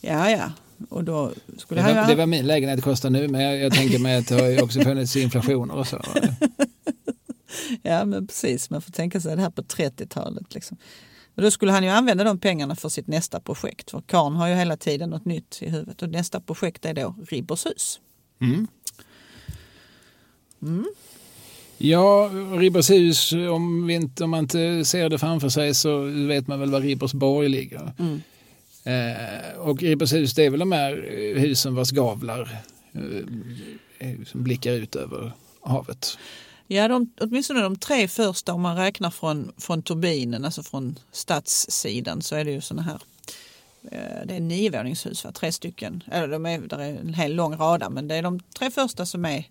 [0.00, 0.50] Ja, ja.
[0.88, 1.94] Och då Det skulle ju...
[1.94, 4.48] var, det var min lägenhet kostar nu men jag, jag tänker mig att det har
[4.48, 6.02] ju också funnits inflationer och så.
[7.82, 8.70] Ja, men precis.
[8.70, 10.54] Man får tänka sig det här på 30-talet.
[10.54, 10.76] Liksom.
[11.36, 13.90] Och då skulle han ju använda de pengarna för sitt nästa projekt.
[13.90, 16.02] För Karn har ju hela tiden något nytt i huvudet.
[16.02, 18.00] Och nästa projekt är då Ribbershus.
[18.40, 18.66] Mm.
[21.78, 26.60] Ja, Ribbershus, om, vi inte, om man inte ser det framför sig så vet man
[26.60, 27.92] väl var Ribbersborg ligger.
[27.98, 28.20] Mm.
[28.84, 32.58] Eh, och Ribbershus det är väl de här eh, husen vars gavlar
[33.98, 36.18] eh, som blickar ut över havet.
[36.66, 42.22] Ja, de, åtminstone de tre första om man räknar från, från turbinen, alltså från stadssidan
[42.22, 43.00] så är det ju sådana här
[43.90, 45.32] eh, det är niovåningshus, va?
[45.32, 46.02] tre stycken.
[46.12, 49.06] Eller de är, där är en hel lång rada men det är de tre första
[49.06, 49.44] som är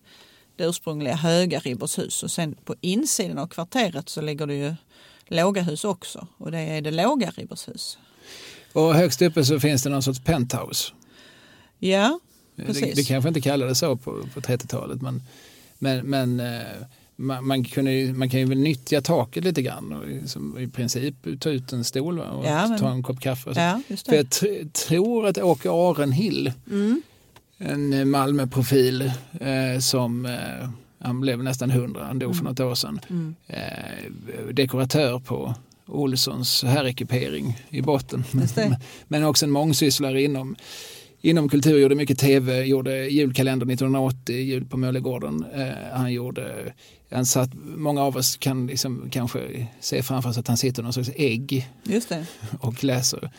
[0.55, 4.75] det ursprungliga höga Ribbershus och sen på insidan av kvarteret så ligger det ju
[5.27, 7.97] låga hus också och det är det låga Ribershus.
[8.73, 10.93] Och högst uppe så finns det någon sorts penthouse.
[11.79, 12.19] Ja,
[12.55, 12.95] Det, precis.
[12.95, 15.23] det kanske inte kallades så på, på 30-talet men,
[15.79, 16.61] men, men eh,
[17.15, 21.15] man, man, kunde, man kan ju väl nyttja taket lite grann och liksom, i princip
[21.39, 23.51] ta ut en stol och Ja, men- ta en kopp kaffe.
[23.55, 27.01] Ja, För jag tr- tror att Åke Arenhill, Mm.
[27.57, 29.01] en Malmöprofil
[29.39, 32.99] eh, som eh, han blev nästan hundra, han dog för något år sedan.
[33.09, 33.35] Mm.
[33.47, 35.55] Eh, dekoratör på
[35.87, 38.23] Olssons herrekipering i botten.
[39.07, 40.55] Men också en mångsysslare inom,
[41.21, 45.45] inom kultur, gjorde mycket tv, gjorde julkalender 1980, jul på Möllegården.
[45.55, 46.73] Eh, han gjorde,
[47.15, 50.83] han satt, många av oss kan liksom kanske se framför sig att han sitter i
[50.83, 51.69] någon sorts ägg
[52.59, 53.31] och läser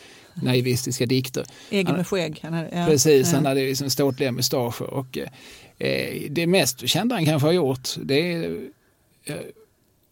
[0.43, 1.45] naivistiska dikter.
[1.69, 2.39] Ägg Han- med skägg.
[2.43, 2.85] Han hade, ja.
[2.85, 3.35] Precis, ja.
[3.35, 5.17] han hade liksom ståtliga mustascher och
[5.77, 8.59] eh, det mest kända han kanske har gjort det är
[9.25, 9.35] eh,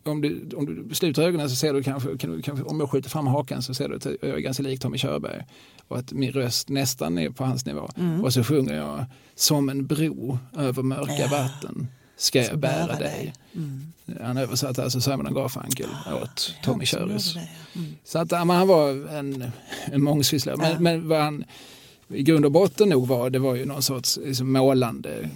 [0.05, 2.89] om du, om du sluter ögonen så ser du kanske, kan du, kanske, om jag
[2.91, 5.43] skjuter fram hakan så ser du att jag är ganska lik Tommy Körberg
[5.87, 7.89] och att min röst nästan är på hans nivå.
[7.97, 8.23] Mm.
[8.23, 9.05] Och så sjunger jag
[9.35, 11.27] som en bro över mörka Ja.
[11.27, 11.87] vatten
[12.17, 13.33] ska jag bära, bära dig.
[13.55, 13.93] Mm.
[14.21, 15.89] Han översatte alltså Simon Garfunkel
[16.21, 17.95] åt Tommy det, Mm.
[18.03, 19.51] Så att men han var en,
[19.85, 20.57] en mångsysslare.
[20.57, 20.79] Men, Ja.
[20.79, 21.43] men vad han
[22.07, 25.29] i grund och botten nog var, det var ju någon sorts liksom, målande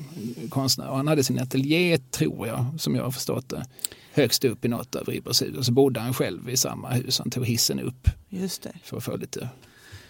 [0.50, 0.88] konstnär.
[0.88, 3.66] Och han hade sin ateljé, tror jag, som jag har förstått det,
[4.14, 5.58] högst upp i något av Ribers hus.
[5.58, 7.20] Och så bodde han själv i samma hus.
[7.20, 8.72] Han tog hissen upp Just det.
[8.84, 9.50] för att få lite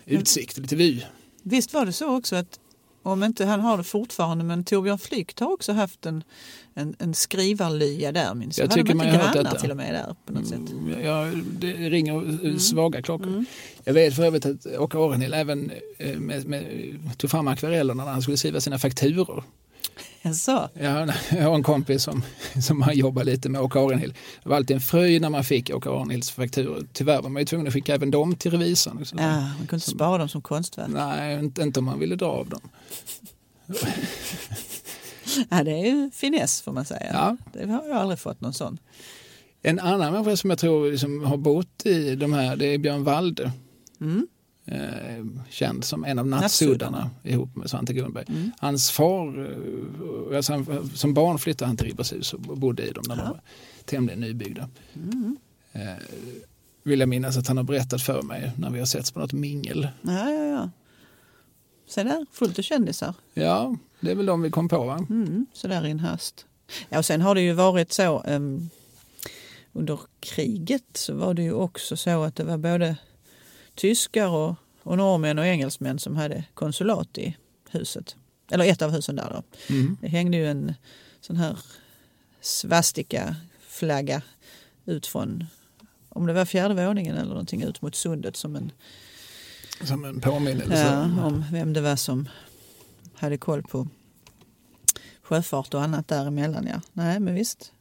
[0.06, 1.02] utsikt, lite vy.
[1.44, 2.60] Visst var det så också att
[3.04, 6.24] om inte han har det fortfarande men Torbjörn Flygt har också haft en,
[6.74, 9.60] en, en skrivarlya där minns Jag tycker man har hört detta.
[9.60, 10.72] till och med där på något sätt?
[10.72, 13.28] Mm, Ja, det ringer eh, svaga klockor.
[13.28, 13.46] Mm.
[13.84, 16.66] Jag vet för övrigt att Åke Arenhill även eh, med, med,
[17.18, 19.44] tog fram akvarellerna när han skulle skriva sina fakturor.
[20.22, 20.70] Jaså?
[20.74, 22.24] Ja, jag har en kompis som,
[22.62, 24.14] som har jobbat lite med Åke Arenhill.
[24.44, 26.88] Det var alltid en fröjd när man fick Åke Arenhills fakturor.
[26.94, 29.06] Tyvärr var man ju tvungen att skicka även dem till revisorn.
[29.18, 30.90] Ja, man kunde inte spara dem som konstverk.
[30.90, 32.70] Nej, inte, inte om man ville dra av dem.
[35.50, 37.10] Ja, det är ju finess får man säga.
[37.14, 37.38] Ja.
[37.54, 38.78] Det har jag aldrig fått någon sån.
[39.62, 43.04] En annan människa som jag tror liksom har bott i de här, det är Björn
[43.04, 43.52] Walde.
[44.02, 44.28] Mm.
[44.72, 47.10] Eh, känd som en av Nattsuddarna.
[47.24, 48.26] ihop med Svante Gunberg.
[48.28, 48.52] Mm.
[48.60, 49.28] Hans far,
[50.32, 53.22] eh, alltså han, som barn flyttade han till Ribershus och bodde i dem när de
[53.22, 53.30] Ja.
[53.30, 53.42] var
[53.86, 54.70] tämligen nybyggda.
[54.96, 55.38] Mm.
[55.72, 55.82] Eh,
[56.84, 59.34] vill jag minnas att han har berättat för mig när vi har setts på något
[59.34, 59.88] mingel.
[60.02, 60.70] Ja, ja, ja.
[61.88, 63.14] Se där, fullt av kändisar.
[63.34, 65.06] Ja, det är väl de vi kom på va?
[65.10, 66.46] Mm, så där i en hast.
[66.90, 68.70] Ja, och sen har det ju varit så um,
[69.74, 72.98] under kriget så var det ju också så att det var både
[73.80, 77.38] tyskar och, och norrmän och engelsmän som hade konsulat i
[77.70, 78.16] huset.
[78.52, 79.74] Eller ett av husen där då.
[79.74, 79.98] Mm.
[80.02, 80.74] Det hängde ju en
[81.22, 81.58] sån här
[82.42, 84.22] svastika-flagga
[84.86, 85.46] ut från,
[86.10, 88.72] om det var fjärde våningen eller någonting, ut mot sundet som en,
[89.84, 90.84] Som en påminnelse.
[91.18, 92.30] ja, om vem det var som
[93.16, 93.88] hade koll på
[95.22, 96.68] sjöfart och annat däremellan.
[96.68, 96.82] Ja.
[96.94, 97.72] Nej, men visst.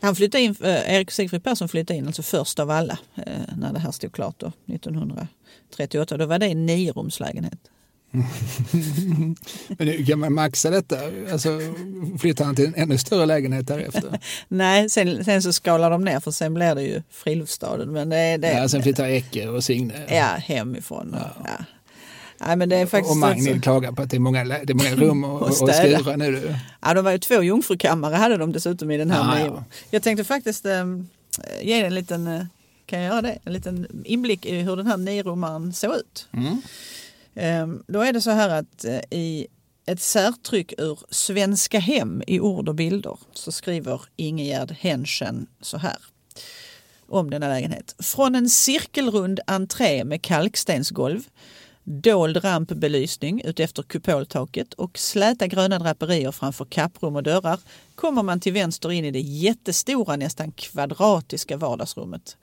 [0.00, 3.72] Han flyttade in, eh, Erik Sigfrid Persson flyttade in alltså först av alla eh, när
[3.72, 6.16] det här stod klart då, 1938.
[6.16, 7.58] Då var det en niorumslägenhet.
[9.68, 10.96] Men hur kan man maxa detta?
[11.32, 11.60] Alltså,
[12.20, 14.20] flyttar han till en ännu större lägenhet därefter?
[14.48, 17.92] Nej, sen, sen så skalar de ner för sen blir det ju friluftsstaden.
[17.92, 19.94] Men det, det, ja, sen flyttar Ecke och Signe.
[20.08, 21.14] Ja, hemifrån.
[21.14, 21.30] Och, Ja.
[21.44, 21.64] ja.
[22.38, 24.70] Nej, men det är faktiskt och Magnhild alltså- klagar på att det är många, det
[24.70, 25.98] är många rum och, Och och, och städa.
[25.98, 26.58] skura nu.
[26.82, 29.64] Ja, de var ju två jungfrukammare hade de dessutom i den här Ja, ja, ja.
[29.90, 30.84] Jag tänkte faktiskt eh,
[31.62, 32.42] ge en liten, eh,
[32.86, 33.38] kan jag göra det?
[33.44, 36.28] En liten inblick i hur den här niorummaren såg ut.
[36.32, 36.62] Mm.
[37.34, 39.46] Eh, då är det så här att eh, i
[39.86, 45.96] ett särtryck ur Svenska Hem i ord och bilder så skriver Ingegerd Henschen så här
[47.08, 47.94] om denna lägenhet.
[47.98, 51.20] Från en cirkelrund entré med kalkstensgolv,
[51.86, 57.60] dold rampbelysning utefter kupoltaket och släta gröna draperier framför kapprum och dörrar
[57.94, 62.36] kommer man till vänster in i det jättestora, nästan kvadratiska vardagsrummet.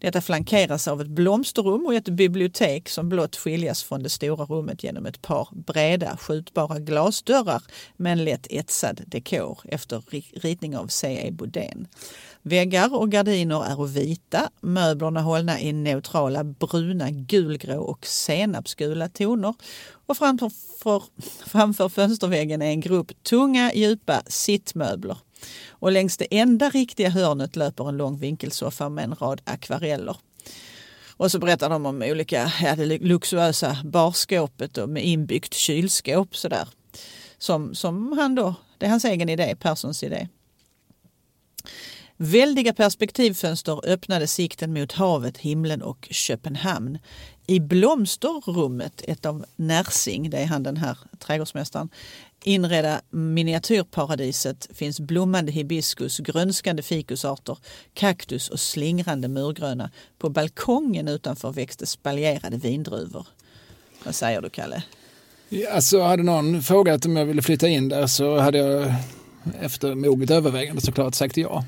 [0.00, 4.84] Detta flankeras av ett blomsterrum och ett bibliotek som blott skiljas från det stora rummet
[4.84, 7.62] genom ett par breda skjutbara glasdörrar
[7.96, 10.02] med en lätt etsad dekor efter
[10.40, 11.30] ritning av C.E.
[11.30, 11.88] Bodén.
[12.48, 19.54] Väggar och gardiner är vita, möblerna hållna i neutrala bruna, gulgrå och senapsgula toner
[20.06, 20.50] och framför,
[20.82, 21.02] för,
[21.46, 25.16] framför fönsterväggen är en grupp tunga, djupa sittmöbler.
[25.68, 30.16] Och längs det enda riktiga hörnet löper en lång vinkelsoffa med en rad akvareller.
[31.16, 36.68] Och så berättar de om olika ja, det luxuösa barskåpet och med inbyggt kylskåp sådär.
[37.38, 40.28] Som, som han då, det är hans egen idé, Perssons idé.
[42.20, 46.98] Väldiga perspektivfönster öppnade sikten mot havet, himlen och Köpenhamn.
[47.46, 51.88] I blomsterrummet, ett av Närsing, det är han den här trädgårdsmästaren,
[52.44, 57.58] inredda miniatyrparadiset finns blommande hibiskus, grönskande fikusarter,
[57.94, 59.90] kaktus och slingrande murgröna.
[60.18, 63.26] På balkongen utanför växte spaljerade vindruvor.
[64.04, 64.82] Vad säger du, Kalle?
[65.72, 68.94] Alltså, hade någon frågat om jag ville flytta in där så hade jag
[69.60, 71.64] efter moget övervägande såklart sagt ja.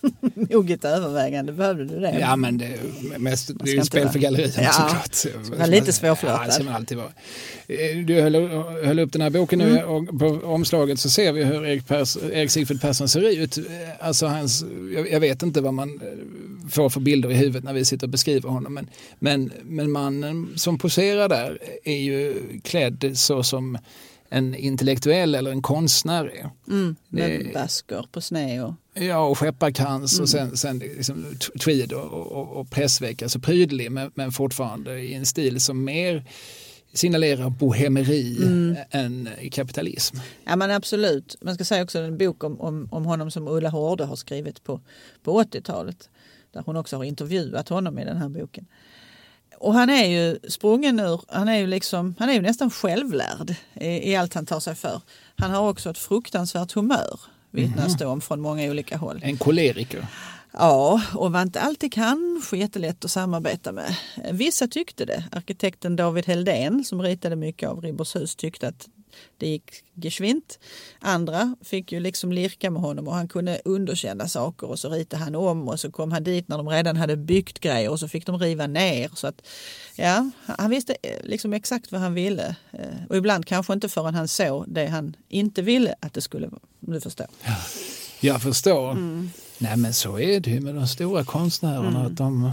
[0.34, 2.18] moget övervägande, behövde du det?
[2.20, 5.44] Ja, men det är mest det är ju spel för gallerierna ja, såklart.
[5.50, 6.46] Det var lite svårflörtad.
[6.48, 7.12] Ja, det man alltid vara.
[7.68, 8.34] Eh, du höll,
[8.84, 9.88] höll, upp den här boken nu mm.
[9.88, 13.58] och på omslaget så ser vi hur Erik, Pers, Erik Sigfrid Persson ser ut.
[14.00, 17.72] Alltså hans, jag, jag, vet inte vad man eh, får för bilder i huvudet när
[17.72, 18.88] vi sitter och beskriver honom, men,
[19.18, 23.78] men, men mannen som poserar där är ju klädd så som
[24.30, 26.50] en intellektuell eller en konstnär är.
[26.68, 28.74] Mm, med basker på sned och...
[28.94, 30.22] Ja, och skepparkrans mm.
[30.22, 31.24] och sen, sen liksom
[31.64, 36.24] tweed och, och, och pressväck, alltså prydlig men, men fortfarande i en stil som mer
[36.92, 38.76] signalerar bohemeri mm.
[38.90, 40.16] än kapitalism.
[40.44, 41.36] Ja men absolut.
[41.40, 44.64] Man ska säga också en bok om, om, om honom som Ulla Hårde har skrivit
[44.64, 44.80] på,
[45.22, 46.08] på 80-talet.
[46.52, 48.66] Där hon också har intervjuat honom i den här boken.
[49.60, 53.54] Och han är ju sprungen ur, han är ju, liksom, han är ju nästan självlärd
[53.74, 55.00] i, i allt han tar sig för.
[55.36, 59.20] Han har också ett fruktansvärt humör, vittnas det om från många olika håll.
[59.22, 60.06] En koleriker.
[60.52, 63.96] Ja, och var inte alltid kanske jättelätt att samarbeta med.
[64.32, 65.24] Vissa tyckte det.
[65.32, 68.88] Arkitekten David Heldén som ritade mycket av Ribershus tyckte att
[69.36, 70.58] det gick geschwint.
[70.98, 75.24] Andra fick ju liksom lirka med honom och han kunde underkänna saker och så ritade
[75.24, 78.08] han om och så kom han dit när de redan hade byggt grejer och så
[78.08, 79.10] fick de riva ner.
[79.14, 79.42] Så att,
[79.96, 84.14] ja, han visste eh, liksom exakt vad han ville eh, och ibland kanske inte förrän
[84.14, 86.62] han såg det han inte ville att det skulle vara.
[86.80, 87.26] Du förstår.
[87.44, 87.56] Ja,
[88.20, 88.90] jag förstår.
[88.90, 89.30] Mm.
[89.58, 91.88] Nej men så är det ju med de stora konstnärerna.
[91.88, 92.06] Mm.
[92.06, 92.52] Att de,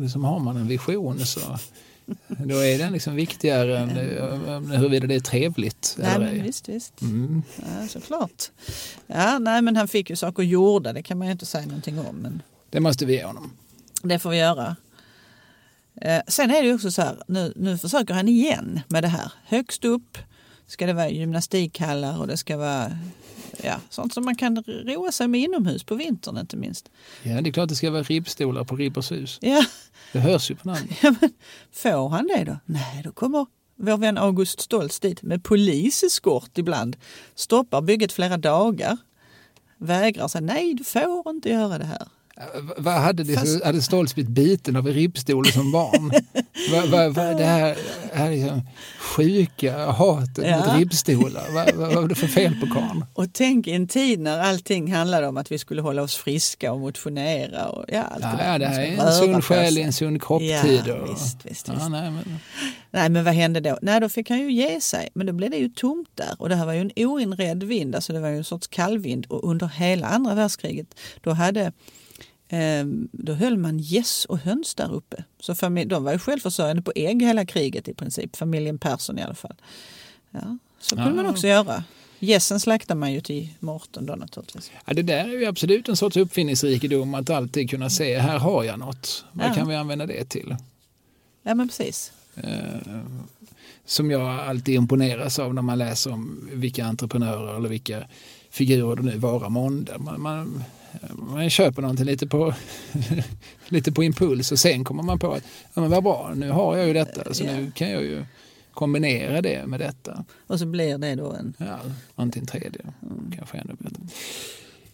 [0.00, 1.40] liksom har man en vision så
[2.28, 3.90] då är den liksom viktigare än
[4.70, 5.96] huruvida det är trevligt.
[5.98, 7.00] Nej, eller men visst, visst.
[7.00, 7.42] Mm.
[7.56, 8.50] Ja, såklart.
[9.06, 11.98] Ja, nej, men han fick ju saker gjorda, det kan man ju inte säga någonting
[11.98, 12.16] om.
[12.16, 12.42] Men...
[12.70, 13.52] Det måste vi ge honom.
[14.02, 14.76] Det får vi göra.
[16.00, 19.08] Eh, sen är det ju också så här, nu, nu försöker han igen med det
[19.08, 19.32] här.
[19.44, 20.18] Högst upp
[20.66, 22.98] ska det vara gymnastikhallar och det ska vara
[23.62, 26.90] ja, sånt som man kan roa sig med inomhus på vintern inte minst.
[27.22, 29.38] Ja, det är klart det ska vara ribbstolar på Ribbershus.
[29.42, 29.64] Ja.
[30.12, 30.90] Det hörs ju på namnet.
[31.02, 31.30] Ja, men
[31.72, 32.58] får han det då?
[32.64, 33.46] Nej, då kommer
[33.76, 36.96] vår vän August Stoltz dit med poliseskort ibland.
[37.34, 38.96] Stoppar bygget flera dagar.
[39.78, 42.08] Vägrar säga nej, du får inte göra det här.
[42.76, 43.64] Vad hade, det, Fast...
[43.64, 46.12] hade Stoltz blivit biten av en ribbstol som barn?
[46.72, 47.76] vad, vad, vad, det här,
[48.12, 48.62] här liksom
[48.98, 50.56] sjuka hatet ja.
[50.56, 53.04] mot ribbstolar, vad, vad var det för fel på karln?
[53.14, 56.72] Och tänk i en tid när allting handlade om att vi skulle hålla oss friska
[56.72, 57.68] och motionera.
[57.68, 60.22] Och, ja, allt ja, det, ja, det här är en sund själ i en sund
[60.22, 60.82] kropp-tid.
[60.86, 61.88] Ja, visst, visst, visst.
[61.90, 62.38] nej, men...
[62.90, 63.78] nej, men vad hände då?
[63.82, 65.08] Nej, då fick han ju ge sig.
[65.14, 66.34] Men då blev det ju tomt där.
[66.38, 69.26] Och det här var ju en oinredd vind, alltså det var ju en sorts kallvind.
[69.26, 70.86] Och under hela andra världskriget,
[71.20, 71.72] då hade
[73.12, 75.24] då höll man gäss och höns där uppe.
[75.40, 79.22] Så familj, de var ju självförsörjande på ägg hela kriget i princip, familjen Persson i
[79.22, 79.54] alla fall.
[80.30, 81.16] Ja, så kunde ja.
[81.16, 81.84] man också göra.
[82.18, 84.70] Gässen slaktar man ju till Mårten då naturligtvis.
[84.86, 88.64] Ja, det där är ju absolut en sorts uppfinningsrikedom att alltid kunna se, här har
[88.64, 89.24] jag något.
[89.32, 89.54] Vad ja.
[89.54, 90.56] kan vi använda det till?
[91.42, 92.12] Ja men precis.
[92.34, 93.00] Eh,
[93.84, 98.04] som jag alltid imponeras av när man läser om vilka entreprenörer eller vilka
[98.50, 99.98] figurer det nu vara månde.
[99.98, 100.64] Man, man,
[101.16, 102.54] man köper någonting lite på,
[103.68, 105.42] lite på impuls och sen kommer man på att
[105.74, 108.24] ja, men vad bra, nu har jag ju detta så nu kan jag ju
[108.74, 110.24] kombinera det med detta.
[110.46, 111.54] Och så blir det då en...
[111.58, 111.78] Ja,
[112.14, 113.32] någonting tredje, mm.
[113.36, 114.02] kanske ännu bättre.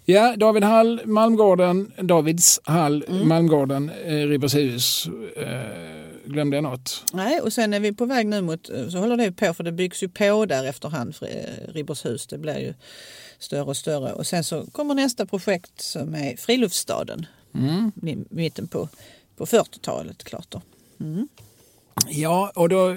[0.04, 3.28] Ja, David Hall, Malmgården, Davids Hall, mm.
[3.28, 5.06] Malmgården, eh, Ribershus.
[5.36, 7.04] Eh, glömde jag något?
[7.12, 9.72] Nej, och sen är vi på väg nu mot, så håller det på för det
[9.72, 12.26] byggs ju på där efterhand, eh, Ribershus.
[12.26, 12.74] Det blir ju
[13.44, 14.12] större och större.
[14.12, 17.26] Och sen så kommer nästa projekt som är Friluftsstaden.
[17.54, 17.92] Mm.
[18.30, 18.88] Mitten på,
[19.36, 20.62] på 40-talet klart då.
[21.00, 21.28] Mm.
[22.08, 22.96] Ja, och då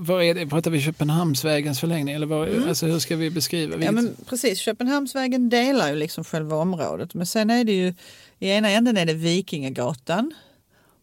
[0.00, 2.68] vad är det, pratar vi Köpenhamnsvägens förlängning eller vad, mm.
[2.68, 3.84] alltså, hur ska vi beskriva?
[3.84, 7.94] Ja, men precis, Köpenhamnsvägen delar ju liksom själva området men sen är det ju
[8.38, 10.34] i ena änden är det Vikingagatan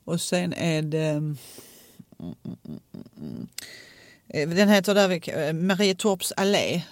[0.03, 1.37] och sen är det mm,
[2.19, 2.79] mm, mm,
[3.21, 3.47] mm
[4.27, 6.83] den heter där Marietorps allé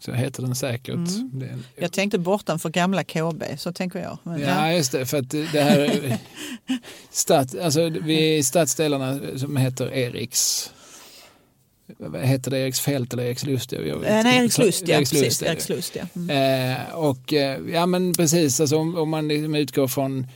[0.00, 0.94] så heter den säkert.
[0.94, 1.30] Mm.
[1.32, 4.18] Det, jag tänkte bortanför gamla KB, så tänker jag.
[4.22, 5.06] Men, ja, just det.
[5.06, 6.18] För att det här...
[7.10, 10.72] stad, alltså, vi är i stadsdelarna som heter Eriks.
[12.22, 13.72] heter det, Eriksfält eller Erikslust?
[13.72, 14.96] Jag- Eh, nej, Erikslust, ja.
[14.96, 15.52] Erikslust, Precis, är det.
[15.52, 16.02] Erikslust, ja.
[16.16, 16.76] Mm.
[16.76, 17.32] Eh, och
[17.72, 20.26] ja men precis, alltså, om, om man liksom utgår från,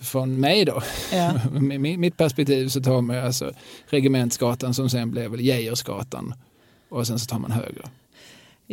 [0.00, 1.32] från mig då, ja.
[1.78, 3.52] mitt perspektiv så tar man alltså
[3.88, 6.34] Regementsgatan som sen blev väl Geijersgatan
[6.88, 7.84] och sen så tar man höger.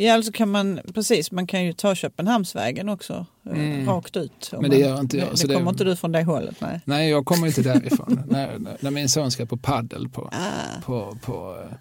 [0.00, 3.86] Ja, alltså kan man, precis, man kan ju ta Köpenhamnsvägen också, eh, Mm.
[3.88, 4.48] rakt ut.
[4.52, 6.22] Men det man- gör inte jag, Det, så det det- kommer inte du från det
[6.24, 6.80] hållet, nej.
[6.84, 8.22] Nej, jag kommer inte därifrån.
[8.28, 10.80] när, när- när min son ska på paddel på, Ah.
[10.84, 11.76] på, på eh,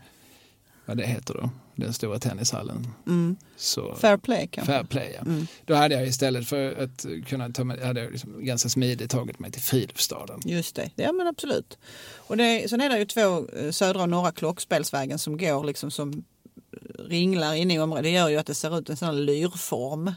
[0.86, 2.88] vad det heter då, den stora tennishallen.
[3.08, 3.36] Mm.
[3.58, 4.74] Så, Fair play kanske.
[4.74, 5.22] Fair play, ja.
[5.22, 5.48] Mm.
[5.66, 9.40] Då hade jag istället för att kunna ta mig, hade jag liksom ganska smidigt tagit
[9.40, 10.40] mig till Friluftsstaden.
[10.46, 11.78] Just det, ja men absolut.
[12.18, 15.92] Och det, sen är det ju två eh, södra och norra klockspelsvägen som går liksom
[15.92, 16.24] som
[17.00, 18.04] ringlar inne i området.
[18.04, 20.12] Det gör ju att det ser ut en sån här lyrform.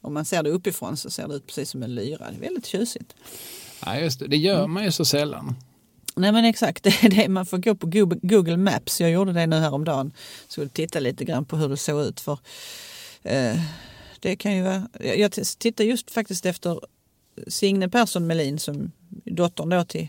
[0.00, 2.30] Om man ser det uppifrån så ser det ut precis som en lyra.
[2.30, 3.14] Det är väldigt tjusigt.
[3.84, 4.26] Ja, just det.
[4.26, 5.54] det gör man ju så sällan.
[6.16, 7.28] Nej men exakt, det är det.
[7.28, 7.86] man får gå på
[8.22, 9.00] Google- Maps.
[9.00, 10.12] Jag gjorde det nu häromdagen.
[10.48, 12.20] Så titta lite grann på hur det såg ut.
[12.20, 12.38] För,
[13.22, 13.56] eh,
[14.20, 16.80] det kan ju vara, jag jag tittar just faktiskt efter
[17.46, 18.92] Signe Persson Melin som
[19.24, 20.08] dottern då till,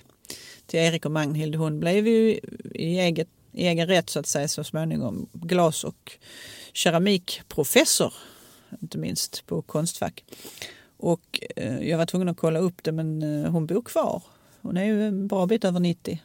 [0.65, 1.55] till Erik och Magnhild.
[1.55, 2.39] Hon blev ju
[2.73, 6.12] i, eget, i egen rätt så att säga så småningom glas och
[6.74, 8.14] keramikprofessor.
[8.82, 10.24] Inte minst på Konstfack.
[10.97, 14.22] Och eh, jag var tvungen att kolla upp det men eh, hon bor kvar.
[14.62, 16.22] Hon är ju en bra bit över 90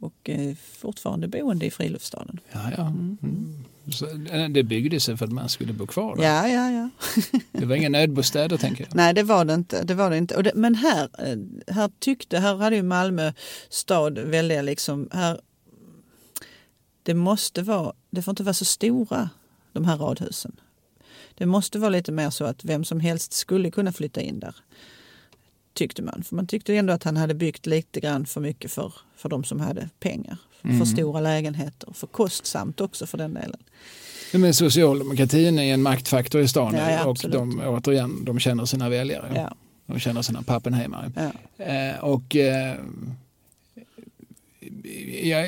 [0.00, 2.40] och eh, fortfarande boende i friluftsstaden.
[2.52, 2.86] Ja, ja.
[2.86, 3.64] Mm.
[3.92, 6.24] Så, eh, det byggde sig för att man skulle bo kvar där.
[6.24, 6.90] Ja, ja, ja.
[7.52, 8.94] Det var inga nödbostäder tänker jag.
[8.94, 9.82] Nej, det var det inte.
[9.82, 10.42] Det var det inte.
[10.42, 13.32] Det, men här, eh, här tyckte, här hade ju Malmö
[13.68, 15.40] stad väldigt liksom, här,
[17.06, 19.30] det måste vara, det får inte vara så stora
[19.72, 20.52] de här radhusen.
[21.34, 24.54] Det måste vara lite mer så att vem som helst skulle kunna flytta in där.
[25.74, 26.22] Tyckte man.
[26.22, 29.44] För man tyckte ändå att han hade byggt lite grann för mycket för, för de
[29.44, 30.36] som hade pengar.
[30.78, 31.92] För stora lägenheter.
[31.92, 33.60] För kostsamt också för den delen.
[34.32, 38.88] Men socialdemokratin är en maktfaktor i stan Ja, ja, och de, återigen, de känner sina
[38.88, 39.32] väljare.
[39.34, 41.32] Ja, De känner sina pappenheimare.
[41.58, 42.74] Eh, och eh,
[45.22, 45.46] ja,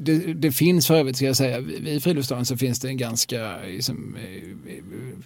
[0.00, 3.58] det, det finns för övrigt, ska jag säga, i Friluftsstaden så finns det en ganska
[3.66, 5.18] liksom, eh,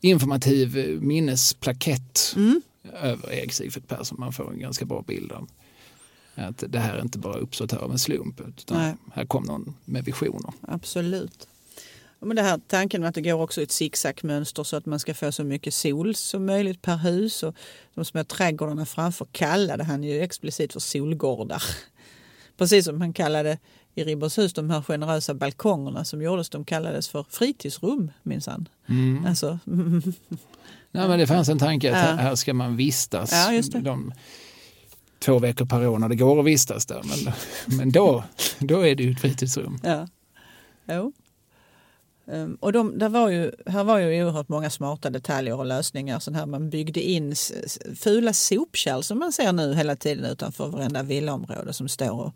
[0.00, 2.62] informativ minnesplakett Mm.
[3.02, 4.16] över Erik Sigfrid Persson.
[4.20, 5.48] Man får en ganska bra bild av
[6.34, 8.94] att det här inte bara uppstått här av en slump utan Nej.
[9.12, 10.52] här kom någon med visioner.
[10.60, 11.48] Absolut.
[12.20, 15.14] Men det här tanken med att det går också ett zigzagmönster så att man ska
[15.14, 17.42] få så mycket sol som möjligt per hus.
[17.42, 17.54] Och
[17.94, 21.62] de små trädgårdarna framför kallade han ju explicit för solgårdar.
[22.56, 23.58] Precis som han kallade
[23.94, 28.68] i Ribbershus de här generösa balkongerna som gjordes, de kallades för fritidsrum minsann.
[28.88, 29.26] Mm.
[29.26, 29.58] Alltså,
[30.90, 32.14] Nej, men det fanns en tanke att Ja.
[32.16, 34.12] här, ska man vistas Ja, de
[35.18, 37.02] två veckor per år när det går att vistas där.
[37.04, 37.34] Men,
[37.78, 38.24] men då,
[38.58, 39.78] då är det ju ett fritidsrum.
[39.82, 40.08] Ja.
[40.88, 41.12] Jo.
[42.32, 46.18] Ehm, och de, där var ju, här var ju oerhört många smarta detaljer och lösningar.
[46.18, 47.34] Sån här man byggde in
[47.96, 52.32] fula sopkärl som man ser nu hela tiden utanför varenda villaområde som står och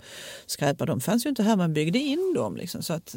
[0.47, 0.87] skräpar.
[0.87, 2.57] De fanns ju inte här, man byggde in dem.
[2.57, 3.17] Liksom, så att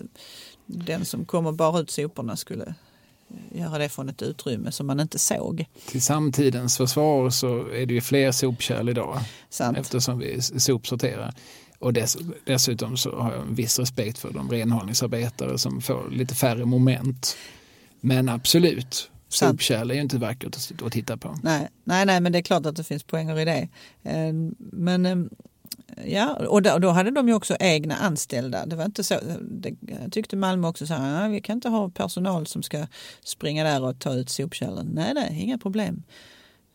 [0.66, 2.76] den som kom och bar ut soporna skulle
[3.52, 5.66] göra det från ett utrymme som man inte såg.
[5.88, 9.20] Till samtidens försvar så är det ju fler sopkärl idag
[9.50, 9.78] Sant?
[9.78, 11.34] eftersom vi sopsorterar.
[11.84, 16.36] Och dess, dessutom så har jag en viss respekt för de renhållningsarbetare som får lite
[16.36, 17.36] färre moment.
[18.00, 21.36] Men absolut, sopkärl är ju inte vackert att- att titta på.
[21.44, 23.68] Nej, nej, nej, men det är klart att det finns poänger i det.
[24.04, 25.18] Eh, Men eh,
[26.06, 28.66] ja, och då, hade de ju också egna anställda.
[28.66, 29.74] Det var inte så, det,
[30.04, 32.88] jag tyckte Malmö också så här, "Nej, vi kan inte ha personal som ska
[33.24, 34.90] springa där och ta ut sopkärlen.
[34.94, 36.04] Nej, nej, inga problem.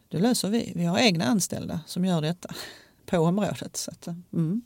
[0.08, 0.72] Det löser vi.
[0.76, 2.48] Vi har egna anställda som gör detta
[3.06, 3.76] på området.
[3.76, 4.62] Så att, mm.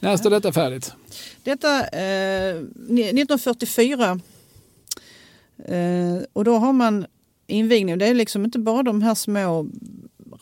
[0.00, 0.92] När står detta färdigt?
[1.42, 4.20] Detta eh, 1944
[5.64, 7.06] eh, och då har man
[7.46, 7.98] invigning.
[7.98, 9.66] Det är liksom inte bara de här små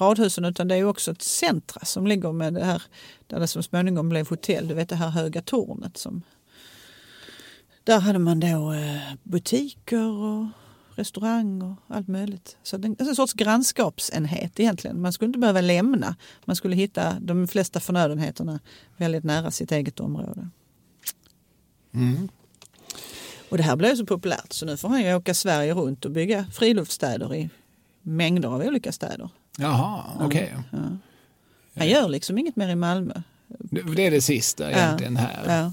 [0.01, 2.83] radhusen utan det är också ett centra som ligger med det här
[3.27, 4.69] där det som småningom blev hotell.
[4.69, 6.23] Du vet det här höga tornet som
[7.85, 10.47] där hade man då eh, butiker och
[10.99, 12.57] restaurang och allt möjligt.
[12.63, 15.01] Så det är en sorts grannskapsenhet egentligen.
[15.01, 16.17] Man skulle inte behöva lämna.
[16.45, 18.61] Man skulle hitta de flesta förnödenheterna
[18.97, 20.49] väldigt nära sitt eget område.
[21.95, 22.29] Mm.
[23.51, 26.11] Och det här blev så populärt så nu får han ju åka Sverige runt och
[26.11, 27.51] bygga friluftsstäder i
[28.03, 29.31] mängder av olika städer.
[29.59, 30.55] Jaha, okej.
[30.73, 30.79] Ja.
[31.75, 33.15] Han gör liksom inget mer i Malmö.
[33.97, 35.43] Det är det sista egentligen här.
[35.47, 35.73] Ja.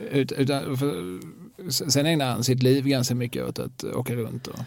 [0.00, 1.20] Ut, utan, för,
[1.70, 4.46] sen ägnar han sitt liv ganska mycket åt att åka runt.
[4.46, 4.58] Och,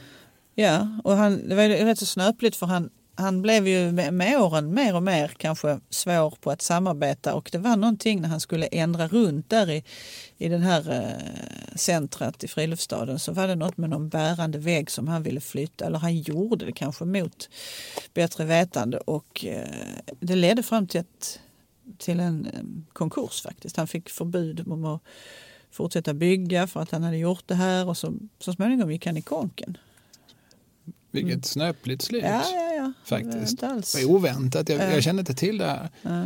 [0.56, 4.14] Ja, och han, det var ju rätt så snöpligt för han, han blev ju med,
[4.14, 8.30] med åren mer och mer kanske svår på att samarbeta och det var någonting när
[8.30, 9.84] han skulle ändra runt där i,
[10.38, 14.92] i den här eh, centret i friluftsstaden så var det något med någon bärande vägg
[14.92, 17.50] som han ville flytta eller han gjorde det kanske mot
[18.14, 19.68] bättre vetande och eh,
[20.20, 21.40] det ledde fram till, ett,
[21.98, 23.78] till en eh, konkurs faktiskt.
[23.78, 25.02] Han fick förbud om att
[25.76, 29.18] fortsätta bygga för att han hade gjort det här och så, så småningom gick han
[29.18, 29.78] i konken.
[31.12, 31.44] Vilket mm.
[31.44, 32.24] snöpligt slut.
[32.24, 32.94] Ja, ja, ja.
[33.04, 33.60] Faktiskt.
[33.60, 34.70] Det var oväntat.
[34.70, 35.90] Jag, jag kände inte till det här.
[36.02, 36.24] Ja.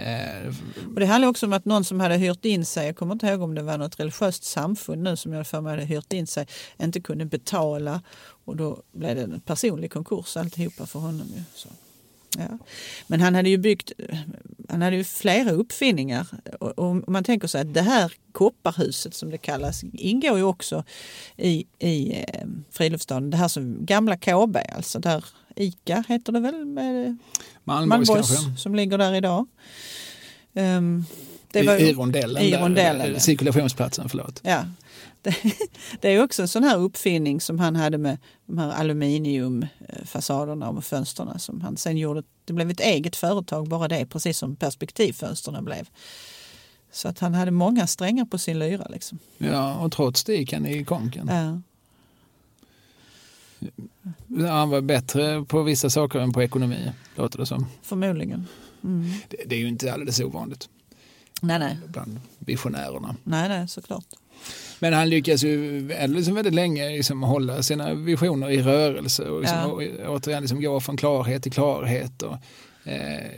[0.00, 0.54] Eh,
[0.94, 3.26] och det handlar också om att någon som hade hyrt in sig, jag kommer inte
[3.26, 6.26] ihåg om det var något religiöst samfund nu som jag för mig hade hyrt in
[6.26, 6.46] sig,
[6.78, 8.02] inte kunde betala
[8.44, 11.26] och då blev det en personlig konkurs alltihopa för honom.
[11.36, 11.42] Ju.
[11.54, 11.68] Så.
[12.38, 12.58] Ja.
[13.06, 13.92] Men han hade ju byggt
[14.72, 16.26] han hade ju flera uppfinningar.
[16.62, 20.84] Och, och man tänker sig att det här kopparhuset som det kallas ingår ju också
[21.36, 23.30] i, i eh, friluftsstaden.
[23.30, 25.24] Det här som gamla KB, alltså där
[25.56, 26.64] ICA heter det väl?
[26.64, 27.16] Med
[27.64, 29.46] Malmborgs, Malmborgs som ligger där idag.
[30.52, 31.06] Um,
[31.50, 34.40] det var, I, rondellen, i rondellen där, cirkulationsplatsen, förlåt.
[34.44, 34.64] Ja,
[35.22, 35.36] det,
[36.00, 40.84] det är också en sån här uppfinning som han hade med de här aluminiumfasaderna och
[40.84, 42.22] fönsterna som han sen gjorde.
[42.44, 45.88] Det blev ett eget företag bara det, precis som perspektivfönsterna blev.
[46.92, 48.86] Så att han hade många strängar på sin lyra.
[48.90, 49.18] Liksom.
[49.38, 51.28] Ja, och trots det gick han i konken.
[51.28, 51.60] Ja.
[54.48, 57.66] Han var bättre på vissa saker än på ekonomi, låter det som.
[57.82, 58.46] Förmodligen.
[58.84, 59.12] Mm.
[59.28, 60.68] Det, det, är ju inte alldeles ovanligt.
[61.40, 61.78] Nej, nej.
[61.88, 63.16] Bland visionärerna.
[63.24, 64.04] Nej, nej, såklart.
[64.78, 69.58] Men han lyckas ju liksom väldigt länge liksom hålla sina visioner i rörelse och, liksom,
[69.58, 69.66] ja.
[69.66, 72.22] och återigen liksom gå från klarhet till klarhet.
[72.22, 72.36] Och,
[72.88, 73.30] eh,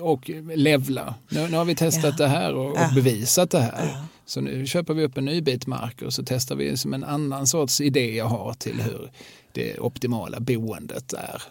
[0.00, 1.14] och levla.
[1.28, 2.24] Nu, nu, har vi testat ja.
[2.24, 3.86] det här och, och bevisat det här.
[3.86, 4.06] Ja.
[4.24, 7.04] Så nu köper vi upp en ny bit mark och så testar vi som en
[7.04, 9.10] annan sorts idé jag har till hur
[9.52, 11.42] det optimala boendet är.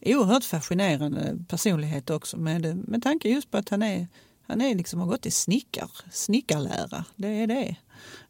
[0.00, 4.06] Oerhört fascinerande personlighet också med, med tanke just på att han är
[4.46, 7.04] han är liksom, har gått i snickar, snickarlära.
[7.16, 7.76] Det är det.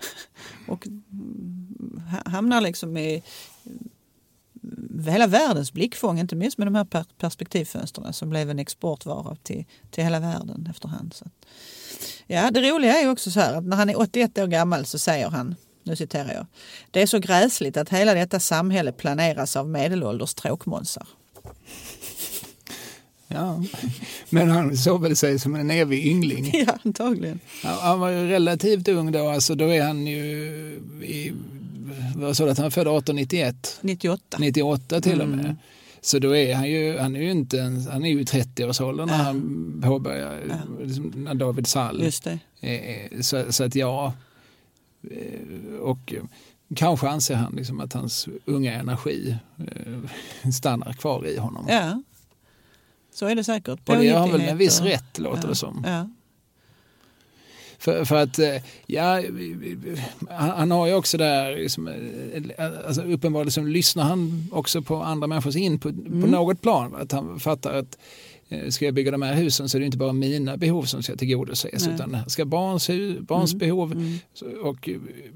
[0.68, 0.88] Och
[2.24, 3.22] hamnar liksom i
[5.06, 10.04] hela världens blickfång, inte minst med de här perspektivfönstren som blev en exportvara till, till
[10.04, 11.14] hela världen efterhand.
[11.14, 11.24] Så
[12.26, 14.98] ja, det roliga är också så här att när han är 81 år gammal så
[14.98, 16.46] säger han, nu citerar jag,
[16.90, 21.06] det är så gräsligt att hela detta samhälle planeras av medelålders tråkmånsar.
[23.28, 23.64] Ja,
[24.30, 26.50] men han såg väl sig som en evig yngling.
[26.66, 27.40] Ja, antagligen.
[27.62, 30.22] Han var ju relativt ung då, alltså då är han ju
[31.02, 31.32] i,
[32.16, 33.78] vad sa du att han född 1891?
[33.80, 34.36] 98.
[34.40, 35.40] 98 till och med.
[35.40, 35.56] Mm.
[36.00, 39.06] Så då är han ju, han är ju inte ens, han är ju i 30-årsåldern
[39.06, 39.22] när ja.
[39.22, 40.84] han påbörjar, ja.
[40.84, 42.02] liksom, när David Sall.
[42.02, 42.38] Just det.
[43.20, 44.12] Så, så att ja,
[45.10, 46.14] eh, och
[46.74, 51.66] kanske anser han liksom att hans unga energi eh, stannar kvar i honom.
[51.68, 52.02] Ja.
[53.14, 53.88] Så är det säkert.
[53.88, 55.48] Och det har väl en viss rätt låter ja.
[55.48, 56.06] det som.
[57.78, 59.22] För, för, att, eh, ja,
[60.28, 65.26] han har ju också där, liksom, eh, alltså uppenbarligen liksom, lyssnar han också på andra
[65.26, 66.22] människors input mm.
[66.22, 66.94] på något plan.
[66.94, 67.98] Att han fattar att
[68.48, 71.02] Eh, ska jag bygga de här husen så är det inte bara mina behov som
[71.02, 71.94] ska tillgodoses Nej.
[71.94, 72.90] utan ska barns,
[73.20, 73.58] barns mm.
[73.58, 74.18] behov mm.
[74.62, 74.88] och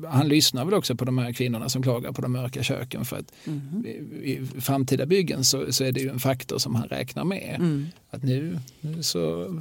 [0.08, 3.16] han lyssnar väl också på de här kvinnorna som klagar på de mörka köken för
[3.16, 3.86] att mm.
[4.22, 7.56] i framtida byggen så, så, är det ju en faktor som han räknar med.
[7.58, 7.86] Mm.
[8.10, 8.58] Att nu
[9.00, 9.54] så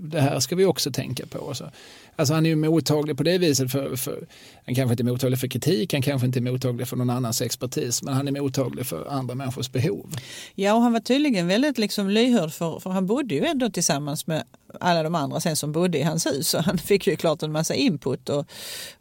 [0.00, 1.54] det här ska vi också tänka på.
[1.54, 1.70] Så.
[2.16, 3.72] Alltså han är ju mottaglig på det viset.
[3.72, 4.26] För, för,
[4.66, 7.42] han kanske inte är mottaglig för kritik, han kanske inte är mottaglig för någon annans
[7.42, 10.16] expertis, men han är mottaglig för andra människors behov.
[10.54, 14.26] Ja, och han var tydligen väldigt liksom lyhörd för, för han bodde ju ändå tillsammans
[14.26, 14.44] med
[14.80, 16.48] alla de andra sen som bodde i hans hus.
[16.48, 18.46] Så han fick ju klart en massa input och,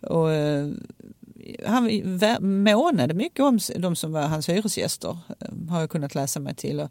[0.02, 0.70] och eh,
[1.66, 1.90] han
[2.64, 6.80] månade mycket om de som var hans hyresgäster, eh, har jag kunnat läsa mig till.
[6.80, 6.90] Och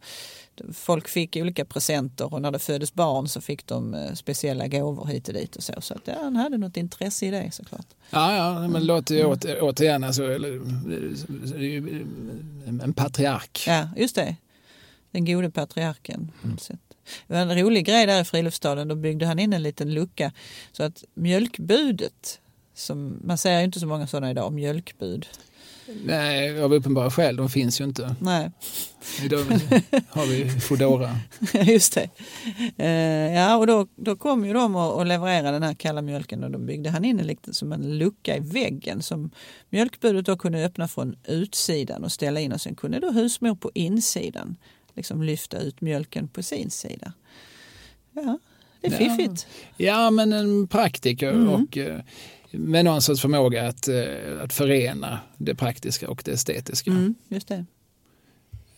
[0.72, 5.06] folk fick olika presenter och när det föddes barn så fick de eh, speciella gåvor
[5.06, 5.72] hit och dit och så.
[5.80, 7.86] Så att, ja, han hade något intresse i det såklart.
[8.10, 10.22] Ja, ja men låter ju åter, återigen alltså,
[12.82, 13.64] en patriark.
[13.66, 14.36] Ja, just det.
[15.10, 16.32] Den gode patriarken.
[16.44, 16.56] Mm.
[17.26, 18.88] Det var en rolig grej där i friluftsstaden.
[18.88, 20.32] Då byggde han in en liten lucka
[20.72, 22.40] så att mjölkbudet,
[22.74, 25.26] som, man ser ju inte så många sådana idag, mjölkbud.
[26.04, 27.36] Nej, av uppenbara skäl.
[27.36, 28.14] De finns ju inte.
[28.20, 28.50] Nej.
[29.22, 29.38] Idag
[30.08, 31.18] har vi Foodora.
[31.64, 32.10] Just det.
[32.80, 36.44] Uh, ja, och då, då kom ju de och, och levererade den här kalla mjölken
[36.44, 39.30] och då byggde han in en liten som en lucka i väggen som
[39.70, 43.70] mjölkbudet då kunde öppna från utsidan och ställa in och sen kunde då husmor på
[43.74, 44.56] insidan
[44.94, 47.12] liksom lyfta ut mjölken på sin sida.
[48.12, 48.38] Ja,
[48.80, 49.46] det är fiffigt.
[49.76, 51.48] Ja, men en praktiker mm.
[51.48, 52.00] och uh,
[52.50, 56.90] med någon sorts förmåga att, uh, att förena det praktiska och det estetiska.
[56.90, 57.64] Mm, just det.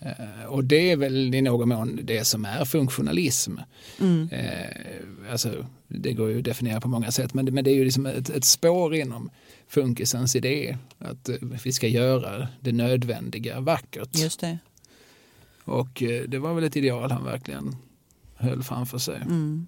[0.01, 3.57] Eh, och det är väl i någon mån det som är funktionalism.
[4.01, 4.29] Mm.
[4.33, 7.75] Eh, alltså, det går ju att definiera på många sätt men det, men det är
[7.75, 9.31] ju liksom ett, ett spår inom
[9.69, 14.19] funkisens idé att eh, vi ska göra det nödvändiga vackert.
[14.19, 14.59] Just det.
[15.65, 17.77] Och eh, det var väl ett ideal han verkligen
[18.35, 19.17] höll framför sig.
[19.17, 19.67] Mm.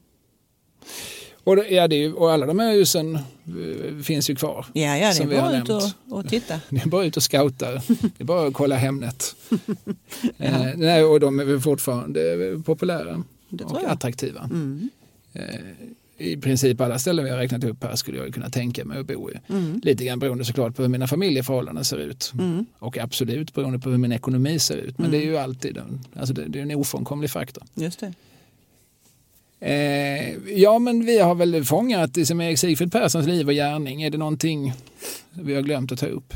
[1.44, 4.66] Och, det, ja, det är, och alla de här husen eh, finns ju kvar.
[4.72, 6.60] Ja, ja, det är bara ut och, och titta.
[6.70, 7.72] Det är bara ut och scouta.
[8.16, 9.34] Det är bara att kolla Hemnet.
[10.38, 12.20] eh, nej, och de är fortfarande
[12.64, 13.24] populära
[13.64, 14.40] och attraktiva.
[14.52, 14.88] Mm.
[15.32, 15.44] Eh,
[16.18, 19.06] I princip alla ställen vi har räknat upp här skulle jag kunna tänka mig att
[19.06, 19.34] bo i.
[19.48, 19.80] Mm.
[19.84, 22.32] Lite grann beroende såklart på hur mina familjeförhållanden ser ut.
[22.38, 22.66] Mm.
[22.78, 24.98] Och absolut beroende på hur min ekonomi ser ut.
[24.98, 25.20] Men Mm.
[25.20, 27.64] det är ju alltid en, alltså det, det är en ofrånkomlig faktor.
[27.74, 28.12] Just det.
[29.64, 34.02] Eh, ja, men vi har väl fångat det som Erik Sigfrid Perssons liv och gärning.
[34.02, 34.72] Är det någonting
[35.30, 36.34] vi har glömt att ta upp?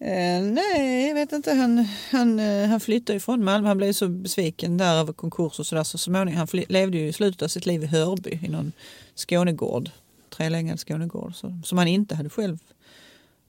[0.00, 1.52] Eh, nej, jag vet inte.
[1.52, 3.68] Han, han, eh, han flyttade ifrån Malmö.
[3.68, 5.84] Han blev så besviken där över konkurs och sådär.
[5.84, 8.72] Så småningom, han levde ju i slutet av sitt liv i Hörby i någon
[9.14, 9.90] Skånegård.
[10.36, 11.34] Trelängad Skånegård.
[11.34, 12.58] Så, som han inte hade själv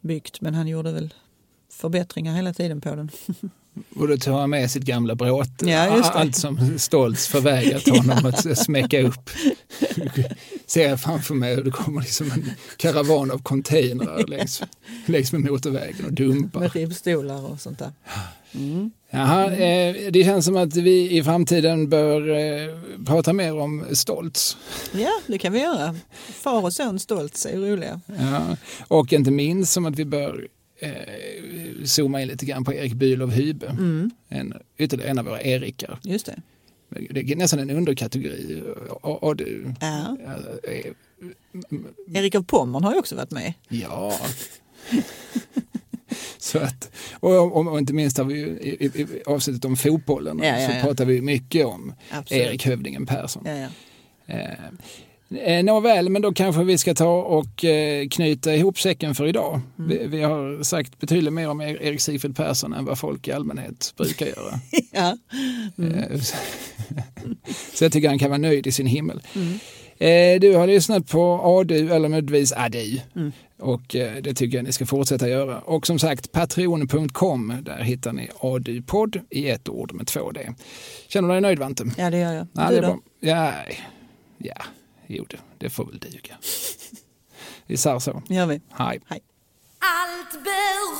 [0.01, 0.41] byggt.
[0.41, 1.13] Men han gjorde väl
[1.77, 3.11] förbättringar hela tiden på den.
[3.95, 5.69] Och då tar han med sitt gamla bråte.
[5.69, 6.03] Ja.
[6.03, 9.29] Allt som Stoltz förvägrat honom att smäcka upp.
[10.65, 14.63] Ser jag framför mig hur det kommer liksom en karavan av containrar längs,
[15.05, 16.59] längs med motorvägen och dumpar.
[16.59, 17.91] Med ribbstolar och sånt där.
[18.51, 18.91] Mm.
[19.09, 24.57] Jaha, eh, det känns som att vi i framtiden bör eh, prata mer om Stoltz.
[24.91, 25.95] Ja, det kan vi göra.
[26.33, 28.01] Far och son stolt är roliga.
[28.05, 28.57] Ja.
[28.87, 30.47] Och inte minst som att vi bör
[30.79, 33.67] eh, zooma in lite grann på Erik Bülow Hybe.
[33.67, 34.11] Mm.
[34.29, 35.99] En, ytterligare en av våra Erikar.
[36.03, 36.41] Just det.
[37.09, 38.63] Det är nästan en underkategori.
[38.89, 40.17] Och, och du, Ja.
[40.63, 40.91] eh,
[42.13, 43.53] Erik av Pommern har ju också varit med.
[43.69, 44.19] Ja.
[46.37, 50.39] Så att, och, och, och inte minst har vi ju i, i, avsnittet om fotbollen
[50.43, 52.43] Ja, ja, så pratar vi mycket om Absolut.
[52.43, 53.45] Erik Hövdingen Persson.
[53.45, 53.67] Eh,
[55.35, 59.61] eh, Nåväl, men då kanske vi ska ta och eh, knyta ihop säcken för idag.
[59.79, 59.89] Mm.
[59.89, 63.31] Vi, vi har sagt betydligt mer om Er- Erik Sigfrid Persson än vad folk i
[63.31, 64.59] allmänhet brukar göra.
[64.91, 65.17] ja.
[65.85, 66.35] Eh, så-
[67.73, 69.21] Så jag tycker han kan vara nöjd i sin himmel.
[69.35, 69.53] Mm.
[69.99, 72.97] Eh, Du har lyssnat på ADU eller möjligtvis ADU.
[73.15, 73.31] Mm.
[73.59, 75.59] Och eh, det tycker jag ni ska fortsätta göra.
[75.59, 80.39] Och som sagt, patreon.com, där hittar ni ADU-podd i ett ord med två D.
[81.07, 81.83] Känner du dig nöjd Vante?
[81.97, 82.47] ja, det gör jag.
[82.53, 82.97] Ja, du det är bra.
[83.19, 83.53] Ja,
[84.37, 84.55] ja,
[85.07, 86.37] Jo, det, det får väl duga.
[87.67, 88.23] Vi säger så.
[88.29, 88.61] gör vi.
[88.71, 88.99] Hej.
[89.07, 89.21] Hej.
[89.79, 90.97] Allt beror